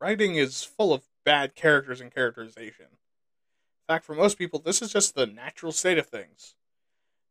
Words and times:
writing 0.00 0.36
is 0.36 0.62
full 0.62 0.92
of 0.92 1.02
bad 1.24 1.54
characters 1.54 2.00
and 2.00 2.12
characterization. 2.12 2.86
In 2.86 3.94
fact, 3.94 4.04
for 4.04 4.14
most 4.14 4.38
people, 4.38 4.58
this 4.58 4.82
is 4.82 4.92
just 4.92 5.14
the 5.14 5.26
natural 5.26 5.72
state 5.72 5.98
of 5.98 6.06
things. 6.06 6.54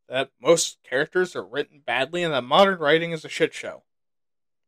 That 0.07 0.31
most 0.41 0.77
characters 0.83 1.35
are 1.35 1.43
written 1.43 1.81
badly 1.85 2.23
and 2.23 2.33
that 2.33 2.43
modern 2.43 2.79
writing 2.79 3.11
is 3.11 3.23
a 3.23 3.29
shit 3.29 3.53
show. 3.53 3.83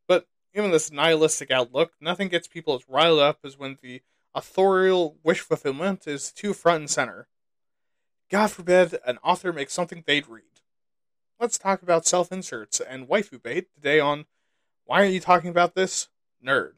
But 0.07 0.27
even 0.53 0.71
this 0.71 0.91
nihilistic 0.91 1.51
outlook, 1.51 1.93
nothing 1.99 2.27
gets 2.27 2.47
people 2.47 2.75
as 2.75 2.87
riled 2.87 3.19
up 3.19 3.39
as 3.43 3.57
when 3.57 3.77
the 3.81 4.01
authorial 4.33 5.17
wish 5.23 5.41
fulfillment 5.41 6.07
is 6.07 6.31
too 6.31 6.53
front 6.53 6.81
and 6.81 6.89
center. 6.89 7.27
God 8.29 8.51
forbid 8.51 8.97
an 9.05 9.17
author 9.23 9.51
makes 9.51 9.73
something 9.73 10.03
they'd 10.05 10.27
read. 10.27 10.43
Let's 11.39 11.57
talk 11.57 11.81
about 11.81 12.05
self 12.05 12.31
inserts 12.31 12.79
and 12.79 13.07
waifu 13.07 13.41
bait 13.41 13.73
today 13.73 13.99
on 13.99 14.25
Why 14.85 15.01
Are 15.01 15.05
You 15.05 15.19
Talking 15.19 15.49
About 15.49 15.75
This? 15.75 16.07
Nerd. 16.45 16.73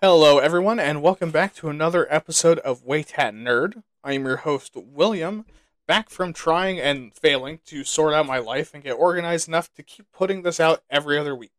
Hello, 0.00 0.38
everyone, 0.38 0.78
and 0.78 1.02
welcome 1.02 1.32
back 1.32 1.56
to 1.56 1.68
another 1.68 2.06
episode 2.08 2.60
of 2.60 2.86
Waytat 2.86 3.34
Nerd. 3.34 3.82
I 4.04 4.12
am 4.12 4.26
your 4.26 4.36
host, 4.36 4.76
William, 4.76 5.44
back 5.88 6.08
from 6.08 6.32
trying 6.32 6.78
and 6.78 7.12
failing 7.12 7.58
to 7.66 7.82
sort 7.82 8.14
out 8.14 8.24
my 8.24 8.38
life 8.38 8.72
and 8.72 8.84
get 8.84 8.92
organized 8.92 9.48
enough 9.48 9.74
to 9.74 9.82
keep 9.82 10.06
putting 10.12 10.42
this 10.42 10.60
out 10.60 10.84
every 10.88 11.18
other 11.18 11.34
week. 11.34 11.50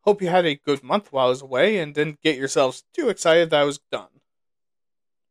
Hope 0.00 0.20
you 0.20 0.30
had 0.30 0.44
a 0.44 0.56
good 0.56 0.82
month 0.82 1.12
while 1.12 1.26
I 1.26 1.28
was 1.28 1.42
away 1.42 1.78
and 1.78 1.94
didn't 1.94 2.22
get 2.22 2.36
yourselves 2.36 2.82
too 2.92 3.08
excited 3.08 3.50
that 3.50 3.60
I 3.60 3.64
was 3.66 3.78
done. 3.92 4.08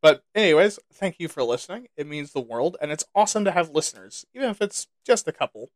But, 0.00 0.24
anyways, 0.34 0.78
thank 0.94 1.20
you 1.20 1.28
for 1.28 1.42
listening. 1.42 1.88
It 1.98 2.06
means 2.06 2.32
the 2.32 2.40
world, 2.40 2.78
and 2.80 2.90
it's 2.90 3.04
awesome 3.14 3.44
to 3.44 3.52
have 3.52 3.68
listeners, 3.68 4.24
even 4.32 4.48
if 4.48 4.62
it's 4.62 4.86
just 5.04 5.28
a 5.28 5.32
couple. 5.32 5.68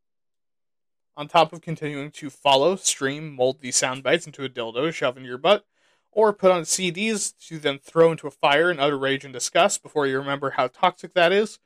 On 1.15 1.27
top 1.27 1.53
of 1.53 1.61
continuing 1.61 2.09
to 2.13 2.31
follow, 2.31 2.75
stream, 2.75 3.35
mold 3.35 3.59
these 3.59 3.75
sound 3.75 4.01
bites 4.01 4.25
into 4.25 4.43
a 4.43 4.49
dildo, 4.49 4.91
shove 4.91 5.15
in 5.15 5.23
your 5.23 5.37
butt, 5.37 5.63
or 6.17 6.33
put 6.33 6.49
on 6.49 6.63
CDs 6.63 7.31
to 7.37 7.59
then 7.59 7.77
throw 7.77 8.09
into 8.09 8.25
a 8.25 8.31
fire 8.31 8.71
in 8.71 8.79
utter 8.79 8.97
rage 8.97 9.23
and 9.23 9.31
disgust 9.31 9.83
before 9.83 10.07
you 10.07 10.17
remember 10.17 10.49
how 10.49 10.67
toxic 10.67 11.13
that 11.13 11.31
is. 11.31 11.59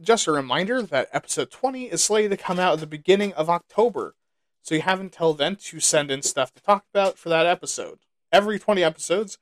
Just 0.00 0.26
a 0.26 0.32
reminder 0.32 0.80
that 0.80 1.10
episode 1.12 1.50
20 1.50 1.90
is 1.90 2.02
slated 2.02 2.30
to 2.30 2.42
come 2.42 2.58
out 2.58 2.72
at 2.72 2.80
the 2.80 2.86
beginning 2.86 3.34
of 3.34 3.50
October, 3.50 4.14
so 4.62 4.74
you 4.74 4.80
have 4.80 4.98
until 4.98 5.34
then 5.34 5.56
to 5.56 5.78
send 5.78 6.10
in 6.10 6.22
stuff 6.22 6.54
to 6.54 6.62
talk 6.62 6.86
about 6.90 7.18
for 7.18 7.28
that 7.28 7.44
episode. 7.44 7.98
Every 8.32 8.58
20 8.58 8.82
episodes 8.82 9.36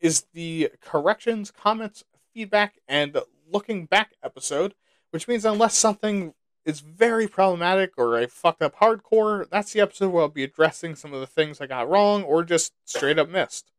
is 0.00 0.26
the 0.32 0.70
corrections, 0.80 1.52
comments, 1.52 2.02
feedback, 2.34 2.80
and 2.88 3.16
looking 3.48 3.86
back 3.86 4.14
episode, 4.20 4.74
which 5.12 5.28
means 5.28 5.44
unless 5.44 5.78
something 5.78 6.34
is 6.64 6.80
very 6.80 7.28
problematic 7.28 7.92
or 7.96 8.16
I 8.18 8.26
fucked 8.26 8.62
up 8.62 8.80
hardcore, 8.80 9.48
that's 9.48 9.72
the 9.72 9.80
episode 9.80 10.08
where 10.08 10.24
I'll 10.24 10.28
be 10.28 10.42
addressing 10.42 10.96
some 10.96 11.14
of 11.14 11.20
the 11.20 11.26
things 11.28 11.60
I 11.60 11.66
got 11.66 11.88
wrong 11.88 12.24
or 12.24 12.42
just 12.42 12.72
straight 12.84 13.20
up 13.20 13.28
missed. 13.28 13.70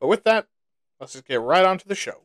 But 0.00 0.08
with 0.08 0.24
that, 0.24 0.46
let's 1.00 1.12
just 1.12 1.26
get 1.26 1.40
right 1.40 1.64
on 1.64 1.78
to 1.78 1.88
the 1.88 1.94
show. 1.94 2.22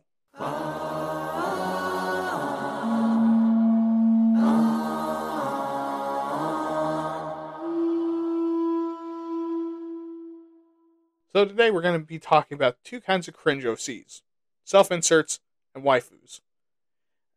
So 11.32 11.46
today 11.46 11.70
we're 11.70 11.82
going 11.82 12.00
to 12.00 12.06
be 12.06 12.20
talking 12.20 12.56
about 12.56 12.78
two 12.84 13.00
kinds 13.00 13.28
of 13.28 13.36
cringe 13.36 13.64
OCs 13.64 14.24
self 14.64 14.92
inserts 14.92 15.40
and 15.74 15.84
waifus. 15.84 16.42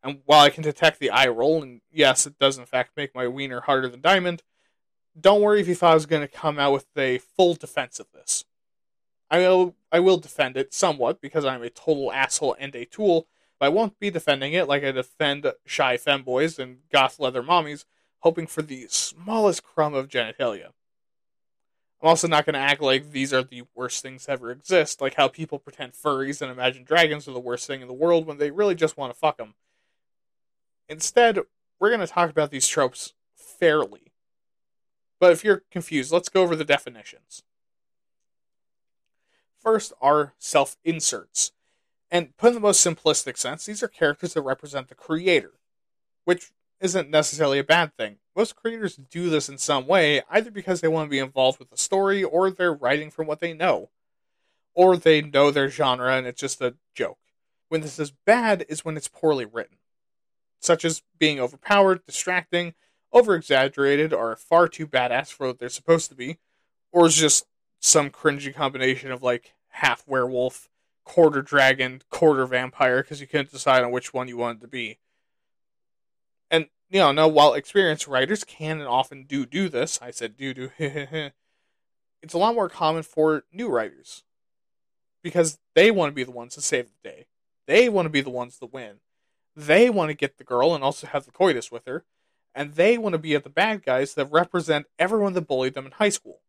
And 0.03 0.21
while 0.25 0.41
I 0.41 0.49
can 0.49 0.63
detect 0.63 0.99
the 0.99 1.09
eye 1.09 1.27
roll, 1.27 1.63
and 1.63 1.81
yes, 1.91 2.25
it 2.27 2.37
does 2.37 2.57
in 2.57 2.65
fact 2.65 2.97
make 2.97 3.15
my 3.15 3.27
wiener 3.27 3.61
harder 3.61 3.87
than 3.87 4.01
diamond, 4.01 4.43
don't 5.19 5.41
worry 5.41 5.61
if 5.61 5.67
you 5.67 5.75
thought 5.75 5.91
I 5.91 5.95
was 5.95 6.05
going 6.05 6.21
to 6.21 6.27
come 6.27 6.59
out 6.59 6.73
with 6.73 6.87
a 6.97 7.19
full 7.19 7.53
defense 7.53 7.99
of 7.99 8.07
this. 8.13 8.45
I 9.33 9.39
will, 9.39 9.75
I 9.91 9.99
will 9.99 10.17
defend 10.17 10.57
it 10.57 10.75
somewhat 10.75 11.19
because 11.19 11.43
I'm 11.43 11.63
a 11.63 11.69
total 11.71 12.13
asshole 12.13 12.55
and 12.59 12.75
a 12.75 12.85
tool, 12.85 13.25
but 13.59 13.65
I 13.65 13.69
won't 13.69 13.99
be 13.99 14.11
defending 14.11 14.53
it 14.53 14.67
like 14.67 14.83
I 14.83 14.91
defend 14.91 15.51
shy 15.65 15.97
femboys 15.97 16.59
and 16.59 16.81
goth 16.91 17.19
leather 17.19 17.41
mommies, 17.41 17.85
hoping 18.19 18.45
for 18.45 18.61
the 18.61 18.85
smallest 18.89 19.63
crumb 19.63 19.95
of 19.95 20.07
genitalia. 20.07 20.67
I'm 21.99 22.09
also 22.09 22.27
not 22.27 22.45
going 22.45 22.53
to 22.53 22.59
act 22.59 22.79
like 22.79 23.09
these 23.09 23.33
are 23.33 23.41
the 23.41 23.63
worst 23.73 24.03
things 24.03 24.29
ever 24.29 24.51
exist, 24.51 25.01
like 25.01 25.15
how 25.15 25.29
people 25.29 25.57
pretend 25.57 25.93
furries 25.93 26.43
and 26.43 26.51
imagine 26.51 26.83
dragons 26.83 27.27
are 27.27 27.33
the 27.33 27.39
worst 27.39 27.65
thing 27.65 27.81
in 27.81 27.87
the 27.87 27.93
world 27.93 28.27
when 28.27 28.37
they 28.37 28.51
really 28.51 28.75
just 28.75 28.97
want 28.97 29.11
to 29.11 29.19
fuck 29.19 29.37
them. 29.37 29.55
Instead, 30.87 31.39
we're 31.79 31.89
going 31.89 32.01
to 32.01 32.05
talk 32.05 32.29
about 32.29 32.51
these 32.51 32.67
tropes 32.67 33.13
fairly. 33.35 34.11
But 35.19 35.31
if 35.31 35.43
you're 35.43 35.63
confused, 35.71 36.11
let's 36.11 36.29
go 36.29 36.43
over 36.43 36.55
the 36.55 36.63
definitions. 36.63 37.41
First 39.63 39.93
are 40.01 40.33
self 40.37 40.77
inserts. 40.83 41.51
And 42.11 42.35
put 42.37 42.49
in 42.49 42.53
the 42.55 42.59
most 42.59 42.85
simplistic 42.85 43.37
sense, 43.37 43.65
these 43.65 43.81
are 43.81 43.87
characters 43.87 44.33
that 44.33 44.41
represent 44.41 44.87
the 44.87 44.95
creator, 44.95 45.53
which 46.25 46.51
isn't 46.79 47.09
necessarily 47.09 47.57
a 47.57 47.63
bad 47.63 47.95
thing. 47.97 48.17
Most 48.35 48.55
creators 48.55 48.97
do 48.97 49.29
this 49.29 49.49
in 49.49 49.57
some 49.57 49.87
way, 49.87 50.21
either 50.29 50.51
because 50.51 50.81
they 50.81 50.87
want 50.87 51.07
to 51.07 51.11
be 51.11 51.19
involved 51.19 51.57
with 51.57 51.69
the 51.69 51.77
story, 51.77 52.23
or 52.23 52.51
they're 52.51 52.73
writing 52.73 53.09
from 53.09 53.25
what 53.25 53.39
they 53.39 53.53
know, 53.53 53.89
or 54.75 54.97
they 54.97 55.21
know 55.21 55.49
their 55.49 55.69
genre 55.69 56.15
and 56.15 56.27
it's 56.27 56.41
just 56.41 56.61
a 56.61 56.75
joke. 56.93 57.17
When 57.69 57.81
this 57.81 57.97
is 57.97 58.11
bad 58.11 58.65
is 58.69 58.85
when 58.85 58.97
it's 58.97 59.07
poorly 59.07 59.45
written, 59.45 59.77
such 60.59 60.85
as 60.85 61.01
being 61.17 61.39
overpowered, 61.39 62.05
distracting, 62.05 62.73
over 63.11 63.33
exaggerated, 63.35 64.13
or 64.13 64.35
far 64.35 64.67
too 64.67 64.87
badass 64.87 65.31
for 65.31 65.47
what 65.47 65.59
they're 65.59 65.69
supposed 65.69 66.09
to 66.09 66.15
be, 66.15 66.37
or 66.91 67.07
is 67.07 67.15
just 67.15 67.45
some 67.83 68.09
cringy 68.09 68.55
combination 68.55 69.11
of 69.11 69.21
like 69.21 69.53
half 69.67 70.07
werewolf, 70.07 70.69
quarter 71.03 71.41
dragon, 71.41 72.01
quarter 72.09 72.45
vampire, 72.45 73.03
because 73.03 73.19
you 73.19 73.27
couldn't 73.27 73.51
decide 73.51 73.83
on 73.83 73.91
which 73.91 74.13
one 74.13 74.29
you 74.29 74.37
wanted 74.37 74.61
to 74.61 74.67
be. 74.67 74.99
And 76.49 76.67
you 76.89 76.99
know, 76.99 77.11
no, 77.11 77.27
while 77.27 77.53
experienced 77.53 78.07
writers 78.07 78.45
can 78.45 78.79
and 78.79 78.87
often 78.87 79.25
do 79.25 79.45
do 79.45 79.67
this, 79.67 79.99
I 80.01 80.11
said 80.11 80.37
do 80.37 80.53
do. 80.53 80.71
it's 80.79 82.33
a 82.33 82.37
lot 82.37 82.55
more 82.55 82.69
common 82.69 83.03
for 83.03 83.43
new 83.51 83.67
writers 83.67 84.23
because 85.21 85.59
they 85.75 85.91
want 85.91 86.11
to 86.11 86.15
be 86.15 86.23
the 86.23 86.31
ones 86.31 86.55
to 86.55 86.61
save 86.61 86.87
the 86.87 87.09
day. 87.09 87.27
They 87.67 87.89
want 87.89 88.05
to 88.05 88.09
be 88.09 88.21
the 88.21 88.29
ones 88.29 88.57
to 88.59 88.65
win. 88.65 88.99
They 89.57 89.89
want 89.89 90.09
to 90.09 90.15
get 90.15 90.37
the 90.37 90.43
girl 90.45 90.73
and 90.73 90.83
also 90.85 91.05
have 91.07 91.25
the 91.25 91.31
coitus 91.31 91.69
with 91.69 91.85
her, 91.85 92.05
and 92.55 92.75
they 92.75 92.97
want 92.97 93.11
to 93.11 93.19
be 93.19 93.35
at 93.35 93.43
the 93.43 93.49
bad 93.49 93.83
guys 93.83 94.13
that 94.13 94.31
represent 94.31 94.85
everyone 94.97 95.33
that 95.33 95.47
bullied 95.47 95.73
them 95.73 95.85
in 95.85 95.91
high 95.91 96.09
school 96.09 96.42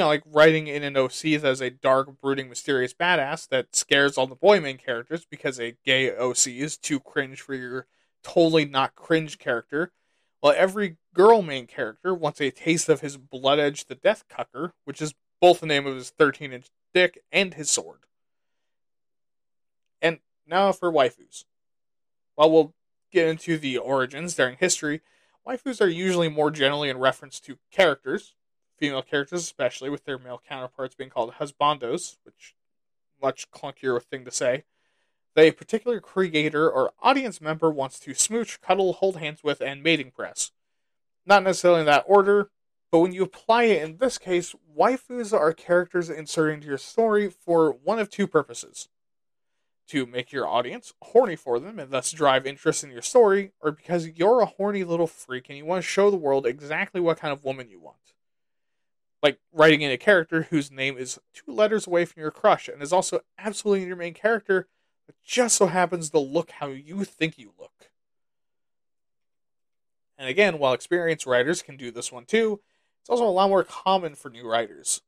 you 0.00 0.04
know, 0.04 0.08
like 0.08 0.22
writing 0.24 0.66
in 0.66 0.82
an 0.82 0.96
OC 0.96 1.26
as 1.44 1.60
a 1.60 1.68
dark, 1.68 2.18
brooding, 2.22 2.48
mysterious 2.48 2.94
badass 2.94 3.46
that 3.48 3.76
scares 3.76 4.16
all 4.16 4.26
the 4.26 4.34
boy 4.34 4.58
main 4.58 4.78
characters 4.78 5.26
because 5.30 5.60
a 5.60 5.76
gay 5.84 6.10
OC 6.10 6.46
is 6.46 6.78
too 6.78 6.98
cringe 6.98 7.42
for 7.42 7.52
your 7.52 7.86
totally 8.22 8.64
not 8.64 8.94
cringe 8.94 9.38
character. 9.38 9.92
While 10.40 10.54
every 10.56 10.96
girl 11.12 11.42
main 11.42 11.66
character 11.66 12.14
wants 12.14 12.40
a 12.40 12.50
taste 12.50 12.88
of 12.88 13.02
his 13.02 13.18
blood 13.18 13.58
edge 13.58 13.84
the 13.84 13.94
death 13.94 14.24
cucker, 14.26 14.72
which 14.84 15.02
is 15.02 15.12
both 15.38 15.60
the 15.60 15.66
name 15.66 15.86
of 15.86 15.96
his 15.96 16.08
13 16.08 16.54
inch 16.54 16.68
dick 16.94 17.22
and 17.30 17.52
his 17.52 17.68
sword. 17.68 17.98
And 20.00 20.20
now 20.46 20.72
for 20.72 20.90
waifus. 20.90 21.44
While 22.36 22.50
we'll 22.50 22.74
get 23.12 23.28
into 23.28 23.58
the 23.58 23.76
origins 23.76 24.34
during 24.34 24.56
history, 24.56 25.02
waifus 25.46 25.82
are 25.82 25.88
usually 25.88 26.30
more 26.30 26.50
generally 26.50 26.88
in 26.88 26.96
reference 26.96 27.38
to 27.40 27.58
characters, 27.70 28.34
female 28.80 29.02
characters, 29.02 29.42
especially 29.42 29.90
with 29.90 30.04
their 30.04 30.18
male 30.18 30.42
counterparts 30.48 30.94
being 30.94 31.10
called 31.10 31.34
husbandos, 31.34 32.16
which 32.24 32.56
much 33.22 33.50
clunkier 33.50 34.02
thing 34.02 34.24
to 34.24 34.30
say. 34.30 34.64
That 35.34 35.44
a 35.44 35.52
particular 35.52 36.00
creator 36.00 36.68
or 36.68 36.92
audience 37.00 37.40
member 37.40 37.70
wants 37.70 38.00
to 38.00 38.14
smooch, 38.14 38.60
cuddle, 38.60 38.94
hold 38.94 39.18
hands 39.18 39.44
with, 39.44 39.60
and 39.60 39.82
mating 39.82 40.10
press. 40.10 40.50
Not 41.24 41.44
necessarily 41.44 41.80
in 41.80 41.86
that 41.86 42.04
order, 42.06 42.50
but 42.90 42.98
when 42.98 43.12
you 43.12 43.22
apply 43.22 43.64
it 43.64 43.82
in 43.82 43.98
this 43.98 44.18
case, 44.18 44.56
waifus 44.76 45.32
are 45.32 45.52
characters 45.52 46.10
inserted 46.10 46.54
into 46.54 46.66
your 46.66 46.78
story 46.78 47.30
for 47.30 47.70
one 47.70 48.00
of 48.00 48.10
two 48.10 48.26
purposes 48.26 48.88
to 49.88 50.06
make 50.06 50.32
your 50.32 50.48
audience 50.48 50.94
horny 51.02 51.36
for 51.36 51.60
them 51.60 51.78
and 51.78 51.90
thus 51.90 52.12
drive 52.12 52.46
interest 52.46 52.82
in 52.82 52.90
your 52.90 53.02
story, 53.02 53.52
or 53.60 53.70
because 53.70 54.08
you're 54.08 54.40
a 54.40 54.46
horny 54.46 54.82
little 54.82 55.06
freak 55.06 55.48
and 55.48 55.58
you 55.58 55.64
want 55.64 55.82
to 55.82 55.88
show 55.88 56.10
the 56.10 56.16
world 56.16 56.46
exactly 56.46 57.00
what 57.00 57.18
kind 57.18 57.32
of 57.32 57.44
woman 57.44 57.70
you 57.70 57.80
want. 57.80 57.96
Like 59.22 59.38
writing 59.52 59.82
in 59.82 59.90
a 59.90 59.98
character 59.98 60.42
whose 60.50 60.70
name 60.70 60.96
is 60.96 61.18
two 61.34 61.52
letters 61.52 61.86
away 61.86 62.04
from 62.04 62.20
your 62.20 62.30
crush 62.30 62.68
and 62.68 62.82
is 62.82 62.92
also 62.92 63.20
absolutely 63.38 63.86
your 63.86 63.96
main 63.96 64.14
character, 64.14 64.68
but 65.06 65.14
just 65.24 65.56
so 65.56 65.66
happens 65.66 66.10
to 66.10 66.18
look 66.18 66.52
how 66.52 66.68
you 66.68 67.04
think 67.04 67.38
you 67.38 67.52
look. 67.58 67.90
And 70.16 70.28
again, 70.28 70.58
while 70.58 70.72
experienced 70.72 71.26
writers 71.26 71.62
can 71.62 71.76
do 71.76 71.90
this 71.90 72.12
one 72.12 72.24
too, 72.24 72.60
it's 73.00 73.10
also 73.10 73.24
a 73.24 73.30
lot 73.30 73.48
more 73.48 73.64
common 73.64 74.14
for 74.14 74.30
new 74.30 74.46
writers. 74.46 75.02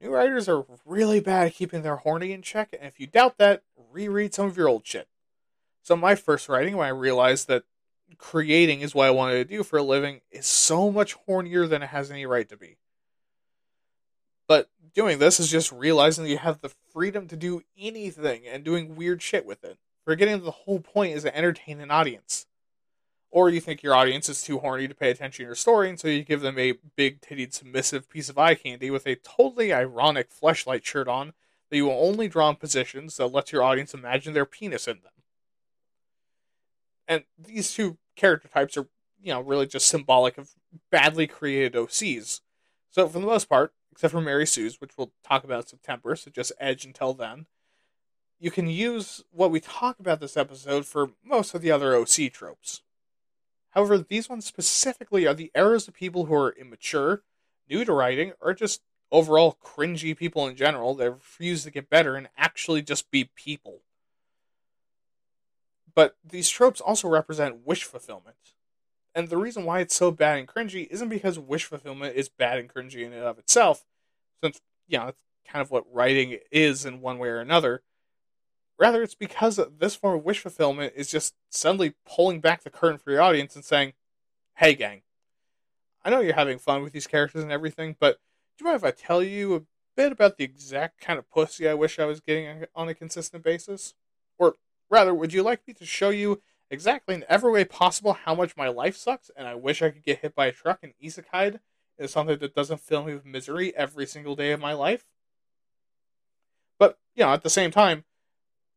New 0.00 0.10
writers 0.10 0.48
are 0.48 0.64
really 0.84 1.20
bad 1.20 1.46
at 1.46 1.54
keeping 1.54 1.82
their 1.82 1.96
horny 1.96 2.32
in 2.32 2.42
check, 2.42 2.70
and 2.72 2.86
if 2.86 2.98
you 2.98 3.06
doubt 3.06 3.38
that, 3.38 3.62
reread 3.92 4.34
some 4.34 4.46
of 4.46 4.56
your 4.56 4.68
old 4.68 4.86
shit. 4.86 5.08
So, 5.82 5.96
my 5.96 6.14
first 6.14 6.48
writing, 6.48 6.76
when 6.76 6.86
I 6.86 6.90
realized 6.90 7.48
that 7.48 7.64
creating 8.18 8.80
is 8.80 8.94
what 8.94 9.06
I 9.06 9.10
wanted 9.10 9.34
to 9.34 9.56
do 9.56 9.62
for 9.62 9.78
a 9.78 9.82
living, 9.82 10.20
is 10.30 10.46
so 10.46 10.90
much 10.90 11.16
hornier 11.26 11.68
than 11.68 11.82
it 11.82 11.88
has 11.88 12.10
any 12.10 12.26
right 12.26 12.48
to 12.48 12.56
be. 12.56 12.78
But 14.46 14.68
doing 14.94 15.18
this 15.18 15.40
is 15.40 15.50
just 15.50 15.72
realizing 15.72 16.24
that 16.24 16.30
you 16.30 16.38
have 16.38 16.60
the 16.60 16.72
freedom 16.92 17.26
to 17.28 17.36
do 17.36 17.62
anything 17.78 18.46
and 18.46 18.64
doing 18.64 18.96
weird 18.96 19.22
shit 19.22 19.46
with 19.46 19.64
it, 19.64 19.78
forgetting 20.04 20.42
the 20.42 20.50
whole 20.50 20.80
point 20.80 21.14
is 21.14 21.22
to 21.22 21.36
entertain 21.36 21.80
an 21.80 21.90
audience. 21.90 22.46
Or 23.30 23.48
you 23.48 23.60
think 23.60 23.82
your 23.82 23.94
audience 23.94 24.28
is 24.28 24.42
too 24.42 24.58
horny 24.58 24.86
to 24.88 24.94
pay 24.94 25.10
attention 25.10 25.44
to 25.44 25.46
your 25.46 25.54
story, 25.54 25.88
and 25.88 25.98
so 25.98 26.08
you 26.08 26.22
give 26.22 26.42
them 26.42 26.58
a 26.58 26.74
big 26.96 27.22
titted 27.22 27.54
submissive 27.54 28.10
piece 28.10 28.28
of 28.28 28.36
eye 28.36 28.54
candy 28.54 28.90
with 28.90 29.06
a 29.06 29.16
totally 29.16 29.72
ironic 29.72 30.28
fleshlight 30.30 30.84
shirt 30.84 31.08
on 31.08 31.32
that 31.70 31.76
you 31.78 31.86
will 31.86 31.92
only 31.92 32.28
draw 32.28 32.50
in 32.50 32.56
positions 32.56 33.16
that 33.16 33.28
lets 33.28 33.50
your 33.50 33.62
audience 33.62 33.94
imagine 33.94 34.34
their 34.34 34.44
penis 34.44 34.86
in 34.86 34.98
them. 35.02 35.12
And 37.08 37.24
these 37.38 37.72
two 37.72 37.96
character 38.16 38.48
types 38.48 38.76
are, 38.76 38.86
you 39.22 39.32
know, 39.32 39.40
really 39.40 39.66
just 39.66 39.88
symbolic 39.88 40.36
of 40.36 40.50
badly 40.90 41.26
created 41.26 41.72
OCs. 41.72 42.42
So 42.90 43.08
for 43.08 43.18
the 43.18 43.26
most 43.26 43.48
part, 43.48 43.72
except 43.92 44.12
for 44.12 44.20
Mary 44.20 44.46
Sue's, 44.46 44.80
which 44.80 44.96
we'll 44.96 45.12
talk 45.22 45.44
about 45.44 45.64
in 45.64 45.68
September, 45.68 46.16
so 46.16 46.30
just 46.30 46.52
edge 46.58 46.84
until 46.84 47.12
then, 47.12 47.46
you 48.40 48.50
can 48.50 48.66
use 48.66 49.22
what 49.30 49.52
we 49.52 49.60
talk 49.60 50.00
about 50.00 50.18
this 50.18 50.36
episode 50.36 50.84
for 50.84 51.10
most 51.24 51.54
of 51.54 51.62
the 51.62 51.70
other 51.70 51.94
OC 51.94 52.32
tropes. 52.32 52.82
However, 53.70 53.98
these 53.98 54.28
ones 54.28 54.46
specifically 54.46 55.26
are 55.26 55.34
the 55.34 55.52
errors 55.54 55.86
of 55.86 55.94
people 55.94 56.24
who 56.24 56.34
are 56.34 56.50
immature, 56.58 57.22
new 57.70 57.84
to 57.84 57.92
writing, 57.92 58.32
or 58.40 58.52
just 58.52 58.82
overall 59.12 59.58
cringy 59.62 60.16
people 60.16 60.48
in 60.48 60.56
general 60.56 60.94
that 60.94 61.10
refuse 61.10 61.62
to 61.62 61.70
get 61.70 61.88
better 61.88 62.16
and 62.16 62.28
actually 62.36 62.82
just 62.82 63.10
be 63.10 63.30
people. 63.36 63.80
But 65.94 66.16
these 66.24 66.48
tropes 66.48 66.80
also 66.80 67.08
represent 67.08 67.66
wish 67.66 67.84
fulfillment. 67.84 68.36
And 69.14 69.28
the 69.28 69.36
reason 69.36 69.64
why 69.64 69.80
it's 69.80 69.94
so 69.94 70.10
bad 70.10 70.38
and 70.38 70.48
cringy 70.48 70.88
isn't 70.88 71.08
because 71.08 71.38
wish 71.38 71.64
fulfillment 71.64 72.16
is 72.16 72.28
bad 72.28 72.58
and 72.58 72.72
cringy 72.72 73.04
in 73.04 73.12
and 73.12 73.22
of 73.22 73.38
itself, 73.38 73.84
since, 74.42 74.60
you 74.88 74.98
know, 74.98 75.08
it's 75.08 75.18
kind 75.46 75.62
of 75.62 75.70
what 75.70 75.84
writing 75.92 76.38
is 76.50 76.86
in 76.86 77.00
one 77.00 77.18
way 77.18 77.28
or 77.28 77.40
another. 77.40 77.82
Rather, 78.78 79.02
it's 79.02 79.14
because 79.14 79.60
this 79.78 79.94
form 79.94 80.16
of 80.18 80.24
wish 80.24 80.40
fulfillment 80.40 80.94
is 80.96 81.10
just 81.10 81.34
suddenly 81.50 81.94
pulling 82.06 82.40
back 82.40 82.62
the 82.62 82.70
curtain 82.70 82.98
for 82.98 83.10
your 83.10 83.20
audience 83.20 83.54
and 83.54 83.64
saying, 83.64 83.92
hey, 84.56 84.74
gang, 84.74 85.02
I 86.04 86.10
know 86.10 86.20
you're 86.20 86.34
having 86.34 86.58
fun 86.58 86.82
with 86.82 86.92
these 86.92 87.06
characters 87.06 87.42
and 87.42 87.52
everything, 87.52 87.96
but 88.00 88.18
do 88.56 88.64
you 88.64 88.66
mind 88.66 88.76
if 88.76 88.84
I 88.84 88.90
tell 88.90 89.22
you 89.22 89.54
a 89.54 89.62
bit 89.94 90.10
about 90.10 90.36
the 90.36 90.44
exact 90.44 91.00
kind 91.00 91.18
of 91.18 91.30
pussy 91.30 91.68
I 91.68 91.74
wish 91.74 91.98
I 91.98 92.06
was 92.06 92.20
getting 92.20 92.64
on 92.74 92.88
a 92.88 92.94
consistent 92.94 93.44
basis? 93.44 93.94
Or 94.38 94.54
rather, 94.90 95.14
would 95.14 95.32
you 95.32 95.42
like 95.42 95.66
me 95.68 95.74
to 95.74 95.86
show 95.86 96.10
you 96.10 96.40
exactly 96.72 97.14
in 97.14 97.24
every 97.28 97.52
way 97.52 97.64
possible 97.64 98.14
how 98.14 98.34
much 98.34 98.56
my 98.56 98.68
life 98.68 98.96
sucks 98.96 99.30
and 99.36 99.46
I 99.46 99.54
wish 99.54 99.82
I 99.82 99.90
could 99.90 100.02
get 100.02 100.20
hit 100.20 100.34
by 100.34 100.46
a 100.46 100.52
truck 100.52 100.78
and 100.82 100.94
isekai 101.04 101.60
is 101.98 102.10
something 102.10 102.38
that 102.38 102.54
doesn't 102.54 102.80
fill 102.80 103.04
me 103.04 103.14
with 103.14 103.26
misery 103.26 103.76
every 103.76 104.06
single 104.06 104.34
day 104.34 104.52
of 104.52 104.58
my 104.60 104.72
life? 104.72 105.04
But, 106.78 106.98
you 107.14 107.24
know, 107.24 107.32
at 107.32 107.42
the 107.42 107.50
same 107.50 107.70
time, 107.70 108.04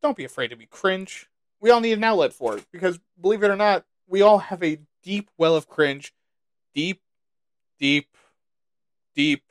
don't 0.03 0.17
be 0.17 0.25
afraid 0.25 0.49
to 0.49 0.57
be 0.57 0.65
cringe. 0.65 1.29
We 1.61 1.71
all 1.71 1.79
need 1.79 1.93
an 1.93 2.03
outlet 2.03 2.33
for 2.33 2.57
it 2.57 2.65
because, 2.71 2.99
believe 3.19 3.41
it 3.43 3.49
or 3.49 3.55
not, 3.55 3.85
we 4.07 4.21
all 4.21 4.39
have 4.39 4.61
a 4.61 4.79
deep 5.01 5.29
well 5.37 5.55
of 5.55 5.69
cringe, 5.69 6.13
deep, 6.73 7.01
deep, 7.79 8.09
deep, 9.15 9.43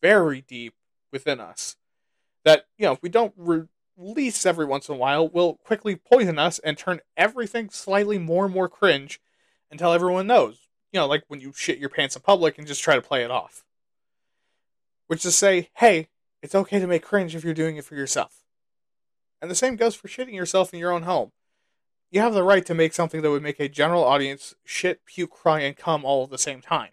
very 0.00 0.40
deep 0.40 0.74
within 1.10 1.40
us. 1.40 1.76
That 2.44 2.66
you 2.78 2.86
know, 2.86 2.92
if 2.92 3.02
we 3.02 3.08
don't 3.08 3.34
release 3.98 4.46
every 4.46 4.64
once 4.64 4.88
in 4.88 4.94
a 4.94 4.98
while, 4.98 5.28
will 5.28 5.54
quickly 5.54 5.96
poison 5.96 6.38
us 6.38 6.58
and 6.60 6.78
turn 6.78 7.00
everything 7.16 7.68
slightly 7.70 8.18
more 8.18 8.44
and 8.44 8.54
more 8.54 8.68
cringe 8.68 9.20
until 9.70 9.92
everyone 9.92 10.26
knows. 10.26 10.68
You 10.92 11.00
know, 11.00 11.06
like 11.06 11.24
when 11.28 11.40
you 11.40 11.52
shit 11.54 11.78
your 11.78 11.90
pants 11.90 12.16
in 12.16 12.22
public 12.22 12.56
and 12.56 12.66
just 12.66 12.82
try 12.82 12.94
to 12.94 13.02
play 13.02 13.22
it 13.22 13.30
off. 13.30 13.64
Which 15.06 15.18
is 15.18 15.22
to 15.24 15.30
say, 15.32 15.70
hey, 15.74 16.08
it's 16.42 16.54
okay 16.54 16.78
to 16.78 16.86
make 16.86 17.02
cringe 17.02 17.34
if 17.34 17.44
you're 17.44 17.54
doing 17.54 17.76
it 17.76 17.84
for 17.84 17.94
yourself. 17.94 18.44
And 19.42 19.50
the 19.50 19.56
same 19.56 19.76
goes 19.76 19.94
for 19.94 20.08
shitting 20.08 20.34
yourself 20.34 20.72
in 20.72 20.80
your 20.80 20.92
own 20.92 21.02
home. 21.02 21.32
You 22.10 22.20
have 22.20 22.34
the 22.34 22.42
right 22.42 22.64
to 22.66 22.74
make 22.74 22.94
something 22.94 23.20
that 23.20 23.30
would 23.30 23.42
make 23.42 23.60
a 23.60 23.68
general 23.68 24.04
audience 24.04 24.54
shit, 24.64 25.04
puke, 25.04 25.30
cry, 25.30 25.60
and 25.60 25.76
come 25.76 26.04
all 26.04 26.24
at 26.24 26.30
the 26.30 26.38
same 26.38 26.60
time. 26.60 26.90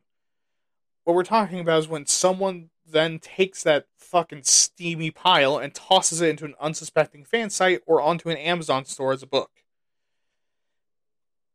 What 1.06 1.16
we're 1.16 1.24
talking 1.24 1.60
about 1.60 1.80
is 1.80 1.88
when 1.88 2.08
someone 2.08 2.72
then 2.86 3.20
takes 3.20 3.64
that 3.64 3.86
fucking 3.96 4.44
steamy 4.44 5.12
pile 5.12 5.58
and 5.58 5.74
tosses 5.74 6.20
it 6.20 6.30
into 6.30 6.46
an 6.46 6.56
unsuspecting 6.60 7.24
fan 7.24 7.52
site 7.52 7.82
or 7.86 8.02
onto 8.02 8.30
an 8.30 8.38
Amazon 8.38 8.86
store 8.86 9.14
as 9.14 9.22
a 9.22 9.28
book. 9.28 9.52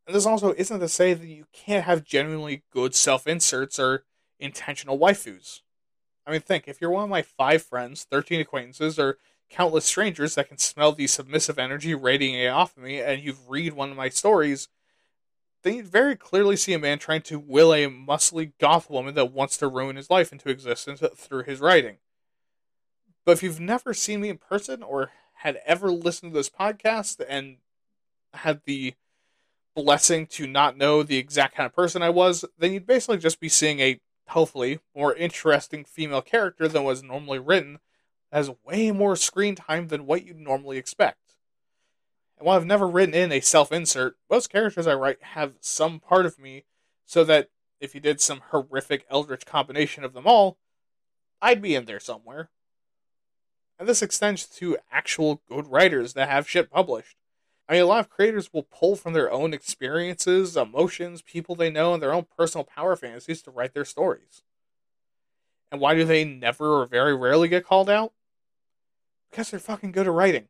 And 0.06 0.14
this 0.14 0.26
also 0.26 0.54
isn't 0.56 0.80
to 0.80 0.88
say 0.88 1.14
that 1.14 1.26
you 1.26 1.46
can't 1.52 1.84
have 1.84 2.04
genuinely 2.04 2.62
good 2.72 2.94
self 2.94 3.26
inserts 3.26 3.78
or 3.78 4.04
intentional 4.38 4.98
waifus. 4.98 5.60
I 6.26 6.30
mean, 6.30 6.40
think 6.40 6.68
if 6.68 6.80
you're 6.80 6.90
one 6.90 7.04
of 7.04 7.10
my 7.10 7.22
five 7.22 7.62
friends, 7.62 8.06
13 8.08 8.40
acquaintances, 8.40 9.00
or 9.00 9.18
countless 9.50 9.84
strangers 9.84 10.36
that 10.36 10.48
can 10.48 10.58
smell 10.58 10.92
the 10.92 11.08
submissive 11.08 11.58
energy 11.58 11.92
radiating 11.94 12.48
off 12.48 12.76
of 12.76 12.84
me, 12.84 13.00
and 13.00 13.20
you've 13.20 13.48
read 13.48 13.72
one 13.72 13.90
of 13.90 13.96
my 13.96 14.08
stories, 14.08 14.68
then 15.62 15.74
you'd 15.74 15.86
very 15.86 16.16
clearly 16.16 16.56
see 16.56 16.72
a 16.72 16.78
man 16.78 16.98
trying 16.98 17.22
to 17.22 17.38
will 17.38 17.72
a 17.72 17.86
muscly 17.86 18.52
goth 18.58 18.88
woman 18.88 19.14
that 19.14 19.32
wants 19.32 19.56
to 19.58 19.68
ruin 19.68 19.96
his 19.96 20.10
life 20.10 20.32
into 20.32 20.48
existence 20.48 21.02
through 21.16 21.44
his 21.44 21.60
writing. 21.60 21.98
But 23.24 23.32
if 23.32 23.42
you've 23.42 23.60
never 23.60 23.92
seen 23.94 24.20
me 24.20 24.28
in 24.28 24.38
person 24.38 24.82
or 24.82 25.10
had 25.34 25.60
ever 25.66 25.90
listened 25.90 26.32
to 26.32 26.38
this 26.38 26.50
podcast 26.50 27.24
and 27.28 27.56
had 28.34 28.62
the 28.64 28.94
blessing 29.74 30.26
to 30.26 30.46
not 30.46 30.76
know 30.76 31.02
the 31.02 31.16
exact 31.16 31.56
kind 31.56 31.66
of 31.66 31.74
person 31.74 32.02
I 32.02 32.10
was, 32.10 32.44
then 32.58 32.72
you'd 32.72 32.86
basically 32.86 33.18
just 33.18 33.40
be 33.40 33.48
seeing 33.48 33.80
a 33.80 34.00
hopefully 34.28 34.80
more 34.94 35.14
interesting 35.14 35.84
female 35.84 36.22
character 36.22 36.68
than 36.68 36.84
was 36.84 37.02
normally 37.02 37.38
written 37.38 37.78
has 38.32 38.50
way 38.64 38.92
more 38.92 39.16
screen 39.16 39.56
time 39.56 39.88
than 39.88 40.06
what 40.06 40.24
you'd 40.24 40.38
normally 40.38 40.78
expect. 40.78 41.18
And 42.40 42.46
while 42.46 42.56
I've 42.56 42.64
never 42.64 42.88
written 42.88 43.14
in 43.14 43.30
a 43.32 43.40
self 43.40 43.70
insert, 43.70 44.16
most 44.30 44.48
characters 44.48 44.86
I 44.86 44.94
write 44.94 45.22
have 45.22 45.52
some 45.60 46.00
part 46.00 46.24
of 46.24 46.38
me 46.38 46.64
so 47.04 47.22
that 47.24 47.50
if 47.80 47.94
you 47.94 48.00
did 48.00 48.18
some 48.18 48.40
horrific 48.50 49.04
eldritch 49.10 49.44
combination 49.44 50.04
of 50.04 50.14
them 50.14 50.26
all, 50.26 50.56
I'd 51.42 51.60
be 51.60 51.74
in 51.74 51.84
there 51.84 52.00
somewhere. 52.00 52.48
And 53.78 53.86
this 53.86 54.00
extends 54.00 54.46
to 54.56 54.78
actual 54.90 55.42
good 55.50 55.66
writers 55.66 56.14
that 56.14 56.30
have 56.30 56.48
shit 56.48 56.70
published. 56.70 57.16
I 57.68 57.74
mean, 57.74 57.82
a 57.82 57.86
lot 57.86 58.00
of 58.00 58.08
creators 58.08 58.52
will 58.54 58.62
pull 58.62 58.96
from 58.96 59.12
their 59.12 59.30
own 59.30 59.52
experiences, 59.52 60.56
emotions, 60.56 61.20
people 61.20 61.54
they 61.54 61.70
know, 61.70 61.92
and 61.92 62.02
their 62.02 62.14
own 62.14 62.26
personal 62.38 62.64
power 62.64 62.96
fantasies 62.96 63.42
to 63.42 63.50
write 63.50 63.74
their 63.74 63.84
stories. 63.84 64.42
And 65.70 65.78
why 65.78 65.94
do 65.94 66.04
they 66.06 66.24
never 66.24 66.80
or 66.80 66.86
very 66.86 67.14
rarely 67.14 67.48
get 67.48 67.66
called 67.66 67.90
out? 67.90 68.14
Because 69.30 69.50
they're 69.50 69.60
fucking 69.60 69.92
good 69.92 70.06
at 70.06 70.12
writing. 70.12 70.48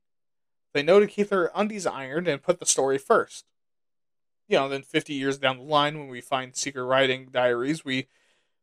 They 0.72 0.82
know 0.82 1.00
to 1.00 1.06
keep 1.06 1.28
their 1.28 1.50
undies 1.54 1.86
ironed 1.86 2.28
and 2.28 2.42
put 2.42 2.60
the 2.60 2.66
story 2.66 2.98
first. 2.98 3.44
You 4.48 4.58
know, 4.58 4.68
then 4.68 4.82
50 4.82 5.14
years 5.14 5.38
down 5.38 5.58
the 5.58 5.64
line, 5.64 5.98
when 5.98 6.08
we 6.08 6.20
find 6.20 6.56
secret 6.56 6.84
writing 6.84 7.28
diaries, 7.30 7.84
we 7.84 8.08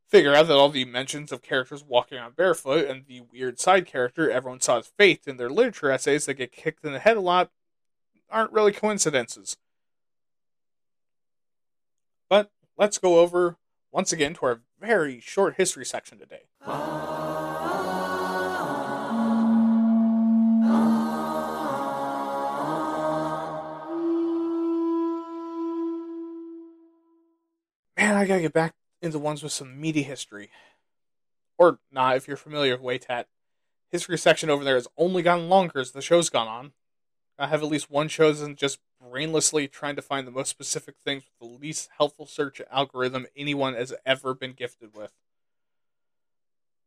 figure 0.08 0.34
out 0.34 0.48
that 0.48 0.56
all 0.56 0.70
the 0.70 0.86
mentions 0.86 1.32
of 1.32 1.42
characters 1.42 1.84
walking 1.84 2.18
on 2.18 2.32
barefoot 2.32 2.88
and 2.88 3.06
the 3.08 3.22
weird 3.32 3.60
side 3.60 3.86
character 3.86 4.32
everyone 4.32 4.62
saw 4.62 4.78
as 4.80 4.88
Faith 4.88 5.28
in 5.28 5.38
their 5.38 5.50
literature 5.50 5.92
essays 5.92 6.26
that 6.26 6.36
get 6.36 6.52
kicked 6.52 6.86
in 6.86 6.94
the 6.94 7.00
head 7.00 7.18
a 7.18 7.22
lot 7.22 7.52
aren't 8.30 8.52
really 8.52 8.72
coincidences. 8.72 9.58
But 12.30 12.52
let's 12.78 12.98
go 12.98 13.20
over 13.20 13.58
once 13.92 14.12
again 14.12 14.34
to 14.36 14.46
our 14.46 14.62
very 14.80 15.20
short 15.20 15.56
history 15.56 15.86
section 15.86 16.20
today. 16.20 16.44
Ah. 16.66 17.47
I 28.18 28.26
gotta 28.26 28.42
get 28.42 28.54
back 28.54 28.74
into 29.02 29.20
ones 29.20 29.44
with 29.44 29.52
some 29.52 29.80
meaty 29.80 30.04
history. 30.04 30.50
Or 31.58 31.80
not, 31.92 32.18
if 32.18 32.28
you're 32.28 32.38
familiar 32.38 32.78
with 32.78 33.02
Waytat. 33.02 33.26
History 33.90 34.18
section 34.18 34.50
over 34.50 34.64
there 34.64 34.76
has 34.76 34.88
only 34.98 35.22
gotten 35.22 35.50
longer 35.50 35.80
as 35.80 35.92
the 35.92 36.02
show's 36.02 36.30
gone 36.30 36.48
on. 36.48 36.72
I 37.40 37.48
have 37.48 37.62
at 37.62 37.70
least 37.70 37.92
one 37.92 38.08
show 38.08 38.32
that's 38.32 38.60
just 38.60 38.80
brainlessly 39.04 39.72
trying 39.72 39.96
to 39.96 40.02
find 40.02 40.28
the 40.28 40.32
most 40.32 40.50
specific 40.50 40.96
things 41.06 41.24
with 41.24 41.50
the 41.50 41.58
least 41.58 41.90
helpful 41.98 42.26
search 42.26 42.62
algorithm 42.72 43.28
anyone 43.36 43.76
has 43.76 43.94
ever 44.06 44.34
been 44.34 44.54
gifted 44.54 44.96
with. 44.96 45.14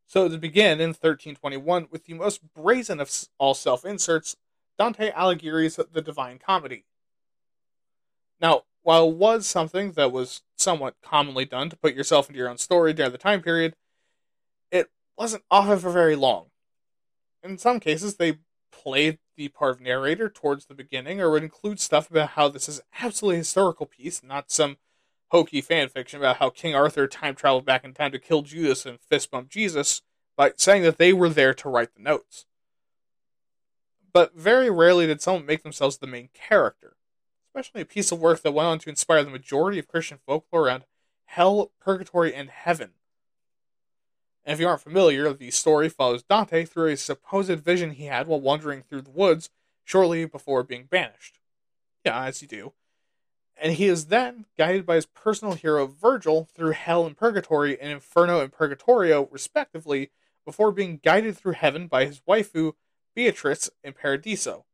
So 0.06 0.28
to 0.28 0.38
begin 0.38 0.80
in 0.80 0.88
1321 0.88 1.86
with 1.90 2.06
the 2.06 2.14
most 2.14 2.40
brazen 2.52 3.00
of 3.00 3.10
all 3.38 3.54
self-inserts, 3.54 4.36
Dante 4.76 5.12
Alighieri's 5.12 5.76
The 5.76 6.02
Divine 6.02 6.40
Comedy. 6.44 6.84
Now, 8.40 8.62
while 8.82 9.08
it 9.08 9.16
was 9.16 9.46
something 9.46 9.92
that 9.92 10.12
was 10.12 10.42
somewhat 10.56 10.96
commonly 11.02 11.44
done 11.44 11.70
to 11.70 11.76
put 11.76 11.94
yourself 11.94 12.28
into 12.28 12.38
your 12.38 12.48
own 12.48 12.58
story 12.58 12.92
during 12.92 13.12
the 13.12 13.18
time 13.18 13.42
period, 13.42 13.74
it 14.70 14.90
wasn't 15.16 15.44
often 15.50 15.78
for 15.78 15.90
very 15.90 16.16
long. 16.16 16.46
In 17.42 17.58
some 17.58 17.80
cases, 17.80 18.16
they 18.16 18.38
played 18.70 19.18
the 19.36 19.48
part 19.48 19.76
of 19.76 19.80
narrator 19.80 20.28
towards 20.28 20.66
the 20.66 20.74
beginning 20.74 21.20
or 21.20 21.30
would 21.30 21.42
include 21.42 21.80
stuff 21.80 22.10
about 22.10 22.30
how 22.30 22.48
this 22.48 22.68
is 22.68 22.80
absolutely 23.00 23.38
historical 23.38 23.86
piece, 23.86 24.22
not 24.22 24.50
some 24.50 24.76
hokey 25.30 25.60
fan 25.60 25.88
fiction 25.88 26.18
about 26.18 26.36
how 26.36 26.50
King 26.50 26.74
Arthur 26.74 27.06
time 27.06 27.34
traveled 27.34 27.64
back 27.64 27.84
in 27.84 27.94
time 27.94 28.12
to 28.12 28.18
kill 28.18 28.42
Judas 28.42 28.84
and 28.84 29.00
fist 29.00 29.30
bump 29.30 29.48
Jesus 29.48 30.02
by 30.36 30.52
saying 30.56 30.82
that 30.82 30.98
they 30.98 31.12
were 31.12 31.28
there 31.28 31.54
to 31.54 31.68
write 31.68 31.94
the 31.94 32.02
notes. 32.02 32.46
But 34.12 34.34
very 34.34 34.70
rarely 34.70 35.06
did 35.06 35.22
someone 35.22 35.46
make 35.46 35.62
themselves 35.62 35.98
the 35.98 36.06
main 36.06 36.30
character, 36.34 36.96
especially 37.60 37.82
a 37.82 37.86
piece 37.86 38.10
of 38.10 38.20
work 38.20 38.42
that 38.42 38.52
went 38.52 38.66
on 38.66 38.78
to 38.80 38.90
inspire 38.90 39.22
the 39.22 39.30
majority 39.30 39.78
of 39.78 39.86
Christian 39.86 40.18
folklore 40.26 40.66
around 40.66 40.84
hell, 41.26 41.70
purgatory, 41.80 42.34
and 42.34 42.50
heaven 42.50 42.92
and 44.44 44.54
if 44.54 44.60
you 44.60 44.68
aren't 44.68 44.80
familiar, 44.80 45.32
the 45.32 45.50
story 45.50 45.88
follows 45.88 46.22
Dante 46.22 46.64
through 46.64 46.88
a 46.88 46.96
supposed 46.96 47.50
vision 47.60 47.92
he 47.92 48.06
had 48.06 48.26
while 48.26 48.40
wandering 48.40 48.82
through 48.82 49.02
the 49.02 49.10
woods 49.10 49.50
shortly 49.84 50.24
before 50.24 50.62
being 50.62 50.84
banished. 50.84 51.38
Yeah, 52.04 52.24
as 52.24 52.40
you 52.40 52.48
do. 52.48 52.72
And 53.60 53.74
he 53.74 53.86
is 53.86 54.06
then 54.06 54.46
guided 54.56 54.86
by 54.86 54.94
his 54.94 55.04
personal 55.04 55.54
hero 55.54 55.86
Virgil 55.86 56.48
through 56.54 56.72
hell 56.72 57.06
and 57.06 57.16
purgatory 57.16 57.78
and 57.78 57.92
inferno 57.92 58.40
and 58.40 58.50
purgatorio, 58.50 59.28
respectively, 59.30 60.10
before 60.46 60.72
being 60.72 60.98
guided 61.02 61.36
through 61.36 61.52
heaven 61.52 61.86
by 61.86 62.06
his 62.06 62.22
waifu 62.26 62.72
Beatrice 63.14 63.68
in 63.84 63.92
Paradiso. 63.92 64.64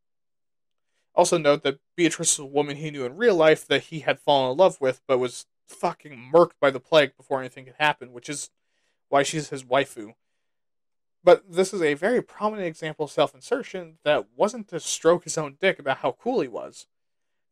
Also, 1.16 1.38
note 1.38 1.62
that 1.62 1.80
Beatrice 1.96 2.34
is 2.34 2.38
a 2.38 2.44
woman 2.44 2.76
he 2.76 2.90
knew 2.90 3.06
in 3.06 3.16
real 3.16 3.34
life 3.34 3.66
that 3.66 3.84
he 3.84 4.00
had 4.00 4.20
fallen 4.20 4.52
in 4.52 4.58
love 4.58 4.78
with, 4.82 5.00
but 5.08 5.18
was 5.18 5.46
fucking 5.66 6.30
murked 6.32 6.52
by 6.60 6.70
the 6.70 6.78
plague 6.78 7.16
before 7.16 7.40
anything 7.40 7.64
could 7.64 7.74
happen, 7.78 8.12
which 8.12 8.28
is 8.28 8.50
why 9.08 9.22
she's 9.22 9.48
his 9.48 9.64
waifu. 9.64 10.14
But 11.24 11.50
this 11.50 11.72
is 11.72 11.82
a 11.82 11.94
very 11.94 12.22
prominent 12.22 12.68
example 12.68 13.06
of 13.06 13.10
self 13.10 13.34
insertion 13.34 13.96
that 14.04 14.26
wasn't 14.36 14.68
to 14.68 14.78
stroke 14.78 15.24
his 15.24 15.38
own 15.38 15.56
dick 15.58 15.78
about 15.78 15.98
how 15.98 16.12
cool 16.12 16.40
he 16.40 16.48
was. 16.48 16.86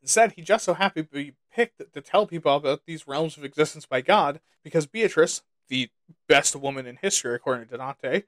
Instead, 0.02 0.33
he 0.33 0.42
just 0.42 0.66
so 0.66 0.75
happened 0.75 1.09
to 1.09 1.14
be 1.14 1.33
picked 1.50 1.80
to 1.92 2.00
tell 2.02 2.26
people 2.26 2.54
about 2.54 2.83
these 2.87 3.09
realms 3.09 3.38
of 3.38 3.44
existence 3.44 3.87
by 3.87 4.02
God 4.02 4.40
because 4.62 4.87
Beatrice, 4.87 5.42
the 5.68 5.88
best 6.28 6.54
woman 6.54 6.87
in 6.87 6.99
history 7.00 7.35
according 7.35 7.68
to 7.68 7.78
Dante, 7.78 8.25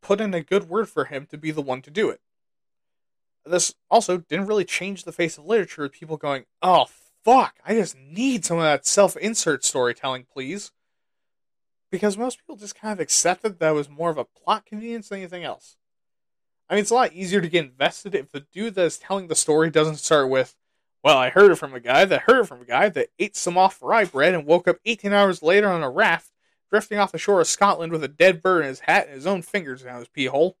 put 0.00 0.20
in 0.20 0.32
a 0.32 0.42
good 0.42 0.68
word 0.68 0.88
for 0.88 1.06
him 1.06 1.26
to 1.26 1.36
be 1.36 1.50
the 1.50 1.60
one 1.60 1.82
to 1.82 1.90
do 1.90 2.08
it. 2.08 2.20
This 3.46 3.74
also 3.90 4.18
didn't 4.18 4.46
really 4.46 4.64
change 4.64 5.04
the 5.04 5.12
face 5.12 5.38
of 5.38 5.44
literature 5.44 5.82
with 5.82 5.92
people 5.92 6.16
going, 6.16 6.44
oh 6.62 6.86
fuck, 7.24 7.56
I 7.64 7.74
just 7.74 7.96
need 7.96 8.44
some 8.44 8.58
of 8.58 8.64
that 8.64 8.86
self 8.86 9.16
insert 9.16 9.64
storytelling, 9.64 10.26
please 10.30 10.72
because 11.90 12.18
most 12.18 12.38
people 12.38 12.56
just 12.56 12.78
kind 12.78 12.92
of 12.92 13.00
accepted 13.00 13.58
that 13.58 13.70
was 13.70 13.88
more 13.88 14.10
of 14.10 14.18
a 14.18 14.24
plot 14.24 14.66
convenience 14.66 15.08
than 15.08 15.20
anything 15.20 15.44
else. 15.44 15.76
I 16.68 16.74
mean, 16.74 16.82
it's 16.82 16.90
a 16.90 16.94
lot 16.94 17.12
easier 17.12 17.40
to 17.40 17.48
get 17.48 17.64
invested 17.64 18.14
if 18.14 18.32
the 18.32 18.40
dude 18.52 18.74
that 18.74 18.84
is 18.84 18.98
telling 18.98 19.28
the 19.28 19.36
story 19.36 19.70
doesn't 19.70 19.96
start 19.96 20.28
with, 20.28 20.56
well, 21.02 21.16
I 21.16 21.30
heard 21.30 21.52
it 21.52 21.56
from 21.56 21.74
a 21.74 21.80
guy 21.80 22.04
that 22.04 22.22
heard 22.22 22.40
it 22.40 22.48
from 22.48 22.62
a 22.62 22.66
guy 22.66 22.88
that 22.88 23.08
ate 23.18 23.36
some 23.36 23.56
off 23.56 23.80
rye 23.80 24.04
bread 24.04 24.34
and 24.34 24.44
woke 24.44 24.66
up 24.66 24.78
18 24.84 25.12
hours 25.12 25.42
later 25.42 25.68
on 25.68 25.82
a 25.82 25.90
raft 25.90 26.32
drifting 26.68 26.98
off 26.98 27.12
the 27.12 27.18
shore 27.18 27.40
of 27.40 27.46
Scotland 27.46 27.92
with 27.92 28.02
a 28.02 28.08
dead 28.08 28.42
bird 28.42 28.62
in 28.62 28.68
his 28.68 28.80
hat 28.80 29.06
and 29.06 29.14
his 29.14 29.26
own 29.26 29.42
fingers 29.42 29.84
down 29.84 30.00
his 30.00 30.08
pee 30.08 30.26
hole. 30.26 30.56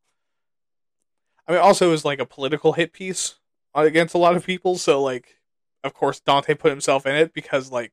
I 1.48 1.52
mean, 1.52 1.60
also, 1.60 1.88
it 1.88 1.92
was 1.92 2.04
like 2.04 2.18
a 2.18 2.26
political 2.26 2.72
hit 2.72 2.92
piece 2.92 3.36
against 3.74 4.14
a 4.14 4.18
lot 4.18 4.36
of 4.36 4.44
people, 4.44 4.76
so, 4.78 5.02
like, 5.02 5.36
of 5.84 5.94
course, 5.94 6.20
Dante 6.20 6.54
put 6.54 6.70
himself 6.70 7.06
in 7.06 7.14
it 7.14 7.32
because, 7.32 7.70
like, 7.70 7.92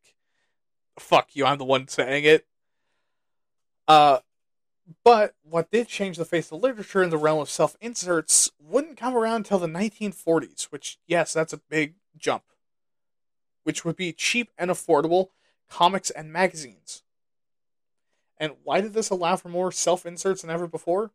fuck 0.98 1.36
you, 1.36 1.46
I'm 1.46 1.58
the 1.58 1.66
one 1.66 1.88
saying 1.88 2.24
it. 2.24 2.48
Uh, 3.88 4.20
but 5.04 5.36
what 5.44 5.72
did 5.72 5.88
change 5.88 6.18
the 6.18 6.26
face 6.26 6.52
of 6.52 6.62
literature 6.62 7.04
in 7.04 7.10
the 7.10 7.18
realm 7.18 7.40
of 7.40 7.50
self 7.50 7.76
inserts 7.80 8.52
wouldn't 8.60 8.98
come 8.98 9.16
around 9.16 9.38
until 9.38 9.60
the 9.60 9.68
1940s, 9.68 10.66
which, 10.66 11.00
yes, 11.06 11.34
that's 11.34 11.54
a 11.54 11.58
big 11.58 11.96
jump, 12.18 12.44
which 13.64 13.86
would 13.86 13.96
be 13.96 14.12
cheap 14.12 14.52
and 14.58 14.72
affordable 14.72 15.30
comics 15.70 16.10
and 16.10 16.32
magazines. 16.32 17.04
And 18.38 18.54
why 18.64 18.82
did 18.82 18.94
this 18.94 19.10
allow 19.10 19.36
for 19.36 19.50
more 19.50 19.72
self 19.72 20.06
inserts 20.06 20.42
than 20.42 20.52
ever 20.52 20.68
before? 20.68 21.12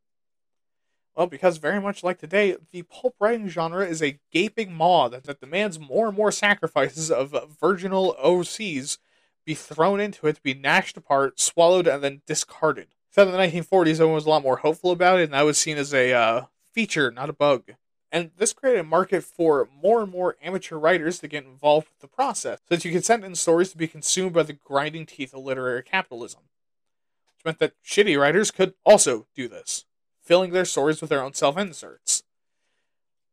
Well, 1.19 1.27
because 1.27 1.59
very 1.59 1.81
much 1.81 2.05
like 2.05 2.19
today, 2.19 2.55
the 2.71 2.83
pulp 2.83 3.17
writing 3.19 3.49
genre 3.49 3.85
is 3.85 4.01
a 4.01 4.21
gaping 4.31 4.73
maw 4.73 5.09
that, 5.09 5.25
that 5.25 5.41
demands 5.41 5.77
more 5.77 6.07
and 6.07 6.17
more 6.17 6.31
sacrifices 6.31 7.11
of 7.11 7.35
virginal 7.61 8.15
OCs 8.25 8.99
be 9.45 9.55
thrown 9.55 9.99
into 9.99 10.29
it 10.29 10.41
be 10.45 10.55
gnashed 10.55 10.97
apart, 10.97 11.41
swallowed, 11.41 11.89
and 11.89 12.05
then 12.05 12.23
discarded. 12.25 12.95
So 13.11 13.23
in 13.23 13.33
the 13.33 13.37
1940s, 13.37 13.95
everyone 13.95 14.15
was 14.15 14.27
a 14.27 14.31
lot 14.31 14.45
more 14.45 14.59
hopeful 14.59 14.93
about 14.93 15.19
it, 15.19 15.25
and 15.25 15.33
that 15.33 15.43
was 15.43 15.59
seen 15.59 15.77
as 15.77 15.93
a 15.93 16.13
uh, 16.13 16.45
feature, 16.73 17.11
not 17.11 17.29
a 17.29 17.33
bug. 17.33 17.65
And 18.13 18.31
this 18.37 18.53
created 18.53 18.79
a 18.79 18.85
market 18.85 19.25
for 19.25 19.69
more 19.83 20.01
and 20.01 20.13
more 20.13 20.37
amateur 20.41 20.77
writers 20.77 21.19
to 21.19 21.27
get 21.27 21.45
involved 21.45 21.89
with 21.89 21.99
the 21.99 22.07
process, 22.07 22.61
so 22.69 22.77
that 22.77 22.85
you 22.85 22.93
could 22.93 23.05
send 23.05 23.25
in 23.25 23.35
stories 23.35 23.73
to 23.73 23.77
be 23.77 23.89
consumed 23.89 24.35
by 24.35 24.45
the 24.45 24.53
grinding 24.53 25.05
teeth 25.05 25.35
of 25.35 25.43
literary 25.43 25.83
capitalism. 25.83 26.43
Which 27.35 27.45
meant 27.45 27.59
that 27.59 27.75
shitty 27.85 28.17
writers 28.17 28.53
could 28.53 28.75
also 28.87 29.27
do 29.35 29.49
this, 29.49 29.85
filling 30.29 30.53
their 30.53 30.67
stories 30.67 31.01
with 31.01 31.09
their 31.09 31.23
own 31.23 31.33
self 31.33 31.57
inserts. 31.57 32.23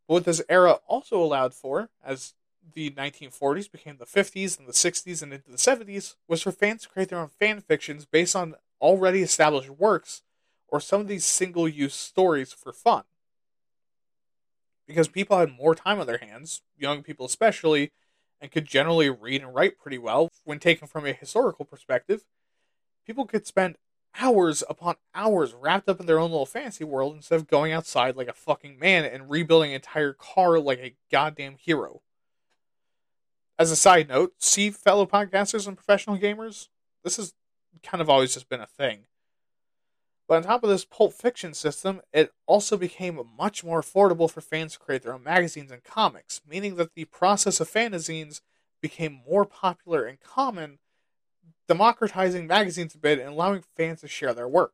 But 0.08 0.14
what 0.14 0.26
this 0.26 0.42
era 0.48 0.80
also 0.88 1.22
allowed 1.22 1.54
for, 1.54 1.90
as 2.04 2.34
the 2.74 2.90
1940s 2.92 3.70
became 3.70 3.98
the 3.98 4.06
50s 4.06 4.58
and 4.58 4.66
the 4.66 4.72
60s 4.72 5.22
and 5.22 5.34
into 5.34 5.52
the 5.52 5.58
70s 5.58 6.16
was 6.30 6.42
for 6.42 6.54
fans 6.54 6.84
to 6.84 6.90
create 6.90 7.10
their 7.10 7.20
own 7.20 7.28
fan 7.28 7.60
fictions 7.60 8.06
based 8.06 8.36
on 8.36 8.56
already 8.80 9.22
established 9.22 9.70
works 9.70 10.22
or 10.70 10.80
some 10.80 11.02
of 11.02 11.10
these 11.10 11.26
single 11.26 11.68
use 11.68 11.94
stories 11.94 12.54
for 12.54 12.72
fun. 12.72 13.04
Because 14.88 15.10
people 15.10 15.38
had 15.38 15.52
more 15.52 15.76
time 15.76 16.00
on 16.00 16.08
their 16.08 16.20
hands, 16.20 16.62
young 16.78 17.04
people 17.04 17.26
especially, 17.26 17.92
and 18.40 18.52
could 18.52 18.66
generally 18.66 19.10
read 19.10 19.42
and 19.42 19.54
write 19.54 19.78
pretty 19.78 19.98
well 19.98 20.30
when 20.46 20.60
taken 20.60 20.88
from 20.88 21.06
a 21.06 21.12
historical 21.12 21.66
perspective, 21.66 22.24
people 23.06 23.26
could 23.26 23.46
spend 23.46 23.76
hours 24.20 24.64
upon 24.70 24.96
hours 25.14 25.54
wrapped 25.54 25.90
up 25.90 26.00
in 26.00 26.06
their 26.06 26.20
own 26.20 26.32
little 26.32 26.46
fantasy 26.46 26.84
world 26.84 27.16
instead 27.16 27.36
of 27.36 27.48
going 27.48 27.72
outside 27.72 28.16
like 28.16 28.28
a 28.28 28.34
fucking 28.34 28.80
man 28.80 29.06
and 29.06 29.30
rebuilding 29.30 29.72
an 29.72 29.76
entire 29.76 30.14
car 30.14 30.60
like 30.60 30.80
a 30.80 30.96
goddamn 31.12 31.56
hero. 31.58 32.02
As 33.58 33.72
a 33.72 33.76
side 33.76 34.10
note, 34.10 34.34
see 34.40 34.70
fellow 34.70 35.06
podcasters 35.06 35.68
and 35.68 35.78
professional 35.78 36.18
gamers, 36.18 36.68
this 37.04 37.18
has 37.18 37.34
kind 37.84 38.02
of 38.02 38.10
always 38.10 38.34
just 38.34 38.50
been 38.50 38.62
a 38.62 38.68
thing. 38.68 39.06
But 40.28 40.38
on 40.38 40.44
top 40.44 40.64
of 40.64 40.70
this 40.70 40.86
pulp 40.86 41.14
fiction 41.14 41.54
system, 41.54 42.02
it 42.12 42.34
also 42.48 42.78
became 42.78 43.22
much 43.38 43.64
more 43.64 43.82
affordable 43.82 44.30
for 44.30 44.42
fans 44.42 44.74
to 44.74 44.80
create 44.80 45.04
their 45.04 45.14
own 45.14 45.24
magazines 45.24 45.72
and 45.72 45.84
comics, 45.84 46.42
meaning 46.48 46.76
that 46.76 46.96
the 46.96 47.06
process 47.06 47.60
of 47.60 47.70
fanzines 47.70 48.42
became 48.82 49.22
more 49.28 49.46
popular 49.46 50.06
and 50.06 50.20
common, 50.20 50.80
democratizing 51.68 52.48
magazines 52.48 52.96
a 52.96 52.98
bit 52.98 53.20
and 53.20 53.30
allowing 53.30 53.64
fans 53.76 54.02
to 54.02 54.08
share 54.08 54.34
their 54.34 54.48
work. 54.48 54.74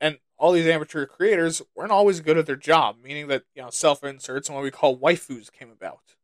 And 0.00 0.18
all 0.38 0.52
these 0.52 0.66
amateur 0.66 1.06
creators 1.06 1.62
weren't 1.74 1.92
always 1.92 2.20
good 2.20 2.36
at 2.38 2.46
their 2.46 2.56
job, 2.56 2.96
meaning 3.02 3.28
that 3.28 3.44
you 3.54 3.62
know 3.62 3.70
self 3.70 4.04
inserts 4.04 4.48
and 4.48 4.56
what 4.56 4.64
we 4.64 4.70
call 4.70 4.96
waifus 4.96 5.50
came 5.50 5.70
about 5.70 6.16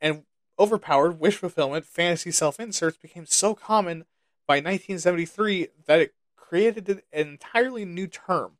and 0.00 0.24
overpowered 0.58 1.20
wish 1.20 1.36
fulfillment 1.36 1.84
fantasy 1.84 2.30
self 2.30 2.58
inserts 2.58 2.96
became 2.96 3.26
so 3.26 3.54
common 3.54 4.04
by 4.46 4.56
1973 4.56 5.68
that 5.86 6.00
it 6.00 6.14
created 6.36 6.88
an 6.88 7.02
entirely 7.12 7.84
new 7.84 8.06
term 8.06 8.52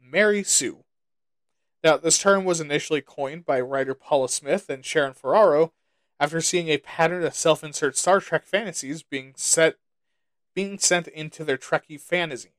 Mary 0.00 0.42
Sue. 0.42 0.84
Now, 1.82 1.98
this 1.98 2.18
term 2.18 2.44
was 2.44 2.60
initially 2.60 3.02
coined 3.02 3.44
by 3.44 3.60
writer 3.60 3.94
Paula 3.94 4.28
Smith 4.28 4.70
and 4.70 4.84
Sharon 4.84 5.12
Ferraro 5.12 5.72
after 6.20 6.40
seeing 6.40 6.68
a 6.68 6.78
pattern 6.78 7.24
of 7.24 7.34
self 7.34 7.64
insert 7.64 7.96
Star 7.96 8.20
Trek 8.20 8.44
fantasies 8.44 9.02
being 9.02 9.34
set 9.36 9.76
being 10.54 10.78
sent 10.78 11.08
into 11.08 11.44
their 11.44 11.58
Trekkie 11.58 12.00
fantasy. 12.00 12.52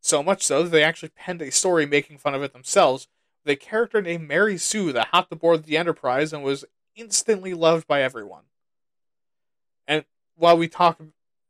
So 0.00 0.22
much 0.22 0.42
so 0.42 0.62
that 0.62 0.70
they 0.70 0.84
actually 0.84 1.10
penned 1.10 1.42
a 1.42 1.50
story 1.50 1.84
making 1.84 2.18
fun 2.18 2.34
of 2.34 2.42
it 2.42 2.52
themselves, 2.52 3.08
with 3.44 3.52
a 3.52 3.56
character 3.56 4.00
named 4.00 4.28
Mary 4.28 4.56
Sue 4.56 4.92
that 4.92 5.08
hopped 5.08 5.32
aboard 5.32 5.64
the 5.64 5.76
Enterprise 5.76 6.32
and 6.32 6.42
was 6.42 6.64
instantly 6.94 7.54
loved 7.54 7.86
by 7.86 8.02
everyone. 8.02 8.44
And 9.86 10.04
while 10.36 10.56
we 10.56 10.68
talk, 10.68 11.00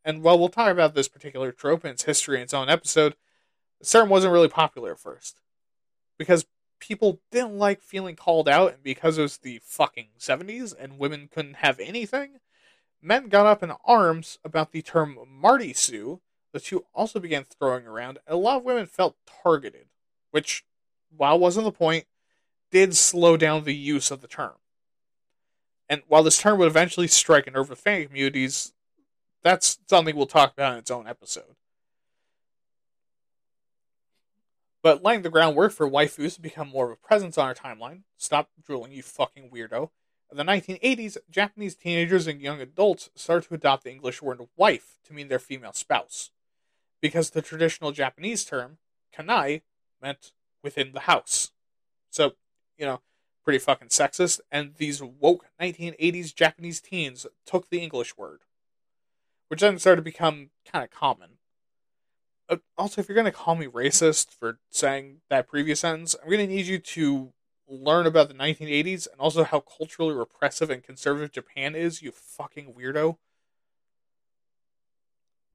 and 0.05 0.23
while 0.23 0.39
we'll 0.39 0.49
talk 0.49 0.71
about 0.71 0.95
this 0.95 1.09
particular 1.09 1.53
trope 1.53 1.85
and 1.85 1.93
its 1.93 2.05
history 2.05 2.37
in 2.37 2.43
its 2.43 2.55
own 2.55 2.69
episode, 2.69 3.15
the 3.79 3.87
term 3.87 4.09
wasn't 4.09 4.33
really 4.33 4.49
popular 4.49 4.93
at 4.93 4.99
first 4.99 5.39
because 6.19 6.47
people 6.81 7.21
didn't 7.31 7.59
like 7.59 7.83
feeling 7.83 8.17
called 8.17 8.49
out, 8.49 8.73
and 8.73 8.83
because 8.83 9.19
it 9.19 9.23
was 9.23 9.39
the 9.39 9.61
fucking 9.63 10.09
70s 10.19 10.75
and 10.79 10.99
women 10.99 11.29
couldn't 11.33 11.57
have 11.57 11.79
anything, 11.79 12.41
men 13.01 13.29
got 13.29 13.47
up 13.47 13.63
in 13.63 13.73
arms 13.85 14.39
about 14.45 14.73
the 14.73 14.83
term 14.83 15.19
Marty 15.29 15.73
Sue. 15.73 16.21
The 16.53 16.61
two 16.61 16.85
also 16.93 17.21
began 17.21 17.45
throwing 17.45 17.87
around, 17.87 18.19
and 18.27 18.35
a 18.35 18.39
lot 18.39 18.57
of 18.57 18.65
women 18.65 18.87
felt 18.87 19.17
targeted, 19.45 19.87
which, 20.33 20.65
while 21.17 21.39
wasn't 21.39 21.65
the 21.65 21.73
point, 21.73 22.07
did 22.73 22.97
slow 22.97 23.37
down 23.37 23.65
the 23.65 23.75
use 23.75 24.11
of 24.11 24.21
the 24.21 24.29
term. 24.29 24.55
And 25.89 26.03
while 26.09 26.23
this 26.23 26.39
term 26.39 26.59
would 26.59 26.69
eventually 26.69 27.09
strike 27.09 27.47
a 27.47 27.51
nerve 27.51 27.69
with 27.69 27.81
fan 27.81 28.07
communities, 28.07 28.73
that's 29.43 29.79
something 29.89 30.17
we'll 30.17 30.27
talk 30.27 30.53
about 30.53 30.73
in 30.73 30.79
its 30.79 30.91
own 30.91 31.07
episode. 31.07 31.57
But 34.83 35.03
laying 35.03 35.23
the 35.23 35.31
groundwork 35.31 35.73
for 35.73 35.89
waifus 35.89 36.37
to 36.37 36.41
become 36.41 36.69
more 36.69 36.87
of 36.87 36.93
a 36.93 36.97
presence 36.97 37.37
on 37.37 37.47
our 37.47 37.55
timeline, 37.55 38.03
stop 38.17 38.49
drooling, 38.65 38.93
you 38.93 39.03
fucking 39.03 39.51
weirdo. 39.51 39.91
In 40.31 40.37
the 40.37 40.45
1980s, 40.45 41.19
Japanese 41.31 41.75
teenagers 41.75 42.27
and 42.27 42.41
young 42.41 42.61
adults 42.61 43.11
started 43.15 43.49
to 43.49 43.55
adopt 43.55 43.85
the 43.85 43.91
English 43.91 44.23
word 44.23 44.41
wife 44.57 44.97
to 45.05 45.13
mean 45.13 45.29
their 45.29 45.39
female 45.39 45.73
spouse. 45.73 46.31
Because 47.01 47.31
the 47.31 47.43
traditional 47.43 47.93
Japanese 47.93 48.45
term, 48.45 48.79
kanai, 49.17 49.63
meant 50.01 50.33
within 50.63 50.93
the 50.93 51.01
house. 51.01 51.51
So, 52.11 52.35
you 52.79 52.87
know, 52.87 53.01
pretty 53.45 53.59
fucking 53.59 53.89
sexist, 53.89 54.41
and 54.51 54.75
these 54.77 55.03
woke 55.03 55.47
1980s 55.61 56.35
Japanese 56.35 56.81
teens 56.81 57.27
took 57.45 57.69
the 57.69 57.81
English 57.81 58.17
word, 58.17 58.41
which 59.49 59.61
then 59.61 59.79
started 59.79 59.97
to 59.97 60.03
become 60.03 60.51
kind 60.71 60.85
of 60.85 60.91
common. 60.91 61.31
Uh, 62.51 62.57
also, 62.77 63.01
if 63.01 63.09
you're 63.09 63.15
going 63.15 63.25
to 63.25 63.31
call 63.31 63.55
me 63.55 63.67
racist 63.67 64.31
for 64.33 64.59
saying 64.71 65.19
that 65.31 65.49
previous 65.49 65.81
sentence, 65.81 66.17
I'm 66.21 66.29
going 66.29 66.47
to 66.47 66.53
need 66.53 66.67
you 66.67 66.81
to 66.81 67.33
learn 67.69 68.07
about 68.07 68.27
the 68.27 68.35
1980s 68.35 69.07
and 69.11 69.21
also 69.21 69.45
how 69.45 69.61
culturally 69.61 70.13
repressive 70.13 70.69
and 70.69 70.83
conservative 70.83 71.31
Japan 71.31 71.77
is, 71.77 72.03
you 72.03 72.11
fucking 72.11 72.75
weirdo. 72.75 73.19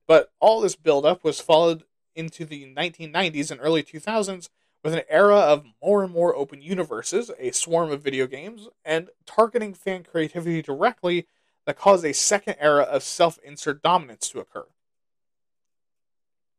But 0.08 0.32
all 0.40 0.62
this 0.62 0.78
buildup 0.78 1.24
was 1.26 1.42
followed 1.42 1.84
into 2.16 2.46
the 2.46 2.74
1990s 2.74 3.52
and 3.52 3.60
early 3.62 3.84
2000s 3.84 4.48
with 4.82 4.94
an 4.94 5.02
era 5.10 5.36
of 5.36 5.66
more 5.84 6.02
and 6.04 6.14
more 6.14 6.34
open 6.34 6.62
universes, 6.62 7.30
a 7.38 7.52
swarm 7.52 7.92
of 7.92 8.04
video 8.04 8.26
games, 8.26 8.70
and 8.86 9.10
targeting 9.26 9.74
fan 9.74 10.04
creativity 10.04 10.62
directly 10.62 11.28
that 11.66 11.78
caused 11.78 12.06
a 12.06 12.14
second 12.14 12.56
era 12.60 12.84
of 12.84 13.04
self 13.04 13.38
insert 13.44 13.82
dominance 13.82 14.30
to 14.30 14.40
occur. 14.40 14.66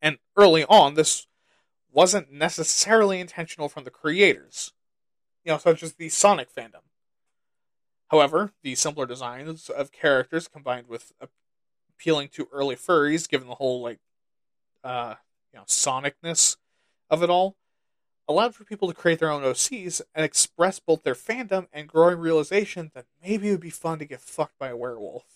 And 0.01 0.19
early 0.37 0.65
on, 0.65 0.95
this 0.95 1.27
wasn't 1.93 2.31
necessarily 2.31 3.21
intentional 3.21 3.69
from 3.69 3.85
the 3.85 3.91
creators, 3.91 4.73
you 5.45 5.53
know, 5.53 5.59
such 5.59 5.83
as 5.83 5.95
the 5.95 6.09
Sonic 6.09 6.55
fandom. 6.55 6.83
However, 8.09 8.53
the 8.63 8.75
simpler 8.75 9.07
designs 9.07 9.69
of 9.69 9.93
characters 9.93 10.47
combined 10.49 10.89
with 10.89 11.13
appealing 11.99 12.29
to 12.35 12.49
early 12.53 12.77
furries, 12.77 13.29
given 13.29 13.49
the 13.49 13.55
whole 13.55 13.81
like, 13.81 13.99
uh, 14.85 15.15
you 15.53 15.59
know, 15.59 15.65
sonicness 15.65 16.57
of 17.11 17.23
it 17.23 17.31
all, 17.31 17.57
allowed 18.29 18.55
for 18.55 18.65
people 18.65 18.89
to 18.89 18.95
create 18.95 19.19
their 19.19 19.31
own 19.31 19.43
OCs 19.43 20.01
and 20.15 20.25
express 20.25 20.79
both 20.79 21.03
their 21.03 21.15
fandom 21.15 21.67
and 21.73 21.89
growing 21.89 22.19
realization 22.19 22.91
that 22.95 23.07
maybe 23.23 23.49
it 23.49 23.53
would 23.53 23.61
be 23.61 23.71
fun 23.71 23.99
to 23.99 24.05
get 24.05 24.21
fucked 24.21 24.59
by 24.59 24.69
a 24.69 24.77
werewolf. 24.77 25.36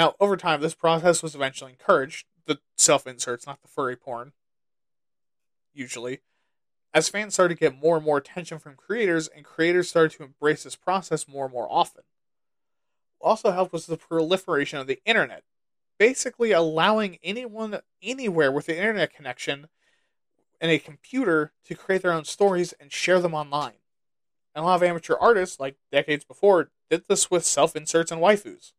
Now, 0.00 0.14
over 0.18 0.38
time, 0.38 0.62
this 0.62 0.72
process 0.72 1.22
was 1.22 1.34
eventually 1.34 1.72
encouraged, 1.72 2.24
the 2.46 2.58
self 2.74 3.06
inserts, 3.06 3.46
not 3.46 3.60
the 3.60 3.68
furry 3.68 3.96
porn, 3.96 4.32
usually, 5.74 6.20
as 6.94 7.10
fans 7.10 7.34
started 7.34 7.56
to 7.56 7.60
get 7.60 7.78
more 7.78 7.96
and 7.96 8.06
more 8.06 8.16
attention 8.16 8.58
from 8.58 8.76
creators, 8.76 9.28
and 9.28 9.44
creators 9.44 9.90
started 9.90 10.16
to 10.16 10.22
embrace 10.22 10.64
this 10.64 10.74
process 10.74 11.28
more 11.28 11.44
and 11.44 11.52
more 11.52 11.68
often. 11.70 12.04
Also 13.20 13.50
helped 13.50 13.74
was 13.74 13.84
the 13.84 13.98
proliferation 13.98 14.78
of 14.78 14.86
the 14.86 15.02
internet, 15.04 15.42
basically 15.98 16.50
allowing 16.50 17.18
anyone 17.22 17.78
anywhere 18.02 18.50
with 18.50 18.70
an 18.70 18.76
internet 18.76 19.12
connection 19.12 19.68
and 20.62 20.70
a 20.70 20.78
computer 20.78 21.52
to 21.66 21.74
create 21.74 22.00
their 22.00 22.14
own 22.14 22.24
stories 22.24 22.72
and 22.80 22.90
share 22.90 23.20
them 23.20 23.34
online. 23.34 23.80
And 24.54 24.64
a 24.64 24.66
lot 24.66 24.76
of 24.76 24.82
amateur 24.82 25.16
artists, 25.20 25.60
like 25.60 25.76
decades 25.92 26.24
before, 26.24 26.70
did 26.88 27.02
this 27.06 27.30
with 27.30 27.44
self 27.44 27.76
inserts 27.76 28.10
and 28.10 28.22
waifus. 28.22 28.72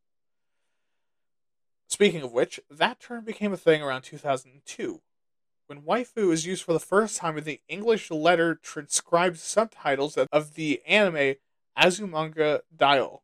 Speaking 1.92 2.22
of 2.22 2.32
which, 2.32 2.58
that 2.70 3.02
term 3.02 3.26
became 3.26 3.52
a 3.52 3.58
thing 3.58 3.82
around 3.82 4.04
2002, 4.04 5.02
when 5.68 5.82
waifu 5.82 6.32
is 6.32 6.46
used 6.46 6.64
for 6.64 6.72
the 6.72 6.80
first 6.80 7.18
time 7.18 7.38
in 7.38 7.44
the 7.44 7.60
English 7.68 8.10
letter 8.10 8.56
transcribed 8.56 9.38
subtitles 9.38 10.18
of 10.18 10.54
the 10.54 10.82
anime 10.88 11.36
Azumanga 11.78 12.62
Daioh. 12.74 13.20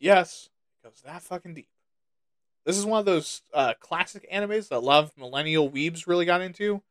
Yes, 0.00 0.50
it 0.82 0.88
goes 0.88 1.02
that 1.04 1.22
fucking 1.22 1.54
deep. 1.54 1.68
This 2.64 2.76
is 2.76 2.84
one 2.84 2.98
of 2.98 3.06
those 3.06 3.42
uh, 3.54 3.74
classic 3.78 4.28
animes 4.30 4.68
that 4.68 4.78
a 4.78 4.80
lot 4.80 5.04
of 5.04 5.16
millennial 5.16 5.70
weebs 5.70 6.08
really 6.08 6.24
got 6.24 6.40
into. 6.40 6.82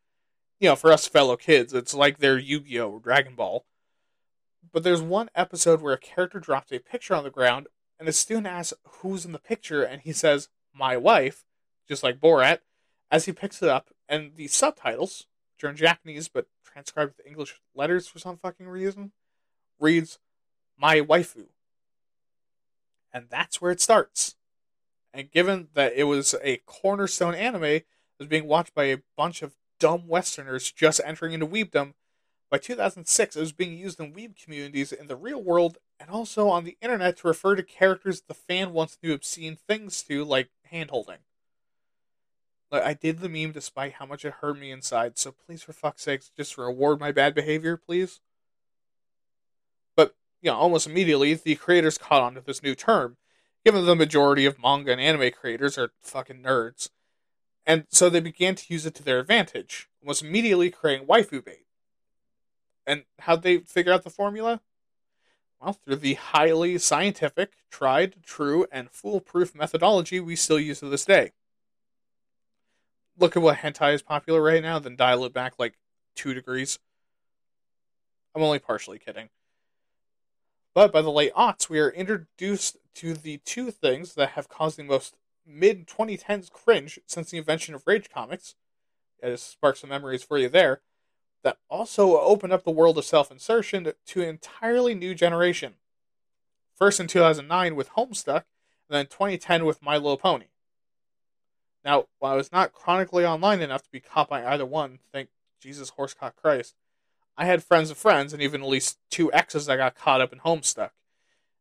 You 0.61 0.69
know, 0.69 0.77
for 0.77 0.93
us 0.93 1.05
fellow 1.05 1.35
kids, 1.35 1.73
it's 1.73 1.93
like 1.93 2.19
their 2.19 2.37
Yu 2.37 2.61
Gi 2.61 2.79
Oh! 2.79 2.91
or 2.91 2.99
Dragon 3.01 3.35
Ball. 3.35 3.65
But 4.71 4.83
there's 4.83 5.01
one 5.01 5.29
episode 5.35 5.81
where 5.81 5.93
a 5.93 5.99
character 5.99 6.39
drops 6.39 6.71
a 6.71 6.79
picture 6.79 7.13
on 7.13 7.25
the 7.25 7.29
ground 7.29 7.67
and 7.99 8.07
the 8.07 8.13
student 8.13 8.47
asks 8.47 8.73
who's 8.83 9.25
in 9.25 9.31
the 9.31 9.39
picture, 9.39 9.83
and 9.83 10.01
he 10.01 10.11
says, 10.11 10.49
My 10.73 10.97
wife, 10.97 11.45
just 11.87 12.03
like 12.03 12.19
Borat, 12.19 12.59
as 13.11 13.25
he 13.25 13.31
picks 13.31 13.61
it 13.61 13.69
up, 13.69 13.89
and 14.09 14.35
the 14.35 14.47
subtitles, 14.47 15.27
which 15.53 15.63
are 15.63 15.69
in 15.69 15.75
Japanese 15.75 16.27
but 16.27 16.47
transcribed 16.63 17.13
with 17.17 17.27
English 17.27 17.55
letters 17.73 18.07
for 18.07 18.19
some 18.19 18.37
fucking 18.37 18.67
reason, 18.67 19.11
reads, 19.79 20.19
My 20.77 20.99
waifu. 20.99 21.45
And 23.13 23.27
that's 23.29 23.61
where 23.61 23.71
it 23.71 23.79
starts. 23.79 24.35
And 25.13 25.31
given 25.31 25.69
that 25.73 25.93
it 25.95 26.03
was 26.03 26.35
a 26.43 26.57
cornerstone 26.65 27.35
anime 27.35 27.61
that 27.61 27.83
was 28.19 28.27
being 28.27 28.47
watched 28.47 28.75
by 28.75 28.85
a 28.85 29.01
bunch 29.15 29.41
of 29.41 29.55
dumb 29.79 30.07
Westerners 30.07 30.71
just 30.71 30.99
entering 31.05 31.31
into 31.31 31.47
weebdom, 31.47 31.93
by 32.49 32.57
2006, 32.57 33.35
it 33.35 33.39
was 33.39 33.53
being 33.53 33.77
used 33.77 33.99
in 33.99 34.13
weeb 34.13 34.41
communities 34.41 34.91
in 34.91 35.07
the 35.07 35.15
real 35.15 35.41
world 35.41 35.77
and 35.99 36.09
also 36.09 36.49
on 36.49 36.63
the 36.63 36.77
internet 36.81 37.17
to 37.17 37.27
refer 37.27 37.55
to 37.55 37.63
characters 37.63 38.21
the 38.21 38.33
fan 38.33 38.73
wants 38.73 38.95
to 38.95 39.07
do 39.07 39.13
obscene 39.13 39.55
things 39.55 40.01
to, 40.03 40.23
like 40.23 40.49
handholding. 40.71 41.19
Like, 42.71 42.83
I 42.83 42.93
did 42.93 43.19
the 43.19 43.29
meme 43.29 43.51
despite 43.51 43.93
how 43.93 44.05
much 44.05 44.25
it 44.25 44.33
hurt 44.41 44.59
me 44.59 44.71
inside, 44.71 45.17
so 45.17 45.31
please, 45.31 45.63
for 45.63 45.73
fuck's 45.73 46.03
sakes, 46.03 46.31
just 46.35 46.57
reward 46.57 46.99
my 46.99 47.11
bad 47.11 47.33
behavior, 47.35 47.77
please. 47.77 48.19
But, 49.95 50.15
you 50.41 50.51
know, 50.51 50.57
almost 50.57 50.87
immediately, 50.87 51.33
the 51.35 51.55
creators 51.55 51.97
caught 51.97 52.21
on 52.21 52.33
to 52.35 52.41
this 52.41 52.63
new 52.63 52.75
term, 52.75 53.17
given 53.63 53.85
the 53.85 53.95
majority 53.95 54.45
of 54.45 54.59
manga 54.59 54.91
and 54.91 54.99
anime 54.99 55.31
creators 55.31 55.77
are 55.77 55.91
fucking 56.01 56.41
nerds. 56.41 56.89
And 57.65 57.85
so 57.89 58.09
they 58.09 58.19
began 58.19 58.55
to 58.55 58.73
use 58.73 58.85
it 58.85 58.93
to 58.95 59.03
their 59.03 59.19
advantage, 59.19 59.87
was 60.03 60.21
immediately 60.21 60.69
creating 60.69 61.07
waifu 61.07 61.43
bait. 61.43 61.65
And 62.85 63.05
how'd 63.19 63.41
they 63.41 63.59
figure 63.59 63.91
out 63.93 64.03
the 64.03 64.09
formula? 64.09 64.61
Well, 65.61 65.73
through 65.73 65.97
the 65.97 66.15
highly 66.15 66.77
scientific, 66.77 67.53
tried, 67.71 68.23
true, 68.23 68.67
and 68.71 68.91
foolproof 68.91 69.55
methodology 69.55 70.19
we 70.19 70.35
still 70.35 70.59
use 70.59 70.79
to 70.79 70.89
this 70.89 71.05
day. 71.05 71.31
Look 73.17 73.35
at 73.35 73.43
what 73.43 73.57
hentai 73.57 73.93
is 73.93 74.01
popular 74.01 74.41
right 74.41 74.61
now, 74.61 74.79
then 74.79 74.95
dial 74.95 75.23
it 75.25 75.33
back 75.33 75.53
like 75.57 75.77
two 76.15 76.33
degrees. 76.33 76.79
I'm 78.35 78.43
only 78.43 78.59
partially 78.59 78.99
kidding. 78.99 79.29
But 80.73 80.91
by 80.91 81.01
the 81.01 81.11
late 81.11 81.33
aughts, 81.33 81.69
we 81.69 81.79
are 81.79 81.89
introduced 81.89 82.77
to 82.95 83.13
the 83.13 83.37
two 83.45 83.71
things 83.71 84.15
that 84.15 84.31
have 84.31 84.49
caused 84.49 84.77
the 84.77 84.83
most 84.83 85.15
mid 85.47 85.87
2010s 85.87 86.51
cringe 86.51 86.99
since 87.05 87.31
the 87.31 87.37
invention 87.37 87.73
of 87.73 87.83
Rage 87.87 88.09
Comics. 88.09 88.55
Yeah, 89.23 89.29
just 89.29 89.49
spark 89.51 89.77
some 89.77 89.89
memories 89.89 90.23
for 90.23 90.37
you 90.37 90.49
there 90.49 90.81
that 91.45 91.59
also 91.69 92.19
opened 92.19 92.51
up 92.51 92.63
the 92.63 92.71
world 92.71 92.97
of 92.97 93.05
self 93.05 93.31
insertion 93.31 93.93
to 94.07 94.21
an 94.21 94.27
entirely 94.27 94.95
new 94.95 95.13
generation. 95.13 95.75
First 96.75 96.99
in 96.99 97.07
2009 97.07 97.75
with 97.75 97.91
Homestuck, 97.91 98.43
and 98.89 98.97
then 98.97 99.05
2010 99.05 99.63
with 99.63 99.81
My 99.81 99.95
Little 99.95 100.17
Pony. 100.17 100.47
Now, 101.85 102.07
while 102.17 102.33
I 102.33 102.35
was 102.35 102.51
not 102.51 102.73
chronically 102.73 103.25
online 103.25 103.61
enough 103.61 103.83
to 103.83 103.91
be 103.91 103.99
caught 103.99 104.27
by 104.27 104.43
either 104.43 104.65
one, 104.65 104.97
thank 105.13 105.29
Jesus 105.61 105.91
horsecock 105.91 106.35
Christ, 106.35 106.73
I 107.37 107.45
had 107.45 107.63
friends 107.63 107.91
of 107.91 107.97
friends 107.97 108.33
and 108.33 108.41
even 108.41 108.63
at 108.63 108.67
least 108.67 108.97
two 109.11 109.31
exes 109.31 109.67
that 109.67 109.77
got 109.77 109.95
caught 109.95 110.21
up 110.21 110.33
in 110.33 110.39
Homestuck. 110.39 110.91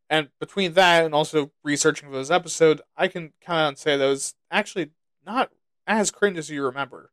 And 0.09 0.29
between 0.41 0.73
that 0.73 1.05
and 1.05 1.15
also 1.15 1.51
researching 1.63 2.09
for 2.09 2.17
this 2.17 2.31
episode, 2.31 2.81
I 2.97 3.07
can 3.09 3.35
kind 3.45 3.75
of 3.75 3.79
say 3.79 3.99
that 3.99 4.07
was 4.07 4.35
actually 4.51 4.91
not 5.27 5.51
as 5.87 6.11
cringe 6.11 6.39
as 6.39 6.49
you 6.49 6.65
remember. 6.65 7.11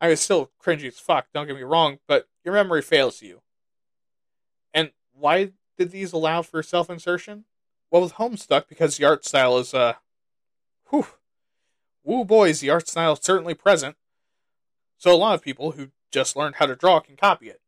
I 0.00 0.08
was 0.08 0.20
still 0.20 0.50
cringy 0.62 0.86
as 0.86 0.98
fuck, 0.98 1.26
don't 1.32 1.46
get 1.46 1.56
me 1.56 1.62
wrong, 1.62 1.98
but 2.06 2.28
your 2.44 2.54
memory 2.54 2.82
fails 2.82 3.22
you. 3.22 3.40
And 4.74 4.90
why 5.14 5.52
did 5.78 5.90
these 5.90 6.12
allow 6.12 6.42
for 6.42 6.62
self 6.62 6.90
insertion? 6.90 7.44
Well, 7.90 8.02
with 8.02 8.14
Homestuck, 8.14 8.68
because 8.68 8.96
the 8.96 9.04
art 9.04 9.24
style 9.24 9.58
is, 9.58 9.72
uh, 9.72 9.94
whew, 10.90 11.06
woo 12.02 12.24
boys, 12.24 12.60
the 12.60 12.70
art 12.70 12.88
style 12.88 13.12
is 13.14 13.20
certainly 13.22 13.54
present. 13.54 13.96
So 14.98 15.14
a 15.14 15.16
lot 15.16 15.34
of 15.34 15.42
people 15.42 15.72
who 15.72 15.90
just 16.10 16.36
learned 16.36 16.56
how 16.56 16.66
to 16.66 16.76
draw 16.76 17.00
can 17.00 17.16
copy 17.16 17.48
it. 17.48 17.60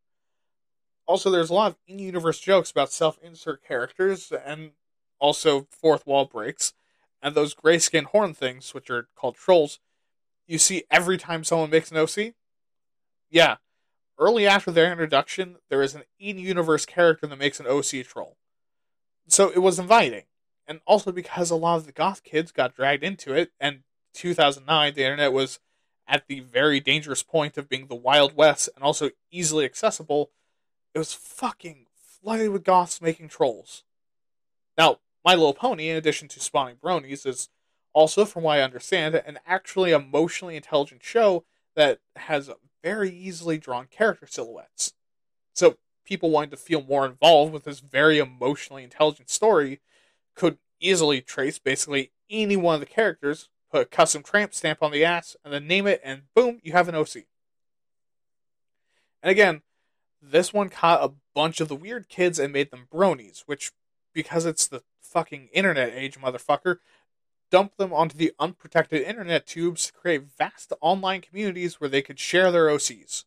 Also, 1.07 1.31
there's 1.31 1.51
a 1.51 1.55
lot 1.55 1.73
of 1.73 1.77
in 1.87 1.99
universe 1.99 2.38
jokes 2.38 2.71
about 2.71 2.93
self 2.93 3.19
insert 3.23 3.64
characters 3.64 4.33
and 4.45 4.73
also 5.19 5.67
fourth 5.71 6.07
wall 6.07 6.25
breaks. 6.25 6.75
And 7.21 7.35
those 7.35 7.55
grayskin 7.55 8.05
horn 8.05 8.35
things, 8.35 8.75
which 8.75 8.91
are 8.91 9.09
called 9.17 9.35
trolls, 9.35 9.81
you 10.48 10.58
see 10.58 10.84
every 10.90 11.18
time 11.18 11.44
someone 11.44 11.70
makes 11.70 11.92
an 11.92 11.98
OC. 11.98 12.34
Yeah. 13.30 13.56
Early 14.18 14.48
after 14.48 14.72
their 14.72 14.90
introduction, 14.90 15.56
there 15.68 15.82
is 15.82 15.94
an 15.94 16.02
in 16.18 16.38
universe 16.38 16.84
character 16.84 17.28
that 17.28 17.38
makes 17.38 17.61
an 17.61 17.66
OC 17.66 18.04
troll. 18.04 18.37
So 19.28 19.50
it 19.50 19.58
was 19.58 19.78
inviting. 19.78 20.24
And 20.66 20.80
also 20.87 21.12
because 21.12 21.50
a 21.50 21.56
lot 21.56 21.76
of 21.76 21.87
the 21.87 21.92
goth 21.92 22.24
kids 22.24 22.50
got 22.50 22.74
dragged 22.74 23.04
into 23.04 23.32
it, 23.32 23.52
and 23.61 23.80
2009, 24.14 24.94
the 24.94 25.02
internet 25.02 25.32
was 25.32 25.61
at 26.08 26.26
the 26.26 26.40
very 26.40 26.80
dangerous 26.80 27.22
point 27.22 27.56
of 27.58 27.68
being 27.68 27.87
the 27.87 27.94
Wild 27.94 28.34
West 28.34 28.68
and 28.74 28.82
also 28.82 29.11
easily 29.30 29.64
accessible, 29.64 30.30
it 30.94 30.98
was 30.98 31.12
fucking 31.12 31.87
flooded 31.94 32.50
with 32.50 32.64
goths 32.64 33.00
making 33.00 33.28
trolls. 33.28 33.84
Now, 34.76 34.98
My 35.24 35.34
Little 35.34 35.54
Pony, 35.54 35.90
in 35.90 35.96
addition 35.96 36.28
to 36.28 36.40
spawning 36.40 36.76
bronies, 36.76 37.26
is 37.26 37.50
also, 37.92 38.24
from 38.24 38.42
what 38.44 38.59
I 38.59 38.62
understand, 38.62 39.14
an 39.14 39.38
actually 39.46 39.92
emotionally 39.92 40.57
intelligent 40.57 41.03
show 41.03 41.44
that 41.74 42.01
has 42.16 42.51
very 42.83 43.11
easily 43.11 43.59
drawn 43.59 43.87
character 43.87 44.27
silhouettes. 44.27 44.92
So, 45.53 45.77
people 46.05 46.31
wanting 46.31 46.51
to 46.51 46.57
feel 46.57 46.83
more 46.83 47.05
involved 47.07 47.53
with 47.53 47.64
this 47.64 47.81
very 47.81 48.18
emotionally 48.18 48.85
intelligent 48.85 49.31
story 49.31 49.81
could 50.35 50.59
easily 50.81 51.20
trace 51.20 51.59
basically 51.59 52.12
any 52.31 52.57
one 52.57 52.74
of 52.74 52.81
the 52.81 52.87
characters 52.87 53.48
put 53.70 53.83
a 53.83 53.87
custom 53.87 54.22
tramp 54.22 54.55
stamp 54.55 54.83
on 54.83 54.92
the 54.92 55.05
ass, 55.05 55.37
and 55.44 55.53
then 55.53 55.66
name 55.66 55.87
it, 55.87 56.01
and 56.03 56.22
boom, 56.35 56.61
you 56.62 56.72
have 56.72 56.88
an 56.88 56.94
OC. 56.94 57.24
And 59.22 59.31
again, 59.31 59.62
this 60.22 60.53
one 60.53 60.68
caught 60.68 61.05
a 61.05 61.14
bunch 61.35 61.61
of 61.61 61.68
the 61.68 61.77
weird 61.77 62.09
kids 62.09 62.38
and 62.38 62.53
made 62.53 62.70
them 62.70 62.88
bronies, 62.92 63.42
which, 63.46 63.72
because 64.12 64.46
it's 64.46 64.66
the 64.66 64.83
fucking 65.01 65.48
internet 65.53 65.92
age, 65.92 66.18
motherfucker, 66.18 66.79
dumped 67.50 67.78
them 67.78 67.92
onto 67.92 68.16
the 68.16 68.32
unprotected 68.38 69.02
internet 69.02 69.46
tubes 69.46 69.87
to 69.87 69.92
create 69.92 70.24
vast 70.37 70.72
online 70.80 71.20
communities 71.20 71.80
where 71.80 71.90
they 71.90 72.02
could 72.02 72.18
share 72.18 72.50
their 72.50 72.66
OCs. 72.66 73.24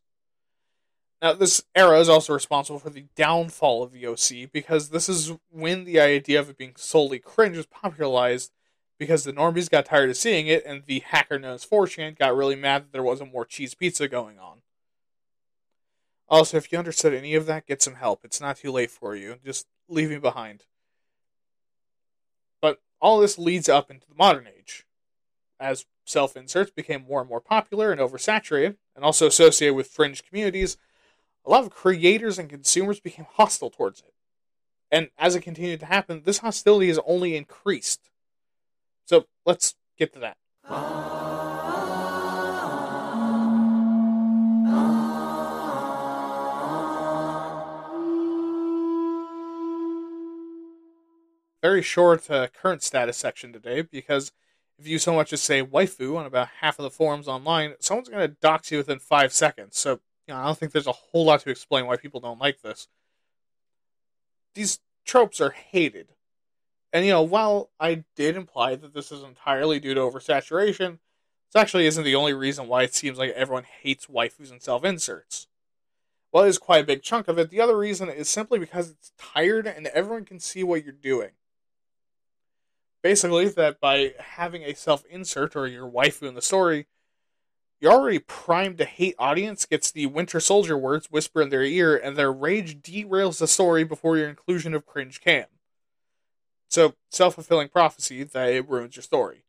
Now, 1.20 1.32
this 1.34 1.62
era 1.74 2.00
is 2.00 2.08
also 2.08 2.32
responsible 2.32 2.80
for 2.80 2.90
the 2.90 3.06
downfall 3.14 3.82
of 3.82 3.92
the 3.92 4.06
OC 4.06 4.50
because 4.52 4.90
this 4.90 5.08
is 5.08 5.32
when 5.50 5.84
the 5.84 6.00
idea 6.00 6.40
of 6.40 6.50
it 6.50 6.58
being 6.58 6.74
solely 6.76 7.20
cringe 7.20 7.56
was 7.56 7.66
popularized 7.66 8.50
because 8.98 9.24
the 9.24 9.32
normies 9.32 9.70
got 9.70 9.86
tired 9.86 10.10
of 10.10 10.16
seeing 10.16 10.46
it, 10.46 10.64
and 10.64 10.84
the 10.86 11.00
hacker 11.00 11.38
known 11.38 11.54
as 11.54 11.66
4chan 11.66 12.18
got 12.18 12.36
really 12.36 12.54
mad 12.54 12.84
that 12.84 12.92
there 12.92 13.02
wasn't 13.02 13.32
more 13.32 13.44
cheese 13.44 13.74
pizza 13.74 14.06
going 14.06 14.38
on. 14.38 14.58
Also, 16.28 16.56
if 16.56 16.72
you 16.72 16.78
understood 16.78 17.12
any 17.12 17.34
of 17.34 17.46
that, 17.46 17.66
get 17.66 17.82
some 17.82 17.96
help. 17.96 18.24
It's 18.24 18.40
not 18.40 18.56
too 18.56 18.70
late 18.70 18.90
for 18.90 19.14
you. 19.14 19.36
Just 19.44 19.66
leave 19.88 20.10
me 20.10 20.18
behind. 20.18 20.64
All 23.02 23.18
this 23.18 23.36
leads 23.36 23.68
up 23.68 23.90
into 23.90 24.06
the 24.08 24.14
modern 24.14 24.46
age. 24.46 24.86
As 25.58 25.84
self 26.06 26.36
inserts 26.36 26.70
became 26.70 27.04
more 27.06 27.20
and 27.20 27.28
more 27.28 27.40
popular 27.40 27.90
and 27.90 28.00
oversaturated, 28.00 28.76
and 28.94 29.04
also 29.04 29.26
associated 29.26 29.74
with 29.74 29.88
fringe 29.88 30.24
communities, 30.24 30.76
a 31.44 31.50
lot 31.50 31.64
of 31.64 31.70
creators 31.70 32.38
and 32.38 32.48
consumers 32.48 33.00
became 33.00 33.26
hostile 33.32 33.70
towards 33.70 34.00
it. 34.00 34.14
And 34.90 35.10
as 35.18 35.34
it 35.34 35.40
continued 35.40 35.80
to 35.80 35.86
happen, 35.86 36.22
this 36.24 36.38
hostility 36.38 36.88
has 36.88 37.00
only 37.04 37.34
increased. 37.36 38.10
So 39.04 39.26
let's 39.44 39.74
get 39.98 40.12
to 40.12 40.20
that. 40.20 40.36
Oh. 40.68 41.21
Very 51.62 51.82
short 51.82 52.28
uh, 52.30 52.48
current 52.48 52.82
status 52.82 53.16
section 53.16 53.52
today 53.52 53.82
because 53.82 54.32
if 54.78 54.86
you 54.86 54.98
so 54.98 55.14
much 55.14 55.32
as 55.32 55.40
say 55.40 55.62
waifu 55.62 56.16
on 56.16 56.26
about 56.26 56.48
half 56.60 56.78
of 56.78 56.82
the 56.82 56.90
forums 56.90 57.28
online, 57.28 57.74
someone's 57.78 58.08
going 58.08 58.28
to 58.28 58.36
dox 58.40 58.70
you 58.70 58.78
within 58.78 58.98
five 58.98 59.32
seconds. 59.32 59.78
So 59.78 60.00
you 60.26 60.34
know, 60.34 60.40
I 60.40 60.44
don't 60.44 60.58
think 60.58 60.72
there's 60.72 60.86
a 60.86 60.92
whole 60.92 61.24
lot 61.24 61.40
to 61.40 61.50
explain 61.50 61.86
why 61.86 61.96
people 61.96 62.20
don't 62.20 62.40
like 62.40 62.62
this. 62.62 62.88
These 64.54 64.80
tropes 65.04 65.40
are 65.40 65.50
hated 65.50 66.08
and 66.92 67.06
you 67.06 67.12
know, 67.12 67.22
while 67.22 67.70
I 67.80 68.04
did 68.16 68.36
imply 68.36 68.74
that 68.76 68.92
this 68.92 69.10
is 69.10 69.22
entirely 69.22 69.80
due 69.80 69.94
to 69.94 70.00
oversaturation, 70.00 70.98
this 71.52 71.60
actually 71.60 71.86
isn't 71.86 72.04
the 72.04 72.14
only 72.14 72.34
reason 72.34 72.68
why 72.68 72.82
it 72.82 72.94
seems 72.94 73.18
like 73.18 73.30
everyone 73.30 73.64
hates 73.64 74.06
waifus 74.06 74.50
and 74.50 74.60
self 74.60 74.84
inserts. 74.84 75.46
Well, 76.30 76.44
it 76.44 76.48
is 76.48 76.58
quite 76.58 76.84
a 76.84 76.86
big 76.86 77.02
chunk 77.02 77.28
of 77.28 77.38
it. 77.38 77.50
The 77.50 77.60
other 77.60 77.76
reason 77.76 78.08
is 78.08 78.28
simply 78.28 78.58
because 78.58 78.90
it's 78.90 79.12
tired 79.18 79.66
and 79.66 79.86
everyone 79.88 80.24
can 80.24 80.38
see 80.38 80.62
what 80.62 80.84
you're 80.84 80.92
doing. 80.92 81.30
Basically, 83.02 83.48
that 83.48 83.80
by 83.80 84.14
having 84.18 84.62
a 84.62 84.74
self 84.74 85.04
insert 85.10 85.56
or 85.56 85.66
your 85.66 85.90
waifu 85.90 86.28
in 86.28 86.34
the 86.34 86.42
story, 86.42 86.86
you're 87.80 87.92
already 87.92 88.20
primed 88.20 88.78
to 88.78 88.84
hate 88.84 89.16
audience 89.18 89.66
gets 89.66 89.90
the 89.90 90.06
Winter 90.06 90.38
Soldier 90.38 90.78
words 90.78 91.10
whispered 91.10 91.42
in 91.42 91.48
their 91.48 91.64
ear, 91.64 91.96
and 91.96 92.16
their 92.16 92.32
rage 92.32 92.80
derails 92.80 93.40
the 93.40 93.48
story 93.48 93.82
before 93.82 94.16
your 94.16 94.28
inclusion 94.28 94.72
of 94.72 94.86
cringe 94.86 95.20
can. 95.20 95.46
So, 96.68 96.94
self 97.10 97.34
fulfilling 97.34 97.68
prophecy 97.68 98.22
that 98.22 98.50
it 98.50 98.68
ruins 98.68 98.94
your 98.94 99.02
story. 99.02 99.42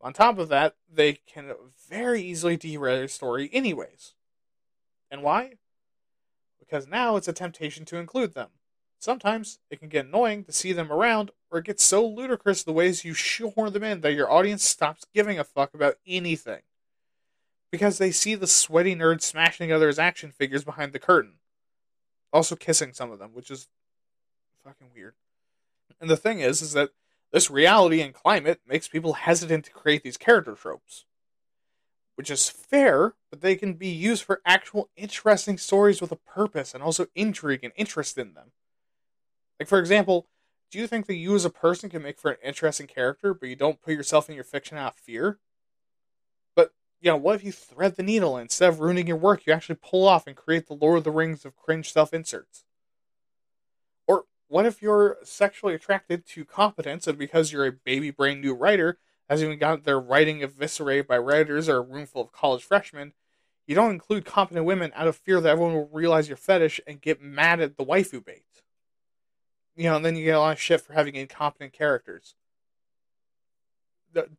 On 0.00 0.12
top 0.12 0.38
of 0.38 0.48
that, 0.48 0.74
they 0.92 1.14
can 1.14 1.52
very 1.88 2.20
easily 2.20 2.56
derail 2.56 2.98
your 2.98 3.08
story, 3.08 3.48
anyways. 3.52 4.14
And 5.10 5.22
why? 5.22 5.54
Because 6.58 6.88
now 6.88 7.16
it's 7.16 7.28
a 7.28 7.32
temptation 7.32 7.84
to 7.86 7.96
include 7.96 8.34
them. 8.34 8.48
Sometimes 9.00 9.60
it 9.70 9.80
can 9.80 9.88
get 9.88 10.04
annoying 10.04 10.44
to 10.44 10.52
see 10.52 10.74
them 10.74 10.92
around, 10.92 11.30
or 11.50 11.58
it 11.58 11.64
gets 11.64 11.82
so 11.82 12.06
ludicrous 12.06 12.62
the 12.62 12.72
ways 12.72 13.02
you 13.02 13.14
shoehorn 13.14 13.72
them 13.72 13.82
in 13.82 14.02
that 14.02 14.12
your 14.12 14.30
audience 14.30 14.62
stops 14.62 15.06
giving 15.14 15.38
a 15.38 15.44
fuck 15.44 15.72
about 15.72 15.96
anything. 16.06 16.60
Because 17.70 17.96
they 17.96 18.10
see 18.10 18.34
the 18.34 18.46
sweaty 18.46 18.94
nerds 18.94 19.22
smashing 19.22 19.72
others' 19.72 19.98
action 19.98 20.30
figures 20.30 20.64
behind 20.64 20.92
the 20.92 20.98
curtain. 20.98 21.36
Also 22.30 22.54
kissing 22.54 22.92
some 22.92 23.10
of 23.10 23.18
them, 23.18 23.30
which 23.32 23.50
is 23.50 23.68
fucking 24.62 24.88
weird. 24.94 25.14
And 25.98 26.10
the 26.10 26.16
thing 26.16 26.40
is, 26.40 26.60
is 26.60 26.72
that 26.74 26.90
this 27.32 27.50
reality 27.50 28.02
and 28.02 28.12
climate 28.12 28.60
makes 28.68 28.86
people 28.86 29.14
hesitant 29.14 29.64
to 29.64 29.70
create 29.70 30.02
these 30.02 30.18
character 30.18 30.52
tropes. 30.54 31.06
Which 32.16 32.30
is 32.30 32.50
fair, 32.50 33.14
but 33.30 33.40
they 33.40 33.56
can 33.56 33.74
be 33.74 33.88
used 33.88 34.24
for 34.24 34.42
actual 34.44 34.90
interesting 34.94 35.56
stories 35.56 36.02
with 36.02 36.12
a 36.12 36.16
purpose 36.16 36.74
and 36.74 36.82
also 36.82 37.06
intrigue 37.14 37.64
and 37.64 37.72
interest 37.76 38.18
in 38.18 38.34
them. 38.34 38.52
Like, 39.60 39.68
for 39.68 39.78
example, 39.78 40.26
do 40.70 40.78
you 40.78 40.86
think 40.86 41.06
that 41.06 41.16
you 41.16 41.34
as 41.34 41.44
a 41.44 41.50
person 41.50 41.90
can 41.90 42.02
make 42.02 42.18
for 42.18 42.30
an 42.30 42.38
interesting 42.42 42.86
character, 42.86 43.34
but 43.34 43.50
you 43.50 43.56
don't 43.56 43.82
put 43.82 43.92
yourself 43.92 44.30
in 44.30 44.34
your 44.34 44.44
fiction 44.44 44.78
out 44.78 44.94
of 44.94 44.98
fear? 44.98 45.38
But, 46.56 46.72
you 47.00 47.10
know, 47.10 47.18
what 47.18 47.34
if 47.34 47.44
you 47.44 47.52
thread 47.52 47.96
the 47.96 48.02
needle 48.02 48.36
and 48.36 48.44
instead 48.44 48.70
of 48.70 48.80
ruining 48.80 49.06
your 49.06 49.18
work, 49.18 49.42
you 49.46 49.52
actually 49.52 49.78
pull 49.82 50.08
off 50.08 50.26
and 50.26 50.34
create 50.34 50.66
the 50.66 50.74
Lord 50.74 50.96
of 50.96 51.04
the 51.04 51.10
Rings 51.10 51.44
of 51.44 51.56
cringe 51.56 51.92
self 51.92 52.14
inserts? 52.14 52.64
Or 54.06 54.24
what 54.48 54.64
if 54.64 54.80
you're 54.80 55.18
sexually 55.22 55.74
attracted 55.74 56.24
to 56.28 56.46
competence 56.46 57.06
and 57.06 57.18
because 57.18 57.52
you're 57.52 57.66
a 57.66 57.72
baby 57.72 58.10
brain 58.10 58.40
new 58.40 58.54
writer, 58.54 58.98
has 59.28 59.42
even 59.42 59.58
got 59.58 59.84
their 59.84 60.00
writing 60.00 60.42
eviscerated 60.42 61.06
by 61.06 61.18
writers 61.18 61.68
or 61.68 61.76
a 61.76 61.82
room 61.82 62.06
full 62.06 62.22
of 62.22 62.32
college 62.32 62.64
freshmen, 62.64 63.12
you 63.66 63.74
don't 63.74 63.92
include 63.92 64.24
competent 64.24 64.64
women 64.64 64.90
out 64.94 65.06
of 65.06 65.16
fear 65.16 65.40
that 65.40 65.50
everyone 65.50 65.74
will 65.74 65.90
realize 65.92 66.28
your 66.28 66.36
fetish 66.38 66.80
and 66.86 67.00
get 67.00 67.20
mad 67.20 67.60
at 67.60 67.76
the 67.76 67.84
waifu 67.84 68.24
bait. 68.24 68.42
You 69.76 69.84
know, 69.84 69.96
and 69.96 70.04
then 70.04 70.16
you 70.16 70.24
get 70.24 70.34
a 70.34 70.40
lot 70.40 70.52
of 70.52 70.60
shit 70.60 70.80
for 70.80 70.92
having 70.92 71.14
incompetent 71.14 71.72
characters. 71.72 72.34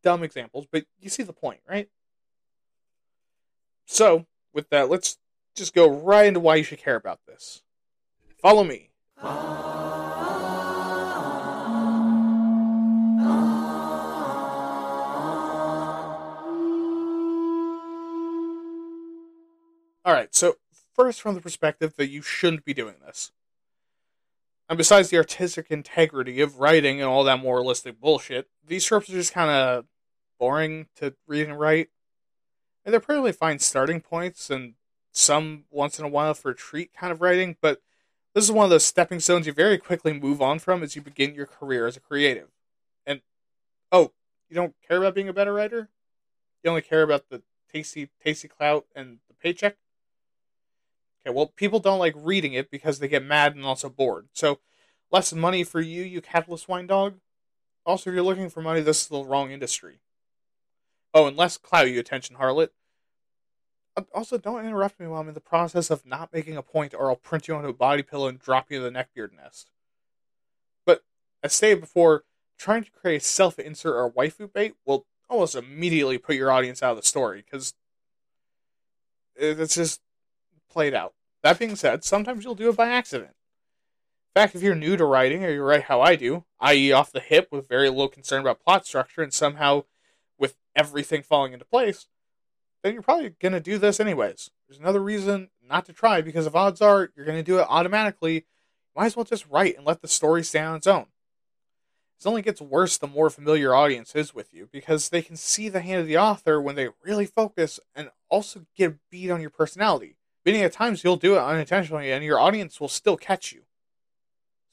Dumb 0.03 0.23
examples, 0.23 0.67
but 0.69 0.85
you 0.99 1.09
see 1.09 1.23
the 1.23 1.33
point, 1.33 1.61
right? 1.67 1.89
So, 3.85 4.25
with 4.53 4.69
that, 4.69 4.89
let's 4.89 5.17
just 5.55 5.73
go 5.73 5.89
right 5.89 6.27
into 6.27 6.39
why 6.39 6.55
you 6.55 6.63
should 6.63 6.79
care 6.79 6.95
about 6.95 7.19
this. 7.25 7.61
Follow 8.37 8.63
me. 8.63 8.89
All 20.03 20.13
right, 20.13 20.33
so 20.33 20.55
first, 20.95 21.21
from 21.21 21.35
the 21.35 21.41
perspective 21.41 21.95
that 21.95 22.09
you 22.09 22.21
shouldn't 22.21 22.65
be 22.65 22.73
doing 22.73 22.95
this. 23.05 23.31
And 24.71 24.77
besides 24.77 25.10
the 25.10 25.17
artistic 25.17 25.69
integrity 25.69 26.39
of 26.39 26.62
writing 26.62 27.01
and 27.01 27.10
all 27.10 27.25
that 27.25 27.41
moralistic 27.41 27.99
bullshit, 27.99 28.47
these 28.65 28.86
scripts 28.86 29.10
are 29.10 29.13
just 29.13 29.34
kind 29.34 29.51
of 29.51 29.84
boring 30.39 30.88
to 30.95 31.13
read 31.27 31.49
and 31.49 31.60
write. 31.60 31.89
And 32.86 32.93
they're 32.93 33.01
probably 33.01 33.34
fine 33.34 33.60
starting 33.60 33.99
points 33.99 34.49
and 34.49 34.75
some 35.12 35.65
once 35.71 35.99
in 35.99 36.05
a 36.05 36.07
while 36.07 36.34
for 36.34 36.51
a 36.51 36.55
treat 36.55 36.93
kind 36.93 37.12
of 37.12 37.19
writing, 37.21 37.57
but 37.60 37.81
This 38.34 38.45
is 38.45 38.51
one 38.51 38.63
of 38.63 38.69
those 38.69 38.86
stepping 38.86 39.19
stones 39.19 39.45
you 39.45 39.51
very 39.51 39.77
quickly 39.77 40.13
move 40.13 40.41
on 40.41 40.60
from 40.60 40.84
as 40.84 40.95
you 40.95 41.01
begin 41.01 41.36
your 41.36 41.47
career 41.47 41.86
as 41.86 41.97
a 41.97 41.99
creative. 41.99 42.47
And 43.05 43.19
oh, 43.91 44.13
you 44.49 44.55
don't 44.55 44.73
care 44.88 44.99
about 44.99 45.15
being 45.15 45.27
a 45.27 45.34
better 45.34 45.53
writer? 45.53 45.89
You 46.63 46.69
only 46.69 46.81
care 46.81 47.03
about 47.03 47.27
the 47.29 47.41
tasty 47.73 48.07
tasty 48.23 48.47
clout 48.47 48.86
and 48.95 49.19
the 49.27 49.34
paycheck? 49.34 49.75
Okay, 51.25 51.34
well 51.34 51.47
people 51.47 51.79
don't 51.79 51.99
like 51.99 52.13
reading 52.15 52.53
it 52.53 52.71
because 52.71 52.99
they 52.99 53.07
get 53.07 53.23
mad 53.23 53.55
and 53.55 53.65
also 53.65 53.89
bored. 53.89 54.27
So 54.34 54.60
less 55.12 55.34
money 55.34 55.63
for 55.63 55.81
you, 55.81 56.03
you 56.03 56.21
capitalist 56.21 56.67
wine 56.67 56.88
dog. 56.88 57.15
Also, 57.86 58.10
if 58.10 58.13
you're 58.13 58.23
looking 58.23 58.49
for 58.49 58.62
money, 58.62 58.81
this 58.81 59.03
is 59.03 59.07
the 59.07 59.23
wrong 59.23 59.51
industry. 59.51 59.99
Oh, 61.13 61.27
and 61.27 61.36
less 61.36 61.57
clout, 61.57 61.89
you 61.89 61.99
attention 61.99 62.38
harlot. 62.38 62.69
Uh, 63.97 64.03
also, 64.13 64.38
don't 64.38 64.65
interrupt 64.65 64.99
me 64.99 65.07
while 65.07 65.21
I'm 65.21 65.27
in 65.27 65.34
the 65.34 65.41
process 65.41 65.89
of 65.89 66.05
not 66.05 66.31
making 66.31 66.55
a 66.55 66.62
point, 66.62 66.93
or 66.93 67.10
I'll 67.10 67.15
print 67.15 67.47
you 67.47 67.55
onto 67.55 67.69
a 67.69 67.73
body 67.73 68.03
pillow 68.03 68.27
and 68.27 68.39
drop 68.39 68.71
you 68.71 68.84
in 68.84 68.93
the 68.93 68.99
neckbeard 68.99 69.36
nest. 69.36 69.71
But 70.86 71.03
as 71.43 71.53
stated 71.53 71.81
before, 71.81 72.23
trying 72.57 72.84
to 72.84 72.91
create 72.91 73.21
a 73.21 73.25
self-insert 73.25 73.95
or 73.95 74.12
waifu 74.12 74.51
bait 74.51 74.75
will 74.86 75.05
almost 75.29 75.55
immediately 75.55 76.17
put 76.17 76.36
your 76.36 76.51
audience 76.51 76.84
out 76.84 76.91
of 76.91 76.97
the 76.97 77.07
story 77.07 77.43
because 77.43 77.73
it's 79.36 79.75
just 79.75 80.01
played 80.71 80.93
out. 80.93 81.13
That 81.43 81.60
being 81.60 81.75
said, 81.75 82.03
sometimes 82.03 82.43
you'll 82.43 82.55
do 82.55 82.69
it 82.69 82.77
by 82.77 82.89
accident. 82.89 83.31
In 84.34 84.41
fact, 84.41 84.55
if 84.55 84.62
you're 84.62 84.75
new 84.75 84.95
to 84.95 85.05
writing, 85.05 85.43
or 85.43 85.49
you 85.49 85.62
write 85.62 85.84
how 85.84 86.01
I 86.01 86.15
do, 86.15 86.45
i.e., 86.60 86.91
off 86.91 87.12
the 87.12 87.19
hip 87.19 87.49
with 87.51 87.67
very 87.67 87.89
little 87.89 88.07
concern 88.07 88.41
about 88.41 88.63
plot 88.63 88.86
structure 88.86 89.21
and 89.21 89.34
somehow 89.34 89.84
with 90.38 90.55
everything 90.75 91.21
falling 91.21 91.53
into 91.53 91.65
place, 91.65 92.07
then 92.81 92.93
you're 92.93 93.01
probably 93.01 93.36
going 93.41 93.51
to 93.51 93.60
do 93.60 93.77
this 93.77 93.99
anyways. 93.99 94.49
There's 94.67 94.79
another 94.79 95.01
reason 95.01 95.49
not 95.67 95.86
to 95.86 95.93
try 95.93 96.21
because 96.21 96.47
if 96.47 96.55
odds 96.55 96.81
are 96.81 97.10
you're 97.15 97.25
going 97.25 97.38
to 97.38 97.43
do 97.43 97.60
it 97.60 97.67
automatically, 97.67 98.45
might 98.95 99.07
as 99.07 99.15
well 99.15 99.25
just 99.25 99.47
write 99.49 99.75
and 99.75 99.86
let 99.86 100.01
the 100.01 100.07
story 100.07 100.43
stay 100.43 100.62
on 100.62 100.77
its 100.77 100.88
own. 100.88 101.07
It 102.19 102.27
only 102.27 102.41
gets 102.43 102.62
worse 102.62 102.97
the 102.97 103.07
more 103.07 103.29
familiar 103.31 103.73
audience 103.73 104.15
is 104.15 104.34
with 104.34 104.53
you 104.53 104.69
because 104.71 105.10
they 105.10 105.23
can 105.23 105.36
see 105.36 105.69
the 105.69 105.81
hand 105.81 106.01
of 106.01 106.07
the 106.07 106.19
author 106.19 106.62
when 106.62 106.75
they 106.75 106.89
really 107.03 107.25
focus 107.25 107.79
and 107.95 108.12
also 108.29 108.65
get 108.77 108.91
a 108.91 108.95
beat 109.10 109.31
on 109.31 109.41
your 109.41 109.49
personality. 109.49 110.15
Meaning 110.45 110.63
at 110.63 110.73
times 110.73 111.04
you'll 111.04 111.17
do 111.17 111.36
it 111.36 111.39
unintentionally 111.39 112.12
and 112.12 112.23
your 112.23 112.39
audience 112.39 112.80
will 112.80 112.88
still 112.88 113.17
catch 113.17 113.51
you. 113.51 113.62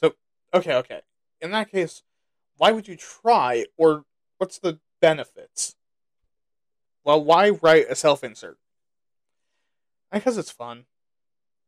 So, 0.01 0.15
okay, 0.55 0.75
okay. 0.77 1.01
In 1.41 1.51
that 1.51 1.71
case, 1.71 2.03
why 2.57 2.73
would 2.73 2.89
you 2.89 2.97
try 2.97 3.67
or 3.77 4.05
what's 4.39 4.59
the 4.59 4.81
benefits? 5.01 5.77
Well, 7.05 7.23
why 7.23 7.51
write 7.51 7.87
a 7.89 7.95
self 7.95 8.25
insert? 8.25 8.59
Because 10.13 10.39
it's 10.39 10.51
fun. 10.51 10.85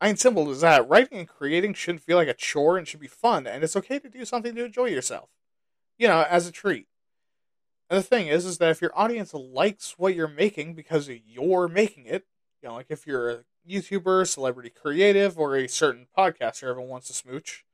I 0.00 0.06
mean, 0.06 0.16
simple 0.16 0.50
as 0.50 0.62
that. 0.62 0.88
Writing 0.88 1.18
and 1.18 1.28
creating 1.28 1.74
shouldn't 1.74 2.02
feel 2.02 2.16
like 2.16 2.28
a 2.28 2.34
chore 2.34 2.78
and 2.78 2.88
should 2.88 3.00
be 3.00 3.06
fun, 3.06 3.46
and 3.46 3.62
it's 3.62 3.76
okay 3.76 3.98
to 3.98 4.08
do 4.08 4.24
something 4.24 4.54
to 4.54 4.64
enjoy 4.64 4.86
yourself. 4.86 5.28
You 5.98 6.08
know, 6.08 6.24
as 6.28 6.46
a 6.46 6.52
treat. 6.52 6.86
And 7.90 7.98
the 7.98 8.02
thing 8.02 8.28
is, 8.28 8.46
is 8.46 8.58
that 8.58 8.70
if 8.70 8.80
your 8.80 8.92
audience 8.94 9.34
likes 9.34 9.98
what 9.98 10.14
you're 10.14 10.28
making 10.28 10.74
because 10.74 11.08
you're 11.08 11.68
making 11.68 12.06
it, 12.06 12.24
you 12.62 12.68
know, 12.68 12.76
like 12.76 12.86
if 12.88 13.06
you're 13.06 13.30
a 13.30 13.44
YouTuber, 13.68 14.26
celebrity 14.26 14.70
creative, 14.70 15.38
or 15.38 15.56
a 15.56 15.68
certain 15.68 16.06
podcaster 16.16 16.64
everyone 16.64 16.90
wants 16.90 17.08
to 17.08 17.14
smooch, 17.14 17.64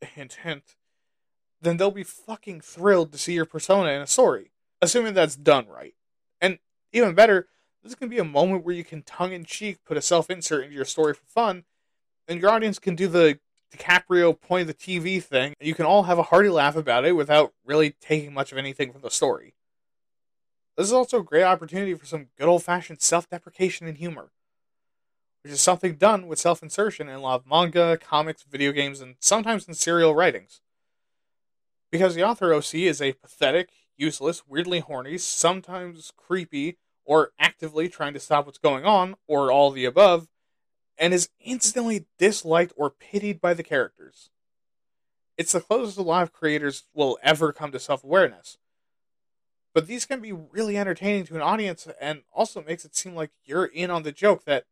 hint, 0.00 0.38
hint, 0.42 0.76
then 1.60 1.76
they'll 1.76 1.90
be 1.90 2.04
fucking 2.04 2.60
thrilled 2.60 3.12
to 3.12 3.18
see 3.18 3.34
your 3.34 3.44
persona 3.44 3.90
in 3.90 4.00
a 4.00 4.06
story, 4.06 4.50
assuming 4.80 5.14
that's 5.14 5.36
done 5.36 5.66
right. 5.68 5.94
And 6.40 6.58
even 6.92 7.14
better, 7.14 7.48
this 7.82 7.94
can 7.94 8.08
be 8.08 8.18
a 8.18 8.24
moment 8.24 8.64
where 8.64 8.74
you 8.74 8.84
can 8.84 9.02
tongue 9.02 9.32
in 9.32 9.44
cheek 9.44 9.84
put 9.84 9.96
a 9.96 10.02
self 10.02 10.30
insert 10.30 10.64
into 10.64 10.76
your 10.76 10.84
story 10.84 11.14
for 11.14 11.26
fun, 11.26 11.64
and 12.26 12.40
your 12.40 12.50
audience 12.50 12.78
can 12.78 12.94
do 12.94 13.08
the 13.08 13.38
DiCaprio 13.76 14.38
point 14.38 14.62
of 14.62 14.66
the 14.68 14.74
TV 14.74 15.22
thing, 15.22 15.54
you 15.60 15.74
can 15.74 15.86
all 15.86 16.04
have 16.04 16.18
a 16.18 16.24
hearty 16.24 16.48
laugh 16.48 16.76
about 16.76 17.04
it 17.04 17.12
without 17.12 17.52
really 17.64 17.94
taking 18.00 18.34
much 18.34 18.52
of 18.52 18.58
anything 18.58 18.92
from 18.92 19.02
the 19.02 19.10
story. 19.10 19.54
This 20.76 20.86
is 20.86 20.92
also 20.92 21.20
a 21.20 21.24
great 21.24 21.44
opportunity 21.44 21.94
for 21.94 22.06
some 22.06 22.28
good 22.38 22.48
old 22.48 22.62
fashioned 22.62 23.00
self 23.00 23.28
deprecation 23.28 23.86
and 23.86 23.98
humor, 23.98 24.32
which 25.42 25.52
is 25.52 25.60
something 25.60 25.94
done 25.94 26.26
with 26.26 26.38
self 26.38 26.62
insertion 26.62 27.08
in 27.08 27.14
a 27.14 27.20
lot 27.20 27.40
of 27.40 27.46
manga, 27.46 27.96
comics, 27.96 28.42
video 28.42 28.72
games, 28.72 29.00
and 29.00 29.16
sometimes 29.18 29.66
in 29.66 29.74
serial 29.74 30.14
writings. 30.14 30.60
Because 31.90 32.14
the 32.14 32.24
author 32.24 32.54
OC 32.54 32.74
is 32.74 33.02
a 33.02 33.14
pathetic, 33.14 33.70
useless, 33.96 34.42
weirdly 34.46 34.80
horny, 34.80 35.18
sometimes 35.18 36.12
creepy, 36.16 36.78
or 37.04 37.32
actively 37.38 37.88
trying 37.88 38.14
to 38.14 38.20
stop 38.20 38.46
what's 38.46 38.58
going 38.58 38.84
on, 38.84 39.16
or 39.26 39.50
all 39.50 39.70
the 39.70 39.84
above, 39.84 40.28
and 40.98 41.14
is 41.14 41.30
instantly 41.40 42.06
disliked 42.18 42.72
or 42.76 42.90
pitied 42.90 43.40
by 43.40 43.54
the 43.54 43.62
characters. 43.62 44.30
It's 45.36 45.52
the 45.52 45.60
closest 45.60 45.96
a 45.96 46.02
lot 46.02 46.22
of 46.22 46.32
creators 46.32 46.84
will 46.92 47.18
ever 47.22 47.52
come 47.52 47.72
to 47.72 47.80
self 47.80 48.04
awareness. 48.04 48.58
But 49.72 49.86
these 49.86 50.04
can 50.04 50.20
be 50.20 50.32
really 50.32 50.76
entertaining 50.76 51.24
to 51.26 51.36
an 51.36 51.42
audience 51.42 51.88
and 52.00 52.22
also 52.32 52.62
makes 52.62 52.84
it 52.84 52.94
seem 52.94 53.14
like 53.14 53.30
you're 53.44 53.64
in 53.64 53.90
on 53.90 54.02
the 54.02 54.12
joke 54.12 54.44
that, 54.44 54.64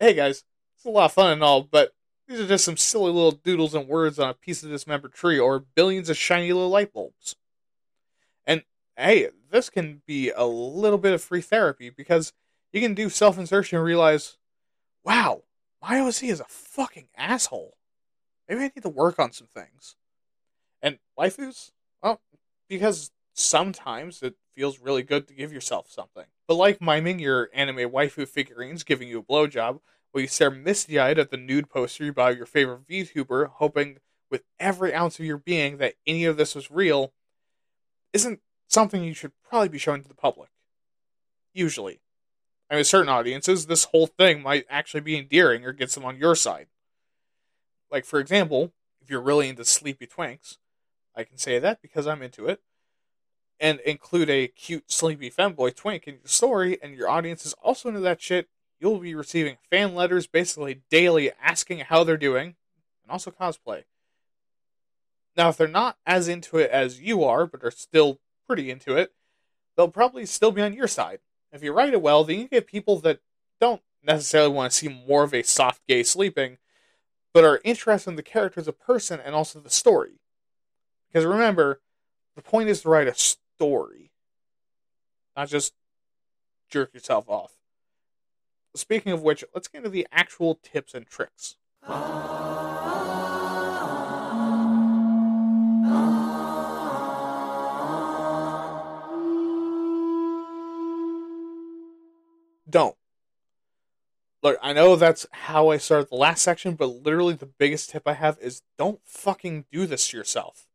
hey 0.00 0.14
guys, 0.14 0.44
it's 0.76 0.84
a 0.84 0.90
lot 0.90 1.06
of 1.06 1.12
fun 1.12 1.32
and 1.32 1.42
all, 1.42 1.62
but 1.62 1.94
these 2.28 2.40
are 2.40 2.46
just 2.46 2.64
some 2.64 2.76
silly 2.76 3.12
little 3.12 3.32
doodles 3.32 3.74
and 3.74 3.88
words 3.88 4.18
on 4.18 4.28
a 4.30 4.34
piece 4.34 4.62
of 4.62 4.70
dismembered 4.70 5.12
tree 5.12 5.38
or 5.38 5.60
billions 5.60 6.08
of 6.10 6.16
shiny 6.16 6.52
little 6.52 6.70
light 6.70 6.92
bulbs 6.92 7.36
And 8.46 8.62
hey, 8.96 9.30
this 9.50 9.70
can 9.70 10.02
be 10.06 10.30
a 10.30 10.44
little 10.46 10.98
bit 10.98 11.14
of 11.14 11.22
free 11.22 11.40
therapy 11.40 11.90
because 11.90 12.32
you 12.72 12.80
can 12.80 12.94
do 12.94 13.08
self 13.08 13.38
insertion 13.38 13.78
and 13.78 13.86
realize, 13.86 14.36
wow, 15.04 15.42
my 15.82 16.00
OC 16.00 16.24
is 16.24 16.40
a 16.40 16.44
fucking 16.44 17.08
asshole. 17.16 17.76
Maybe 18.48 18.60
I 18.62 18.72
need 18.74 18.82
to 18.82 18.88
work 18.88 19.18
on 19.18 19.32
some 19.32 19.48
things. 19.48 19.96
And 20.82 20.98
waifus? 21.18 21.70
Well, 22.02 22.20
because 22.68 23.10
sometimes 23.34 24.22
it 24.22 24.34
feels 24.56 24.80
really 24.80 25.02
good 25.02 25.28
to 25.28 25.34
give 25.34 25.52
yourself 25.52 25.90
something. 25.90 26.24
But 26.48 26.54
like 26.54 26.80
miming 26.80 27.18
your 27.18 27.50
anime 27.54 27.90
waifu 27.90 28.26
figurines 28.26 28.82
giving 28.82 29.08
you 29.08 29.18
a 29.18 29.22
blowjob, 29.22 29.80
while 30.10 30.22
you 30.22 30.28
stare 30.28 30.50
misty 30.50 30.98
eyed 30.98 31.18
at 31.18 31.30
the 31.30 31.36
nude 31.36 31.68
poster 31.68 32.04
you 32.04 32.12
buy 32.12 32.30
your 32.30 32.46
favorite 32.46 32.88
VTuber, 32.88 33.50
hoping 33.56 33.98
with 34.30 34.44
every 34.58 34.94
ounce 34.94 35.18
of 35.18 35.26
your 35.26 35.36
being 35.36 35.76
that 35.76 35.94
any 36.06 36.24
of 36.24 36.36
this 36.36 36.54
was 36.54 36.70
real, 36.70 37.12
isn't 38.12 38.40
something 38.66 39.04
you 39.04 39.14
should 39.14 39.32
probably 39.48 39.68
be 39.68 39.78
showing 39.78 40.02
to 40.02 40.08
the 40.08 40.14
public. 40.14 40.48
Usually. 41.52 42.00
I 42.70 42.74
mean, 42.74 42.84
certain 42.84 43.08
audiences, 43.08 43.66
this 43.66 43.84
whole 43.84 44.06
thing 44.06 44.42
might 44.42 44.64
actually 44.68 45.02
be 45.02 45.16
endearing 45.16 45.64
or 45.64 45.72
get 45.72 45.90
them 45.90 46.04
on 46.04 46.16
your 46.16 46.34
side. 46.34 46.66
Like, 47.90 48.04
for 48.04 48.18
example, 48.18 48.72
if 49.00 49.10
you're 49.10 49.20
really 49.20 49.48
into 49.48 49.64
sleepy 49.64 50.06
twinks, 50.06 50.56
I 51.14 51.22
can 51.22 51.38
say 51.38 51.58
that 51.58 51.80
because 51.80 52.06
I'm 52.06 52.22
into 52.22 52.46
it, 52.46 52.60
and 53.58 53.80
include 53.80 54.28
a 54.30 54.48
cute, 54.48 54.90
sleepy 54.90 55.30
femboy 55.30 55.74
twink 55.74 56.06
in 56.06 56.14
your 56.14 56.26
story, 56.26 56.78
and 56.82 56.94
your 56.94 57.08
audience 57.08 57.46
is 57.46 57.54
also 57.54 57.88
into 57.88 58.00
that 58.00 58.20
shit, 58.20 58.48
you'll 58.78 58.98
be 58.98 59.14
receiving 59.14 59.56
fan 59.70 59.94
letters 59.94 60.26
basically 60.26 60.82
daily 60.90 61.30
asking 61.42 61.80
how 61.80 62.04
they're 62.04 62.16
doing, 62.16 62.56
and 63.02 63.10
also 63.10 63.30
cosplay. 63.30 63.84
Now, 65.36 65.48
if 65.50 65.56
they're 65.56 65.68
not 65.68 65.98
as 66.06 66.28
into 66.28 66.58
it 66.58 66.70
as 66.70 67.00
you 67.00 67.24
are, 67.24 67.46
but 67.46 67.62
are 67.62 67.70
still 67.70 68.20
pretty 68.46 68.70
into 68.70 68.96
it, 68.96 69.12
they'll 69.76 69.88
probably 69.88 70.26
still 70.26 70.50
be 70.50 70.62
on 70.62 70.72
your 70.72 70.88
side. 70.88 71.20
If 71.52 71.62
you 71.62 71.72
write 71.72 71.92
it 71.92 72.02
well, 72.02 72.24
then 72.24 72.40
you 72.40 72.48
get 72.48 72.66
people 72.66 72.98
that 73.00 73.20
don't 73.60 73.82
necessarily 74.02 74.52
want 74.52 74.72
to 74.72 74.76
see 74.76 75.04
more 75.06 75.24
of 75.24 75.34
a 75.34 75.42
soft 75.42 75.86
gay 75.86 76.02
sleeping, 76.02 76.58
but 77.32 77.44
are 77.44 77.60
interested 77.64 78.10
in 78.10 78.16
the 78.16 78.22
character 78.22 78.60
as 78.60 78.68
a 78.68 78.72
person 78.72 79.20
and 79.20 79.34
also 79.34 79.60
the 79.60 79.70
story. 79.70 80.20
Because 81.08 81.24
remember, 81.24 81.80
the 82.34 82.42
point 82.42 82.68
is 82.68 82.82
to 82.82 82.88
write 82.88 83.08
a 83.08 83.14
story, 83.56 84.10
not 85.36 85.48
just 85.48 85.74
jerk 86.68 86.92
yourself 86.94 87.28
off. 87.28 87.52
Speaking 88.74 89.12
of 89.12 89.22
which, 89.22 89.44
let's 89.54 89.68
get 89.68 89.78
into 89.78 89.90
the 89.90 90.06
actual 90.12 90.58
tips 90.62 90.94
and 90.94 91.06
tricks. 91.06 91.56
don't. 102.68 102.96
Look, 104.42 104.58
I 104.62 104.74
know 104.74 104.96
that's 104.96 105.26
how 105.32 105.70
I 105.70 105.78
started 105.78 106.10
the 106.10 106.16
last 106.16 106.42
section, 106.42 106.74
but 106.74 106.86
literally 106.86 107.32
the 107.32 107.46
biggest 107.46 107.88
tip 107.88 108.02
I 108.06 108.12
have 108.12 108.36
is 108.38 108.60
don't 108.76 109.00
fucking 109.04 109.64
do 109.72 109.86
this 109.86 110.08
to 110.08 110.18
yourself. 110.18 110.65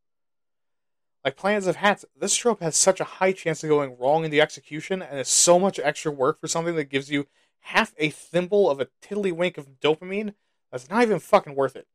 Like 1.23 1.37
Plans 1.37 1.67
of 1.67 1.75
Hats, 1.75 2.03
this 2.19 2.35
trope 2.35 2.61
has 2.61 2.75
such 2.75 2.99
a 2.99 3.05
high 3.05 3.31
chance 3.31 3.63
of 3.63 3.69
going 3.69 3.95
wrong 3.99 4.25
in 4.25 4.31
the 4.31 4.41
execution, 4.41 5.01
and 5.01 5.19
is 5.19 5.27
so 5.27 5.59
much 5.59 5.79
extra 5.79 6.11
work 6.11 6.39
for 6.39 6.47
something 6.47 6.75
that 6.75 6.85
gives 6.85 7.11
you 7.11 7.27
half 7.59 7.93
a 7.97 8.09
thimble 8.09 8.69
of 8.69 8.79
a 8.79 8.87
tiddlywink 9.03 9.57
of 9.57 9.79
dopamine 9.79 10.33
that's 10.71 10.89
not 10.89 11.03
even 11.03 11.19
fucking 11.19 11.55
worth 11.55 11.75
it. 11.75 11.87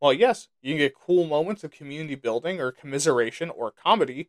Well, 0.00 0.12
yes, 0.12 0.48
you 0.62 0.72
can 0.72 0.78
get 0.78 0.94
cool 0.94 1.26
moments 1.26 1.64
of 1.64 1.72
community 1.72 2.14
building 2.14 2.60
or 2.60 2.72
commiseration 2.72 3.50
or 3.50 3.70
comedy. 3.70 4.28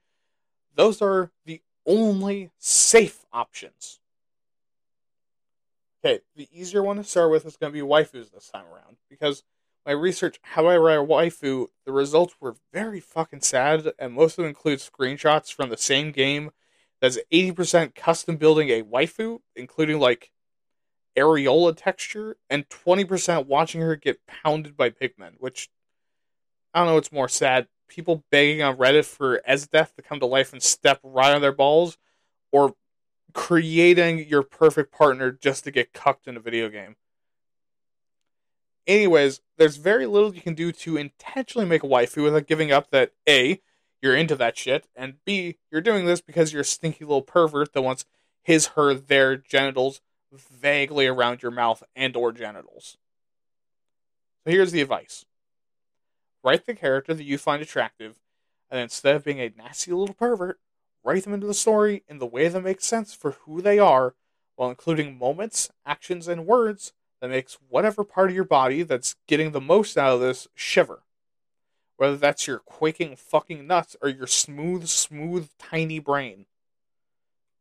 Those 0.76 1.02
are 1.02 1.32
the 1.46 1.62
only 1.86 2.50
safe 2.58 3.26
options. 3.32 4.00
Okay, 6.04 6.22
the 6.36 6.48
easier 6.52 6.82
one 6.82 6.98
to 6.98 7.04
start 7.04 7.32
with 7.32 7.46
is 7.46 7.58
going 7.58 7.72
to 7.72 7.80
be 7.80 7.86
waifus 7.86 8.32
this 8.32 8.50
time 8.50 8.66
around 8.66 8.98
because 9.10 9.44
When 9.84 9.98
research, 9.98 10.34
researched 10.34 10.40
how 10.44 10.68
I 10.68 10.76
waifu, 10.76 11.68
the 11.86 11.92
results 11.92 12.36
were 12.40 12.56
very 12.74 13.00
fucking 13.00 13.42
sad, 13.42 13.92
and 13.98 14.14
most 14.14 14.34
of 14.34 14.38
them 14.38 14.48
include 14.48 14.80
screenshots 14.80 15.54
from 15.54 15.70
the 15.70 15.78
same 15.78 16.12
game 16.12 16.52
that's 17.02 17.18
80% 17.32 17.96
custom 17.96 18.36
building 18.38 18.70
a 18.70 18.84
waifu, 18.84 19.40
including 19.56 20.00
like 20.00 20.32
areola 21.18 21.76
texture, 21.76 22.38
and 22.50 22.68
20% 22.70 23.46
watching 23.46 23.82
her 23.82 23.96
get 23.96 24.26
pounded 24.28 24.76
by 24.76 24.90
pigmen, 24.90 25.34
which 25.38 25.70
I 26.74 26.80
don't 26.80 26.88
know 26.90 26.96
what's 26.96 27.12
more 27.12 27.30
sad. 27.30 27.68
People 27.88 28.24
begging 28.30 28.62
on 28.62 28.78
Reddit 28.78 29.06
for 29.06 29.42
Esdeath 29.48 29.96
to 29.96 30.02
come 30.02 30.20
to 30.20 30.26
life 30.26 30.54
and 30.54 30.62
step 30.62 31.00
right 31.04 31.34
on 31.34 31.42
their 31.42 31.52
balls, 31.52 31.98
or 32.52 32.76
creating 33.34 34.28
your 34.28 34.44
perfect 34.44 34.92
partner 34.92 35.32
just 35.32 35.64
to 35.64 35.72
get 35.72 35.94
cucked 35.94 36.28
in 36.28 36.38
a 36.38 36.40
video 36.40 36.70
game. 36.70 36.96
Anyways, 38.90 39.42
there's 39.58 39.78
very 39.78 40.08
little 40.08 40.34
you 40.34 40.42
can 40.42 40.56
do 40.56 40.72
to 40.72 40.98
intentionally 40.98 41.68
make 41.68 41.84
a 41.84 41.88
waifu 41.88 42.24
without 42.24 42.48
giving 42.48 42.72
up 42.72 42.90
that 42.90 43.12
A, 43.28 43.62
you're 44.02 44.16
into 44.16 44.36
that 44.38 44.58
shit, 44.58 44.88
and 44.96 45.24
B, 45.26 45.58
you're 45.70 45.80
doing 45.80 46.08
this 46.08 46.22
because 46.22 46.52
you're 46.52 46.64
a 46.64 46.66
stinky 46.66 47.06
little 47.06 47.22
pervert 47.22 47.74
that 47.74 47.84
wants 47.84 48.06
his, 48.42 48.68
her, 48.68 48.96
their 48.96 49.38
genitals 49.38 50.02
vaguely 50.32 51.06
around 51.06 51.44
your 51.44 51.52
mouth 51.52 51.84
and 51.96 52.16
or 52.16 52.32
genitals. 52.32 52.98
So 54.44 54.50
here's 54.50 54.72
the 54.72 54.82
advice. 54.82 55.24
Write 56.44 56.66
the 56.66 56.74
character 56.74 57.14
that 57.14 57.24
you 57.24 57.38
find 57.38 57.62
attractive, 57.62 58.16
and 58.72 58.80
instead 58.80 59.16
of 59.16 59.24
being 59.24 59.40
a 59.40 59.54
nasty 59.56 59.92
little 59.92 60.16
pervert, 60.16 60.60
write 61.04 61.26
them 61.26 61.36
into 61.36 61.46
the 61.46 61.54
story 61.54 62.02
in 62.08 62.18
the 62.18 62.26
way 62.26 62.48
that 62.48 62.64
makes 62.64 62.88
sense 62.88 63.14
for 63.14 63.34
who 63.46 63.62
they 63.62 63.78
are, 63.78 64.16
while 64.56 64.72
including 64.72 65.20
moments, 65.20 65.70
actions, 65.86 66.28
and 66.28 66.48
words 66.48 66.94
that 67.22 67.30
makes 67.30 67.58
whatever 67.68 68.04
part 68.04 68.30
of 68.30 68.36
your 68.36 68.46
body 68.46 68.84
that's 68.84 69.16
getting 69.28 69.52
the 69.52 69.62
most 69.62 69.98
out 69.98 70.14
of 70.14 70.22
this 70.22 70.48
shiver. 70.56 71.04
Whether 71.98 72.18
that's 72.18 72.48
your 72.48 72.60
quaking 72.60 73.16
fucking 73.18 73.68
nuts 73.68 73.98
or 74.02 74.10
your 74.10 74.28
smooth, 74.28 74.88
smooth, 74.88 75.50
tiny 75.60 76.00
brain. 76.00 76.46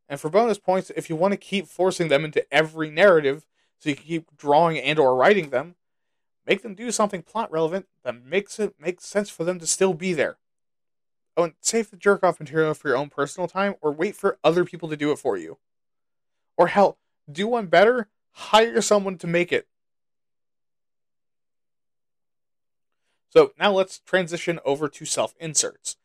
And 0.07 0.19
for 0.19 0.29
bonus 0.29 0.57
points, 0.57 0.91
if 0.95 1.09
you 1.09 1.15
want 1.15 1.33
to 1.33 1.37
keep 1.37 1.67
forcing 1.67 2.07
them 2.07 2.23
into 2.23 2.45
every 2.51 2.89
narrative 2.89 3.45
so 3.77 3.89
you 3.89 3.95
can 3.95 4.05
keep 4.05 4.37
drawing 4.37 4.79
and 4.79 4.97
or 4.97 5.15
writing 5.15 5.49
them, 5.49 5.75
make 6.47 6.63
them 6.63 6.73
do 6.73 6.91
something 6.91 7.21
plot 7.21 7.51
relevant 7.51 7.87
that 8.03 8.25
makes 8.25 8.59
it 8.59 8.73
make 8.79 9.01
sense 9.01 9.29
for 9.29 9.43
them 9.43 9.59
to 9.59 9.67
still 9.67 9.93
be 9.93 10.13
there. 10.13 10.37
Oh, 11.37 11.43
and 11.43 11.53
save 11.61 11.91
the 11.91 11.97
jerk 11.97 12.23
off 12.23 12.39
material 12.39 12.73
for 12.73 12.87
your 12.87 12.97
own 12.97 13.09
personal 13.09 13.47
time 13.47 13.75
or 13.81 13.91
wait 13.91 14.15
for 14.15 14.39
other 14.43 14.65
people 14.65 14.89
to 14.89 14.97
do 14.97 15.11
it 15.11 15.19
for 15.19 15.37
you. 15.37 15.57
Or 16.57 16.67
hell, 16.67 16.97
do 17.31 17.47
one 17.47 17.67
better, 17.67 18.09
hire 18.39 18.81
someone 18.81 19.17
to 19.17 19.27
make 19.27 19.51
it. 19.51 19.67
So 23.29 23.51
now 23.59 23.71
let's 23.71 23.99
transition 23.99 24.59
over 24.65 24.87
to 24.87 25.05
self 25.05 25.35
inserts. 25.39 25.97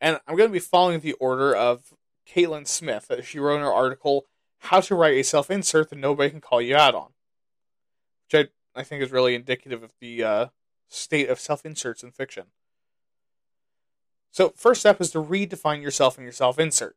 And 0.00 0.18
I'm 0.26 0.36
going 0.36 0.48
to 0.48 0.52
be 0.52 0.58
following 0.58 1.00
the 1.00 1.12
order 1.14 1.54
of 1.54 1.94
Caitlin 2.28 2.66
Smith. 2.66 3.06
That 3.08 3.24
she 3.24 3.38
wrote 3.38 3.56
in 3.56 3.62
her 3.62 3.72
article, 3.72 4.26
How 4.58 4.80
to 4.80 4.94
Write 4.94 5.18
a 5.18 5.22
Self 5.22 5.50
Insert 5.50 5.90
That 5.90 5.98
Nobody 5.98 6.30
Can 6.30 6.40
Call 6.40 6.60
You 6.60 6.76
Out 6.76 6.94
On, 6.94 7.10
which 8.26 8.48
I, 8.74 8.80
I 8.80 8.82
think 8.82 9.02
is 9.02 9.12
really 9.12 9.36
indicative 9.36 9.82
of 9.82 9.92
the 10.00 10.24
uh, 10.24 10.46
state 10.88 11.28
of 11.28 11.38
self 11.38 11.64
inserts 11.64 12.02
in 12.02 12.10
fiction. 12.10 12.46
So, 14.32 14.52
first 14.56 14.80
step 14.80 15.00
is 15.00 15.10
to 15.12 15.22
redefine 15.22 15.82
yourself 15.82 16.16
and 16.16 16.24
your 16.24 16.32
self 16.32 16.58
insert. 16.58 16.96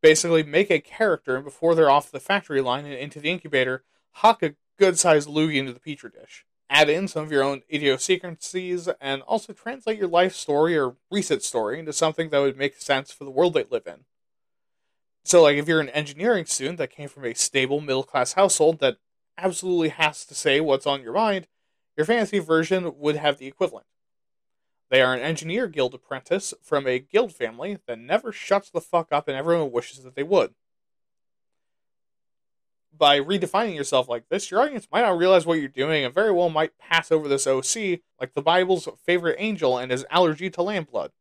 Basically, 0.00 0.42
make 0.42 0.70
a 0.70 0.80
character, 0.80 1.36
and 1.36 1.44
before 1.44 1.74
they're 1.74 1.90
off 1.90 2.10
the 2.10 2.18
factory 2.18 2.60
line 2.60 2.84
and 2.86 2.94
into 2.94 3.20
the 3.20 3.30
incubator, 3.30 3.84
huck 4.16 4.42
a 4.42 4.54
good 4.78 4.98
sized 4.98 5.28
loogie 5.28 5.56
into 5.56 5.72
the 5.72 5.80
petri 5.80 6.10
dish. 6.10 6.44
Add 6.68 6.88
in 6.88 7.06
some 7.06 7.24
of 7.24 7.30
your 7.30 7.44
own 7.44 7.62
idiosyncrasies, 7.72 8.88
and 9.00 9.22
also 9.22 9.52
translate 9.52 9.98
your 9.98 10.08
life 10.08 10.34
story 10.34 10.76
or 10.76 10.96
recent 11.10 11.42
story 11.42 11.78
into 11.78 11.92
something 11.92 12.30
that 12.30 12.40
would 12.40 12.56
make 12.56 12.76
sense 12.76 13.12
for 13.12 13.24
the 13.24 13.30
world 13.30 13.54
they 13.54 13.64
live 13.70 13.86
in. 13.86 14.04
So, 15.24 15.42
like, 15.42 15.56
if 15.56 15.68
you're 15.68 15.80
an 15.80 15.90
engineering 15.90 16.46
student 16.46 16.78
that 16.78 16.90
came 16.90 17.08
from 17.08 17.24
a 17.24 17.34
stable 17.34 17.80
middle 17.80 18.02
class 18.02 18.32
household 18.32 18.80
that 18.80 18.96
absolutely 19.38 19.90
has 19.90 20.24
to 20.24 20.34
say 20.34 20.60
what's 20.60 20.86
on 20.86 21.02
your 21.02 21.12
mind, 21.12 21.46
your 21.96 22.06
fantasy 22.06 22.38
version 22.38 22.98
would 22.98 23.16
have 23.16 23.38
the 23.38 23.46
equivalent. 23.46 23.86
They 24.88 25.02
are 25.02 25.14
an 25.14 25.20
engineer 25.20 25.66
guild 25.66 25.94
apprentice 25.94 26.54
from 26.62 26.86
a 26.86 26.98
guild 26.98 27.32
family 27.32 27.78
that 27.86 27.98
never 27.98 28.32
shuts 28.32 28.70
the 28.70 28.80
fuck 28.80 29.08
up 29.12 29.28
and 29.28 29.36
everyone 29.36 29.72
wishes 29.72 30.02
that 30.04 30.14
they 30.14 30.22
would. 30.22 30.54
By 32.96 33.20
redefining 33.20 33.74
yourself 33.74 34.08
like 34.08 34.28
this, 34.28 34.50
your 34.50 34.60
audience 34.60 34.88
might 34.90 35.02
not 35.02 35.18
realize 35.18 35.44
what 35.44 35.58
you're 35.58 35.68
doing 35.68 36.04
and 36.04 36.14
very 36.14 36.32
well 36.32 36.48
might 36.48 36.78
pass 36.78 37.12
over 37.12 37.28
this 37.28 37.46
OC 37.46 38.00
like 38.20 38.34
the 38.34 38.42
Bible's 38.42 38.88
favorite 39.04 39.36
angel 39.38 39.76
and 39.76 39.90
his 39.90 40.06
allergy 40.10 40.48
to 40.50 40.62
lamb 40.62 40.84
blood. 40.84 41.12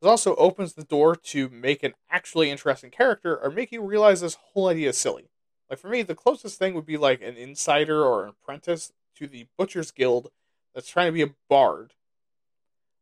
This 0.00 0.08
also 0.08 0.34
opens 0.36 0.74
the 0.74 0.84
door 0.84 1.14
to 1.16 1.48
make 1.48 1.82
an 1.82 1.94
actually 2.10 2.50
interesting 2.50 2.90
character 2.90 3.36
or 3.36 3.50
make 3.50 3.72
you 3.72 3.82
realize 3.82 4.20
this 4.20 4.36
whole 4.52 4.68
idea 4.68 4.90
is 4.90 4.98
silly. 4.98 5.30
Like 5.70 5.78
for 5.78 5.88
me, 5.88 6.02
the 6.02 6.14
closest 6.14 6.58
thing 6.58 6.74
would 6.74 6.86
be 6.86 6.96
like 6.96 7.22
an 7.22 7.36
insider 7.36 8.04
or 8.04 8.24
an 8.24 8.30
apprentice 8.30 8.92
to 9.16 9.26
the 9.26 9.46
Butcher's 9.56 9.90
Guild 9.90 10.30
that's 10.74 10.88
trying 10.88 11.06
to 11.06 11.12
be 11.12 11.22
a 11.22 11.34
bard 11.48 11.94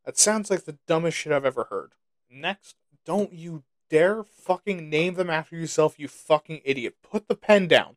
that 0.04 0.18
sounds 0.18 0.50
like 0.50 0.64
the 0.64 0.78
dumbest 0.86 1.16
shit 1.16 1.32
I've 1.32 1.44
ever 1.44 1.64
heard. 1.70 1.92
Next, 2.30 2.76
don't 3.04 3.32
you 3.32 3.64
dare 3.90 4.22
fucking 4.22 4.88
name 4.88 5.14
them 5.14 5.28
after 5.28 5.56
yourself, 5.56 5.98
you 5.98 6.08
fucking 6.08 6.62
idiot. 6.64 6.94
Put 7.02 7.28
the 7.28 7.34
pen 7.34 7.68
down. 7.68 7.96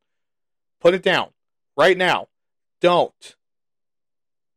Put 0.81 0.93
it 0.93 1.03
down. 1.03 1.29
Right 1.77 1.97
now. 1.97 2.27
Don't. 2.81 3.35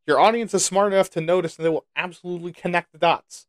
Your 0.06 0.18
audience 0.18 0.54
is 0.54 0.64
smart 0.64 0.92
enough 0.92 1.10
to 1.10 1.20
notice 1.20 1.56
and 1.56 1.64
they 1.64 1.70
will 1.70 1.86
absolutely 1.94 2.52
connect 2.52 2.92
the 2.92 2.98
dots. 2.98 3.46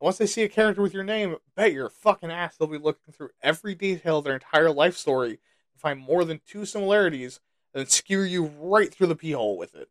Once 0.00 0.18
they 0.18 0.26
see 0.26 0.42
a 0.42 0.48
character 0.48 0.80
with 0.82 0.94
your 0.94 1.04
name, 1.04 1.36
bet 1.56 1.72
your 1.72 1.88
fucking 1.88 2.30
ass 2.30 2.56
they'll 2.56 2.68
be 2.68 2.78
looking 2.78 3.12
through 3.12 3.30
every 3.42 3.74
detail 3.74 4.18
of 4.18 4.24
their 4.24 4.34
entire 4.34 4.70
life 4.70 4.96
story 4.96 5.38
to 5.72 5.78
find 5.78 5.98
more 5.98 6.24
than 6.24 6.40
two 6.46 6.64
similarities 6.64 7.40
and 7.74 7.88
skewer 7.88 8.24
you 8.24 8.44
right 8.44 8.92
through 8.92 9.08
the 9.08 9.16
pee 9.16 9.32
hole 9.32 9.58
with 9.58 9.74
it. 9.74 9.88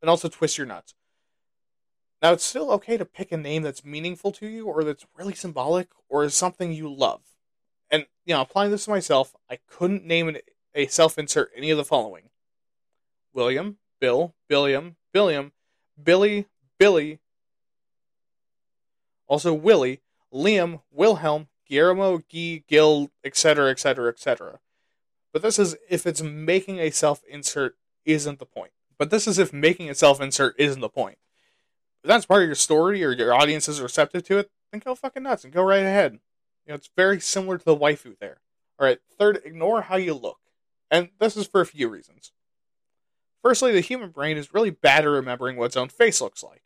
And 0.00 0.10
also 0.10 0.28
twist 0.28 0.58
your 0.58 0.66
nuts. 0.66 0.94
Now, 2.20 2.32
it's 2.32 2.44
still 2.44 2.70
okay 2.72 2.96
to 2.96 3.04
pick 3.04 3.30
a 3.30 3.36
name 3.36 3.62
that's 3.62 3.84
meaningful 3.84 4.32
to 4.32 4.46
you 4.46 4.66
or 4.66 4.82
that's 4.82 5.06
really 5.16 5.34
symbolic 5.34 5.88
or 6.08 6.24
is 6.24 6.34
something 6.34 6.72
you 6.72 6.92
love. 6.92 7.20
And, 7.90 8.06
you 8.24 8.34
know, 8.34 8.40
applying 8.40 8.72
this 8.72 8.86
to 8.86 8.90
myself, 8.90 9.36
I 9.48 9.58
couldn't 9.68 10.04
name 10.04 10.28
an, 10.28 10.38
a 10.74 10.86
self 10.88 11.16
insert 11.16 11.50
any 11.56 11.70
of 11.70 11.78
the 11.78 11.84
following 11.84 12.30
William, 13.32 13.78
Bill, 14.00 14.34
Billiam, 14.48 14.96
Billiam, 15.12 15.52
Billy, 16.02 16.46
Billy, 16.76 17.20
also 19.28 19.54
Willie, 19.54 20.00
Liam, 20.34 20.80
Wilhelm, 20.90 21.46
Guillermo, 21.68 22.18
Guy, 22.18 22.64
Gil, 22.66 23.10
etc., 23.22 23.70
etc., 23.70 24.08
etc. 24.08 24.58
But 25.32 25.42
this 25.42 25.58
is 25.58 25.76
if 25.88 26.04
it's 26.04 26.22
making 26.22 26.80
a 26.80 26.90
self 26.90 27.22
insert 27.28 27.76
isn't 28.04 28.40
the 28.40 28.46
point. 28.46 28.72
But 28.98 29.10
this 29.10 29.28
is 29.28 29.38
if 29.38 29.52
making 29.52 29.88
a 29.88 29.94
self 29.94 30.20
insert 30.20 30.56
isn't 30.58 30.80
the 30.80 30.88
point 30.88 31.18
if 32.08 32.14
that's 32.14 32.24
part 32.24 32.42
of 32.42 32.48
your 32.48 32.54
story 32.54 33.04
or 33.04 33.12
your 33.12 33.34
audience 33.34 33.68
is 33.68 33.82
receptive 33.82 34.22
to 34.24 34.38
it, 34.38 34.50
then 34.72 34.80
go 34.82 34.94
fucking 34.94 35.24
nuts 35.24 35.44
and 35.44 35.52
go 35.52 35.62
right 35.62 35.82
ahead. 35.82 36.14
You 36.64 36.70
know, 36.70 36.76
it's 36.76 36.88
very 36.96 37.20
similar 37.20 37.58
to 37.58 37.64
the 37.66 37.76
waifu 37.76 38.18
there. 38.18 38.38
All 38.78 38.86
right, 38.86 38.98
third, 39.18 39.42
ignore 39.44 39.82
how 39.82 39.96
you 39.96 40.14
look. 40.14 40.38
And 40.90 41.10
this 41.18 41.36
is 41.36 41.46
for 41.46 41.60
a 41.60 41.66
few 41.66 41.86
reasons. 41.86 42.32
Firstly, 43.42 43.72
the 43.72 43.82
human 43.82 44.08
brain 44.08 44.38
is 44.38 44.54
really 44.54 44.70
bad 44.70 45.04
at 45.04 45.10
remembering 45.10 45.58
what 45.58 45.66
its 45.66 45.76
own 45.76 45.90
face 45.90 46.22
looks 46.22 46.42
like. 46.42 46.62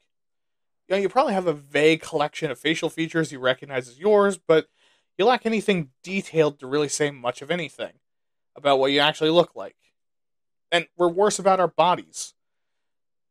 You 0.86 0.94
know, 0.94 1.02
you 1.02 1.08
probably 1.08 1.34
have 1.34 1.48
a 1.48 1.52
vague 1.52 2.02
collection 2.02 2.52
of 2.52 2.58
facial 2.60 2.88
features 2.88 3.32
you 3.32 3.40
recognize 3.40 3.88
as 3.88 3.98
yours, 3.98 4.38
but 4.38 4.68
you 5.18 5.24
lack 5.24 5.44
anything 5.44 5.90
detailed 6.04 6.60
to 6.60 6.68
really 6.68 6.88
say 6.88 7.10
much 7.10 7.42
of 7.42 7.50
anything 7.50 7.94
about 8.54 8.78
what 8.78 8.92
you 8.92 9.00
actually 9.00 9.30
look 9.30 9.56
like. 9.56 9.74
And 10.70 10.86
we're 10.96 11.08
worse 11.08 11.40
about 11.40 11.58
our 11.58 11.66
bodies. 11.66 12.34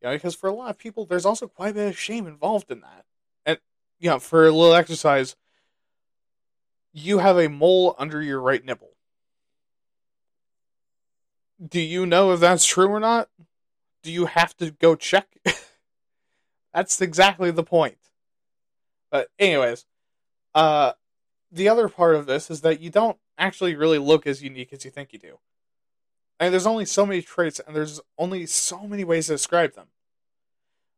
You 0.02 0.10
know, 0.10 0.16
because 0.16 0.36
for 0.36 0.48
a 0.48 0.54
lot 0.54 0.70
of 0.70 0.78
people, 0.78 1.06
there's 1.06 1.26
also 1.26 1.48
quite 1.48 1.72
a 1.72 1.74
bit 1.76 1.88
of 1.90 2.00
shame 2.00 2.26
involved 2.26 2.72
in 2.72 2.82
that. 2.82 3.06
And, 3.46 3.60
you 4.00 4.10
know, 4.10 4.20
for 4.20 4.48
a 4.48 4.52
little 4.52 4.74
exercise, 4.74 5.36
you 6.92 7.20
have 7.20 7.38
a 7.38 7.48
mole 7.48 7.96
under 8.00 8.22
your 8.22 8.42
right 8.42 8.64
nipple. 8.66 8.90
Do 11.64 11.80
you 11.80 12.08
know 12.08 12.32
if 12.32 12.40
that's 12.40 12.66
true 12.66 12.88
or 12.88 13.00
not? 13.00 13.30
Do 14.02 14.12
you 14.12 14.26
have 14.26 14.58
to 14.58 14.72
go 14.72 14.96
check? 14.96 15.28
that's 16.74 17.00
exactly 17.00 17.52
the 17.52 17.64
point. 17.64 17.98
But, 19.12 19.30
anyways, 19.38 19.86
uh, 20.56 20.94
the 21.52 21.70
other 21.70 21.88
part 21.88 22.16
of 22.16 22.26
this 22.26 22.50
is 22.50 22.62
that 22.62 22.80
you 22.80 22.90
don't 22.90 23.18
actually 23.38 23.76
really 23.76 24.00
look 24.00 24.26
as 24.26 24.42
unique 24.42 24.74
as 24.74 24.84
you 24.84 24.90
think 24.90 25.14
you 25.14 25.20
do. 25.20 25.38
And 26.42 26.52
there's 26.52 26.66
only 26.66 26.86
so 26.86 27.06
many 27.06 27.22
traits, 27.22 27.62
and 27.66 27.76
there's 27.76 28.02
only 28.18 28.48
so 28.48 28.88
many 28.88 29.04
ways 29.04 29.28
to 29.28 29.34
describe 29.34 29.76
them. 29.76 29.90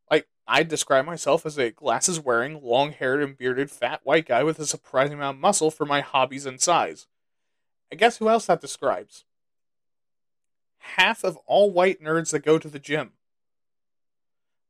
Like, 0.09 0.27
I 0.47 0.63
describe 0.63 1.05
myself 1.05 1.45
as 1.45 1.59
a 1.59 1.69
glasses 1.69 2.17
wearing, 2.17 2.61
long 2.63 2.93
haired, 2.93 3.21
and 3.21 3.37
bearded 3.37 3.69
fat 3.69 3.99
white 4.05 4.25
guy 4.25 4.41
with 4.43 4.57
a 4.59 4.65
surprising 4.65 5.15
amount 5.15 5.35
of 5.35 5.41
muscle 5.41 5.69
for 5.69 5.85
my 5.85 5.99
hobbies 5.99 6.45
and 6.45 6.61
size. 6.61 7.07
And 7.91 7.99
guess 7.99 8.17
who 8.17 8.29
else 8.29 8.45
that 8.45 8.61
describes? 8.61 9.25
Half 10.77 11.25
of 11.25 11.35
all 11.45 11.71
white 11.71 12.01
nerds 12.01 12.31
that 12.31 12.45
go 12.45 12.57
to 12.57 12.69
the 12.69 12.79
gym. 12.79 13.11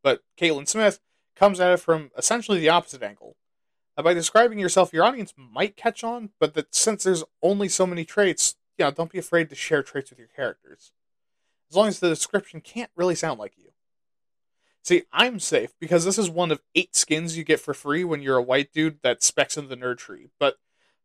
but 0.03 0.21
Caitlin 0.37 0.67
Smith 0.67 0.99
comes 1.35 1.59
at 1.59 1.71
it 1.71 1.79
from 1.79 2.11
essentially 2.15 2.59
the 2.59 2.69
opposite 2.69 3.01
angle. 3.01 3.35
By 3.95 4.13
describing 4.13 4.59
yourself, 4.59 4.93
your 4.93 5.03
audience 5.05 5.33
might 5.37 5.77
catch 5.77 6.03
on, 6.03 6.29
but 6.39 6.53
that 6.53 6.75
since 6.75 7.03
there's 7.03 7.23
only 7.41 7.69
so 7.69 7.87
many 7.87 8.03
traits, 8.05 8.55
you 8.77 8.85
know, 8.85 8.91
don't 8.91 9.11
be 9.11 9.19
afraid 9.19 9.49
to 9.49 9.55
share 9.55 9.83
traits 9.83 10.09
with 10.09 10.19
your 10.19 10.27
characters. 10.27 10.91
As 11.69 11.75
long 11.75 11.87
as 11.87 11.99
the 11.99 12.09
description 12.09 12.61
can't 12.61 12.91
really 12.95 13.15
sound 13.15 13.39
like 13.39 13.53
you. 13.57 13.69
See, 14.83 15.03
I'm 15.13 15.39
safe 15.39 15.73
because 15.79 16.03
this 16.03 16.17
is 16.17 16.29
one 16.29 16.51
of 16.51 16.61
eight 16.75 16.95
skins 16.95 17.37
you 17.37 17.43
get 17.43 17.61
for 17.61 17.73
free 17.73 18.03
when 18.03 18.21
you're 18.21 18.37
a 18.37 18.43
white 18.43 18.73
dude 18.73 18.99
that 19.01 19.23
specs 19.23 19.57
in 19.57 19.69
the 19.69 19.77
nerd 19.77 19.97
tree. 19.97 20.27
But 20.39 20.57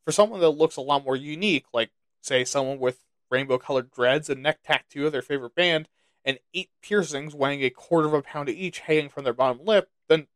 for 0.05 0.11
someone 0.11 0.41
that 0.41 0.51
looks 0.51 0.77
a 0.77 0.81
lot 0.81 1.05
more 1.05 1.15
unique, 1.15 1.67
like, 1.73 1.91
say, 2.21 2.45
someone 2.45 2.81
with 2.81 3.05
rainbow 3.31 3.59
colored 3.59 3.91
dreads, 3.91 4.29
a 4.29 4.35
neck 4.35 4.61
tattoo 4.65 5.07
of 5.07 5.13
their 5.13 5.23
favorite 5.23 5.55
band, 5.55 5.89
and 6.25 6.39
eight 6.53 6.71
piercings 6.83 7.35
weighing 7.35 7.63
a 7.63 7.71
quarter 7.71 8.09
of 8.09 8.15
a 8.15 8.23
pound 8.23 8.49
each 8.49 8.81
hanging 8.81 9.09
from 9.09 9.25
their 9.25 9.33
bottom 9.33 9.65
lip, 9.65 9.89
then 10.09 10.27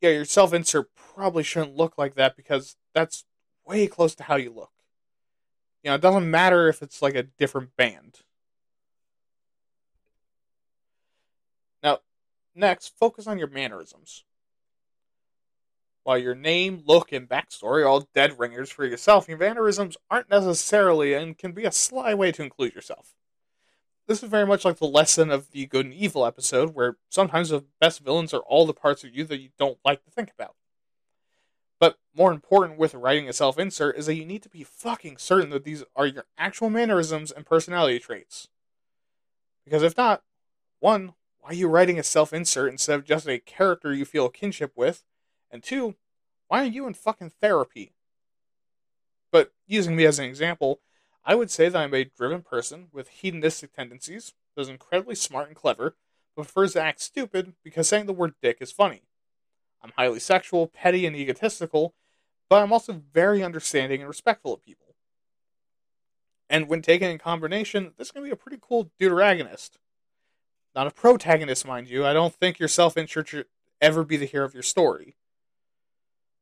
yeah, 0.00 0.10
your 0.10 0.24
self 0.24 0.52
insert 0.52 0.90
probably 0.94 1.42
shouldn't 1.42 1.76
look 1.76 1.96
like 1.96 2.14
that 2.14 2.36
because 2.36 2.76
that's 2.94 3.24
way 3.66 3.86
close 3.86 4.14
to 4.14 4.24
how 4.24 4.36
you 4.36 4.52
look. 4.52 4.70
You 5.84 5.90
know, 5.90 5.96
it 5.96 6.00
doesn't 6.00 6.30
matter 6.30 6.66
if 6.68 6.80
it's 6.80 7.02
like 7.02 7.14
a 7.14 7.22
different 7.22 7.76
band. 7.76 8.20
Now, 11.82 11.98
next, 12.54 12.96
focus 12.98 13.26
on 13.26 13.38
your 13.38 13.48
mannerisms. 13.48 14.24
While 16.04 16.16
your 16.16 16.34
name, 16.34 16.82
look, 16.86 17.12
and 17.12 17.28
backstory 17.28 17.82
are 17.82 17.86
all 17.86 18.08
dead 18.14 18.38
ringers 18.38 18.70
for 18.70 18.86
yourself, 18.86 19.28
your 19.28 19.36
mannerisms 19.36 19.98
aren't 20.10 20.30
necessarily 20.30 21.12
and 21.12 21.36
can 21.36 21.52
be 21.52 21.64
a 21.64 21.72
sly 21.72 22.14
way 22.14 22.32
to 22.32 22.42
include 22.42 22.74
yourself. 22.74 23.14
This 24.06 24.22
is 24.22 24.30
very 24.30 24.46
much 24.46 24.64
like 24.64 24.78
the 24.78 24.86
lesson 24.86 25.30
of 25.30 25.50
the 25.50 25.66
good 25.66 25.84
and 25.84 25.94
evil 25.94 26.24
episode, 26.24 26.74
where 26.74 26.96
sometimes 27.10 27.50
the 27.50 27.64
best 27.78 28.00
villains 28.00 28.32
are 28.32 28.42
all 28.42 28.64
the 28.64 28.74
parts 28.74 29.04
of 29.04 29.14
you 29.14 29.24
that 29.24 29.40
you 29.40 29.50
don't 29.58 29.78
like 29.84 30.02
to 30.04 30.10
think 30.10 30.30
about. 30.30 30.56
More 32.16 32.32
important 32.32 32.78
with 32.78 32.94
writing 32.94 33.28
a 33.28 33.32
self 33.32 33.58
insert 33.58 33.96
is 33.96 34.06
that 34.06 34.14
you 34.14 34.24
need 34.24 34.42
to 34.44 34.48
be 34.48 34.62
fucking 34.62 35.18
certain 35.18 35.50
that 35.50 35.64
these 35.64 35.82
are 35.96 36.06
your 36.06 36.26
actual 36.38 36.70
mannerisms 36.70 37.32
and 37.32 37.44
personality 37.44 37.98
traits. 37.98 38.48
Because 39.64 39.82
if 39.82 39.96
not, 39.96 40.22
one, 40.78 41.14
why 41.40 41.50
are 41.50 41.54
you 41.54 41.68
writing 41.68 41.98
a 41.98 42.04
self 42.04 42.32
insert 42.32 42.70
instead 42.70 42.94
of 42.94 43.04
just 43.04 43.28
a 43.28 43.40
character 43.40 43.92
you 43.92 44.04
feel 44.04 44.28
kinship 44.28 44.72
with? 44.76 45.02
And 45.50 45.62
two, 45.62 45.96
why 46.48 46.62
are 46.62 46.66
you 46.66 46.86
in 46.86 46.94
fucking 46.94 47.32
therapy? 47.40 47.92
But 49.32 49.52
using 49.66 49.96
me 49.96 50.06
as 50.06 50.20
an 50.20 50.26
example, 50.26 50.80
I 51.24 51.34
would 51.34 51.50
say 51.50 51.68
that 51.68 51.78
I'm 51.78 51.94
a 51.94 52.04
driven 52.04 52.42
person 52.42 52.88
with 52.92 53.08
hedonistic 53.08 53.72
tendencies, 53.72 54.34
that 54.54 54.62
is 54.62 54.68
incredibly 54.68 55.16
smart 55.16 55.48
and 55.48 55.56
clever, 55.56 55.96
but 56.36 56.42
prefers 56.42 56.74
to 56.74 56.82
act 56.82 57.00
stupid 57.00 57.54
because 57.64 57.88
saying 57.88 58.06
the 58.06 58.12
word 58.12 58.34
dick 58.40 58.58
is 58.60 58.70
funny. 58.70 59.02
I'm 59.82 59.92
highly 59.96 60.20
sexual, 60.20 60.68
petty, 60.68 61.06
and 61.06 61.16
egotistical, 61.16 61.94
but 62.48 62.62
I'm 62.62 62.72
also 62.72 63.02
very 63.12 63.42
understanding 63.42 64.00
and 64.00 64.08
respectful 64.08 64.54
of 64.54 64.62
people. 64.62 64.94
And 66.48 66.68
when 66.68 66.82
taken 66.82 67.10
in 67.10 67.18
combination, 67.18 67.92
this 67.96 68.10
can 68.10 68.22
be 68.22 68.30
a 68.30 68.36
pretty 68.36 68.58
cool 68.60 68.90
deuteragonist. 69.00 69.72
Not 70.74 70.86
a 70.86 70.90
protagonist, 70.90 71.66
mind 71.66 71.88
you. 71.88 72.04
I 72.06 72.12
don't 72.12 72.34
think 72.34 72.58
your 72.58 72.68
self 72.68 72.96
insert 72.96 73.28
should 73.28 73.46
ever 73.80 74.04
be 74.04 74.16
the 74.16 74.26
hero 74.26 74.44
of 74.44 74.54
your 74.54 74.62
story 74.62 75.16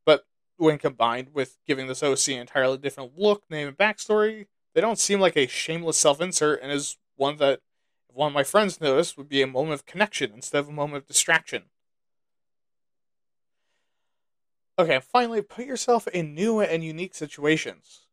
But 0.05 0.27
when 0.57 0.79
combined 0.79 1.31
with 1.35 1.59
giving 1.67 1.87
this 1.87 2.03
OC 2.03 2.29
an 2.35 2.41
entirely 2.41 2.79
different 2.79 3.19
look, 3.19 3.45
name, 3.51 3.69
and 3.69 3.77
backstory, 3.77 4.47
they 4.75 4.81
don't 4.81 4.99
seem 4.99 5.21
like 5.21 5.37
a 5.37 5.47
shameless 5.47 5.99
self 5.99 6.21
insert 6.21 6.61
and 6.63 6.73
is 6.73 6.97
one 7.17 7.37
that, 7.39 7.61
one 8.09 8.29
of 8.29 8.35
my 8.35 8.45
friends 8.45 8.81
noticed, 8.81 9.17
would 9.17 9.29
be 9.29 9.43
a 9.43 9.47
moment 9.47 9.75
of 9.75 9.87
connection 9.87 10.33
instead 10.35 10.59
of 10.61 10.69
a 10.69 10.73
moment 10.73 11.03
of 11.05 11.09
distraction. 11.09 11.65
Okay, 14.83 14.99
finally, 14.99 15.43
put 15.43 15.65
yourself 15.65 16.09
in 16.09 16.35
new 16.35 16.61
and 16.61 16.83
unique 16.83 17.15
situations. 17.15 18.07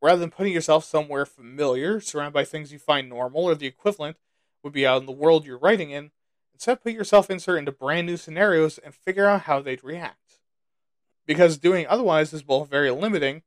Rather 0.00 0.20
than 0.20 0.30
putting 0.30 0.54
yourself 0.54 0.86
somewhere 0.86 1.26
familiar, 1.26 2.00
surrounded 2.00 2.32
by 2.32 2.44
things 2.44 2.72
you 2.72 2.78
find 2.78 3.10
normal 3.10 3.44
or 3.44 3.54
the 3.54 3.66
equivalent 3.66 4.16
would 4.62 4.72
be 4.72 4.86
out 4.86 5.00
in 5.00 5.06
the 5.06 5.12
world 5.12 5.44
you're 5.44 5.58
writing 5.58 5.90
in, 5.90 6.10
instead 6.54 6.82
put 6.82 6.92
yourself 6.92 7.28
insert 7.28 7.58
into 7.58 7.72
brand 7.72 8.06
new 8.06 8.16
scenarios 8.16 8.78
and 8.78 8.94
figure 8.94 9.26
out 9.26 9.42
how 9.42 9.60
they'd 9.60 9.84
react 9.84 10.38
because 11.26 11.58
doing 11.58 11.86
otherwise 11.86 12.32
is 12.32 12.42
both 12.42 12.70
very 12.70 12.90
limiting, 12.90 13.42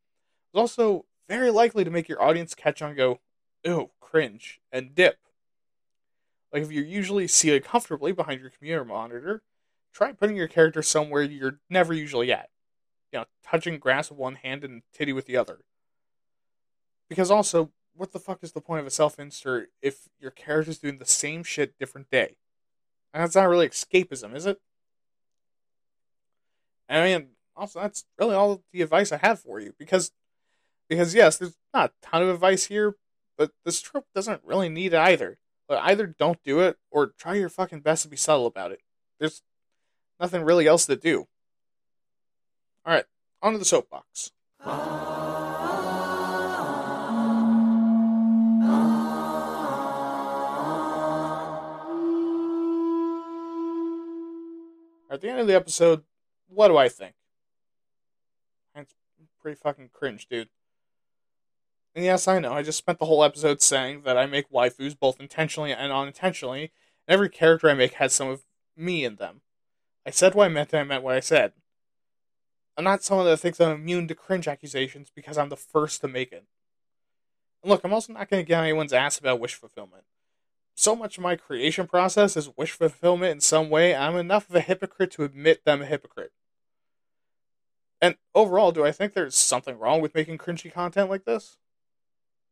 but 0.53 0.59
also 0.59 1.05
very 1.27 1.49
likely 1.49 1.83
to 1.83 1.89
make 1.89 2.07
your 2.07 2.21
audience 2.21 2.53
catch 2.53 2.79
on 2.79 2.95
go, 2.95 3.21
ew, 3.63 3.89
cringe, 3.99 4.61
and 4.71 4.93
dip. 4.93 5.17
Like 6.53 6.61
if 6.61 6.71
you're 6.71 6.85
usually 6.85 7.27
seated 7.27 7.65
comfortably 7.65 8.11
behind 8.11 8.39
your 8.39 8.51
computer 8.51 8.85
monitor, 8.85 9.41
try 9.95 10.11
putting 10.11 10.35
your 10.35 10.47
character 10.47 10.83
somewhere 10.83 11.23
you're 11.23 11.59
never 11.69 11.93
usually 11.93 12.31
at. 12.31 12.49
You 13.11 13.19
know, 13.19 13.25
touching 13.43 13.79
grass 13.79 14.09
with 14.09 14.19
one 14.19 14.35
hand 14.35 14.63
and 14.63 14.83
titty 14.93 15.13
with 15.13 15.25
the 15.25 15.37
other. 15.37 15.59
Because 17.07 17.31
also, 17.31 17.71
what 17.95 18.11
the 18.11 18.19
fuck 18.19 18.43
is 18.43 18.51
the 18.51 18.61
point 18.61 18.81
of 18.81 18.87
a 18.87 18.91
self 18.91 19.17
insert 19.17 19.69
if 19.81 20.09
your 20.19 20.31
character's 20.31 20.79
doing 20.79 20.97
the 20.97 21.05
same 21.05 21.43
shit 21.43 21.79
different 21.79 22.11
day? 22.11 22.35
And 23.13 23.23
that's 23.23 23.35
not 23.35 23.47
really 23.47 23.69
escapism, 23.69 24.35
is 24.35 24.45
it? 24.45 24.59
I 26.89 27.03
mean, 27.03 27.29
also 27.55 27.79
that's 27.79 28.05
really 28.19 28.35
all 28.35 28.63
the 28.73 28.81
advice 28.81 29.11
I 29.11 29.17
have 29.17 29.39
for 29.39 29.59
you 29.59 29.73
because 29.79 30.11
because 30.89 31.15
yes, 31.15 31.37
there's 31.37 31.55
not 31.73 31.91
a 31.91 32.05
ton 32.05 32.21
of 32.21 32.29
advice 32.29 32.65
here, 32.65 32.95
but 33.37 33.51
this 33.63 33.81
trope 33.81 34.05
doesn't 34.13 34.41
really 34.43 34.69
need 34.69 34.93
it 34.93 34.99
either. 34.99 35.39
But 35.67 35.81
either 35.83 36.05
don't 36.05 36.43
do 36.43 36.59
it 36.59 36.77
or 36.91 37.13
try 37.17 37.35
your 37.35 37.49
fucking 37.49 37.79
best 37.79 38.03
to 38.03 38.09
be 38.09 38.17
subtle 38.17 38.45
about 38.45 38.71
it. 38.71 38.81
There's 39.19 39.41
nothing 40.19 40.43
really 40.43 40.67
else 40.67 40.85
to 40.85 40.95
do. 40.95 41.27
All 42.85 42.93
right, 42.93 43.05
on 43.41 43.53
to 43.53 43.57
the 43.59 43.65
soapbox. 43.65 44.31
At 55.11 55.21
the 55.21 55.29
end 55.29 55.39
of 55.39 55.47
the 55.47 55.55
episode, 55.55 56.03
what 56.47 56.67
do 56.67 56.77
I 56.77 56.89
think? 56.89 57.13
It's 58.75 58.93
pretty 59.41 59.55
fucking 59.55 59.89
cringe, 59.93 60.27
dude. 60.27 60.49
And 61.95 62.03
yes, 62.03 62.27
I 62.27 62.39
know, 62.39 62.51
I 62.51 62.61
just 62.61 62.77
spent 62.77 62.99
the 62.99 63.05
whole 63.05 63.23
episode 63.23 63.61
saying 63.61 64.01
that 64.03 64.17
I 64.17 64.25
make 64.25 64.51
waifus 64.51 64.99
both 64.99 65.21
intentionally 65.21 65.71
and 65.71 65.93
unintentionally, 65.93 66.71
and 67.07 67.13
every 67.13 67.29
character 67.29 67.69
I 67.69 67.73
make 67.73 67.93
has 67.93 68.11
some 68.11 68.27
of 68.27 68.41
me 68.75 69.05
in 69.05 69.15
them. 69.15 69.41
I 70.05 70.11
said 70.11 70.35
what 70.35 70.45
I 70.45 70.49
meant 70.49 70.71
and 70.73 70.81
I 70.81 70.83
meant 70.83 71.03
what 71.03 71.15
I 71.15 71.19
said. 71.19 71.53
I'm 72.77 72.83
not 72.83 73.03
someone 73.03 73.25
that 73.25 73.37
thinks 73.37 73.59
I'm 73.59 73.71
immune 73.71 74.07
to 74.09 74.15
cringe 74.15 74.47
accusations 74.47 75.11
because 75.15 75.37
I'm 75.37 75.49
the 75.49 75.55
first 75.55 76.01
to 76.01 76.07
make 76.07 76.31
it. 76.31 76.45
And 77.63 77.71
look, 77.71 77.83
I'm 77.83 77.93
also 77.93 78.13
not 78.13 78.29
going 78.29 78.43
to 78.43 78.47
get 78.47 78.61
anyone's 78.61 78.93
ass 78.93 79.17
about 79.17 79.39
wish 79.39 79.55
fulfillment. 79.55 80.03
So 80.75 80.95
much 80.95 81.17
of 81.17 81.23
my 81.23 81.37
creation 81.37 81.87
process 81.87 82.35
is 82.35 82.55
wish 82.57 82.71
fulfillment 82.71 83.31
in 83.31 83.39
some 83.39 83.69
way, 83.69 83.95
I'm 83.95 84.17
enough 84.17 84.49
of 84.49 84.55
a 84.55 84.61
hypocrite 84.61 85.11
to 85.11 85.23
admit 85.23 85.61
that 85.63 85.71
I'm 85.71 85.81
a 85.81 85.85
hypocrite. 85.85 86.33
And 88.01 88.15
overall, 88.35 88.73
do 88.73 88.85
I 88.85 88.91
think 88.91 89.13
there's 89.13 89.35
something 89.35 89.79
wrong 89.79 90.01
with 90.01 90.13
making 90.13 90.37
cringy 90.37 90.71
content 90.71 91.09
like 91.09 91.23
this? 91.23 91.57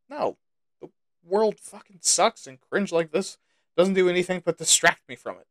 No. 0.08 0.38
The 0.80 0.88
world 1.22 1.60
fucking 1.60 1.98
sucks, 2.00 2.46
and 2.46 2.58
cringe 2.58 2.92
like 2.92 3.12
this 3.12 3.36
doesn't 3.76 3.94
do 3.94 4.08
anything 4.08 4.42
but 4.44 4.56
distract 4.56 5.06
me 5.06 5.16
from 5.16 5.36
it. 5.36 5.46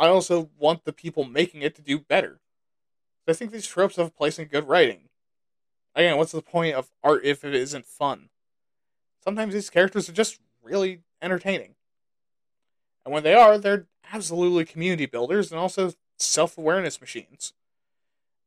I 0.00 0.08
also 0.08 0.48
want 0.58 0.84
the 0.84 0.94
people 0.94 1.24
making 1.24 1.60
it 1.60 1.74
to 1.76 1.82
do 1.82 1.98
better. 1.98 2.40
I 3.28 3.34
think 3.34 3.52
these 3.52 3.66
tropes 3.66 3.96
have 3.96 4.08
a 4.08 4.10
place 4.10 4.38
in 4.38 4.46
good 4.46 4.66
writing. 4.66 5.10
Again, 5.94 6.16
what's 6.16 6.32
the 6.32 6.42
point 6.42 6.74
of 6.74 6.90
art 7.04 7.24
if 7.24 7.44
it 7.44 7.54
isn't 7.54 7.86
fun? 7.86 8.30
Sometimes 9.22 9.54
these 9.54 9.70
characters 9.70 10.08
are 10.08 10.12
just 10.12 10.40
really 10.62 11.02
entertaining. 11.20 11.74
And 13.04 13.12
when 13.12 13.22
they 13.22 13.34
are, 13.34 13.58
they're 13.58 13.86
absolutely 14.12 14.64
community 14.64 15.06
builders 15.06 15.52
and 15.52 15.60
also 15.60 15.92
self 16.16 16.56
awareness 16.56 17.00
machines. 17.00 17.52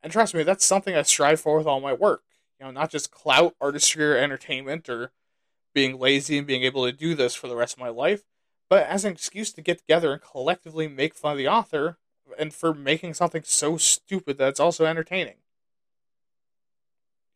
And 0.02 0.12
trust 0.12 0.34
me, 0.34 0.44
that's 0.44 0.66
something 0.66 0.96
I 0.96 1.04
strive 1.04 1.40
for 1.40 1.58
with 1.58 1.68
all 1.68 1.80
my 1.80 1.94
work. 1.94 2.24
You 2.60 2.66
know, 2.66 2.72
not 2.72 2.90
just 2.90 3.12
clout, 3.12 3.56
artistry, 3.62 4.04
or 4.04 4.18
entertainment, 4.18 4.90
or 4.90 5.12
being 5.74 6.00
lazy 6.00 6.38
and 6.38 6.48
being 6.48 6.64
able 6.64 6.86
to 6.86 6.92
do 6.92 7.16
this 7.16 7.36
for 7.36 7.48
the 7.48 7.56
rest 7.56 7.76
of 7.76 7.80
my 7.80 7.90
life, 7.90 8.24
but 8.74 8.88
as 8.88 9.06
an 9.06 9.12
excuse 9.12 9.54
to 9.54 9.62
get 9.62 9.78
together 9.78 10.14
and 10.14 10.20
collectively 10.20 10.88
make 10.88 11.14
fun 11.14 11.34
of 11.34 11.38
the 11.38 11.48
author 11.48 12.00
and 12.40 12.52
for 12.52 12.74
making 12.74 13.14
something 13.14 13.44
so 13.46 13.78
stupid 13.78 14.40
that 14.40 14.48
it's 14.48 14.60
also 14.60 14.84
entertaining. 14.84 15.36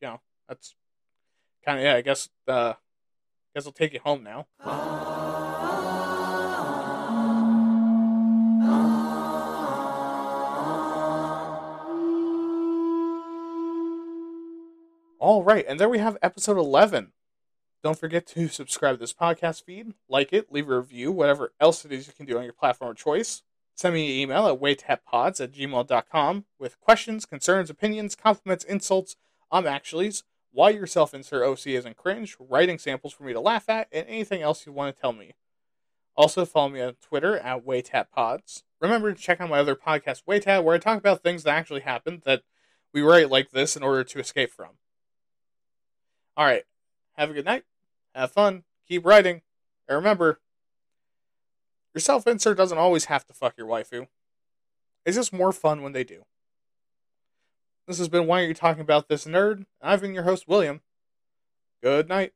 You 0.02 0.08
know, 0.08 0.22
that's 0.50 0.74
kind 1.64 1.78
of 1.78 1.86
yeah. 1.86 1.94
I 1.94 2.02
guess 2.02 2.30
uh, 2.48 2.74
I 2.74 2.76
guess 3.54 3.68
I'll 3.68 3.72
take 3.72 3.94
you 3.94 4.00
home 4.00 4.24
now. 4.24 4.48
All 15.20 15.44
right, 15.44 15.66
and 15.68 15.80
there 15.80 15.88
we 15.88 16.00
have 16.00 16.18
episode 16.24 16.58
11. 16.58 17.12
Don't 17.84 18.00
forget 18.00 18.26
to 18.28 18.48
subscribe 18.50 18.96
to 18.96 19.00
this 19.00 19.14
podcast 19.14 19.64
feed, 19.64 19.94
like 20.10 20.34
it, 20.34 20.52
leave 20.52 20.70
a 20.70 20.78
review, 20.78 21.12
whatever 21.12 21.54
else 21.60 21.86
it 21.86 21.92
is 21.92 22.08
you 22.08 22.14
can 22.14 22.26
do 22.26 22.38
on 22.38 22.44
your 22.44 22.54
platform 22.54 22.92
of 22.92 22.98
choice. 22.98 23.44
Send 23.76 23.94
me 23.94 24.06
an 24.06 24.20
email 24.20 24.48
at 24.48 24.60
waytappods 24.60 25.40
at 25.40 25.52
gmail.com 25.52 26.46
with 26.58 26.80
questions, 26.80 27.26
concerns, 27.26 27.70
opinions, 27.70 28.16
compliments, 28.16 28.64
insults, 28.64 29.16
um 29.52 29.66
actuallys, 29.66 30.24
why 30.52 30.72
your 30.72 30.88
self 30.88 31.14
insert 31.14 31.44
OC 31.44 31.68
isn't 31.68 31.98
cringe, 31.98 32.36
writing 32.40 32.80
samples 32.80 33.14
for 33.14 33.24
me 33.24 33.34
to 33.34 33.40
laugh 33.40 33.70
at, 33.70 33.88
and 33.92 34.08
anything 34.08 34.42
else 34.42 34.66
you 34.66 34.72
want 34.72 34.96
to 34.96 35.00
tell 35.00 35.14
me. 35.14 35.34
Also, 36.16 36.46
follow 36.46 36.70
me 36.70 36.82
on 36.82 36.96
Twitter 36.96 37.38
at 37.38 37.64
WayTapPods. 37.64 38.64
Remember 38.82 39.14
to 39.14 39.22
check 39.22 39.40
out 39.40 39.52
my 39.52 39.60
other 39.60 39.76
podcast, 39.76 40.24
Waytap, 40.28 40.64
where 40.64 40.76
I 40.76 40.80
talk 40.80 40.98
about 40.98 41.22
things 41.22 41.44
that 41.44 41.56
actually 41.56 41.82
happened 41.82 42.24
that 42.26 42.42
we 42.92 43.02
write 43.02 43.30
like 43.30 43.52
this 43.52 43.76
in 43.78 43.84
order 43.84 44.04
to 44.04 44.20
escape 44.20 44.52
from. 44.52 44.70
All 46.36 46.46
right. 46.46 46.64
Have 47.18 47.30
a 47.30 47.34
good 47.34 47.45
night. 47.45 47.63
Have 48.13 48.32
fun. 48.32 48.63
Keep 48.88 49.05
writing. 49.05 49.41
And 49.88 49.95
remember, 49.95 50.39
your 51.93 52.01
self 52.01 52.28
insert 52.28 52.57
doesn't 52.57 52.78
always 52.78 53.05
have 53.05 53.26
to 53.26 53.34
fuck 53.34 53.55
your 53.57 53.68
waifu. 53.68 54.07
It's 55.05 55.18
just 55.18 55.34
more 55.34 55.51
fun 55.51 55.82
when 55.82 55.93
they 55.93 56.03
do. 56.03 56.26
This 57.88 57.97
has 57.97 58.09
been 58.09 58.28
Why 58.28 58.41
Are 58.41 58.47
You 58.47 58.53
Talking 58.53 58.82
About 58.82 59.07
This 59.07 59.26
Nerd? 59.26 59.65
I've 59.82 60.01
been 60.01 60.13
your 60.13 60.24
host, 60.24 60.47
William. 60.47 60.82
Good 61.82 62.09
night. 62.09 62.34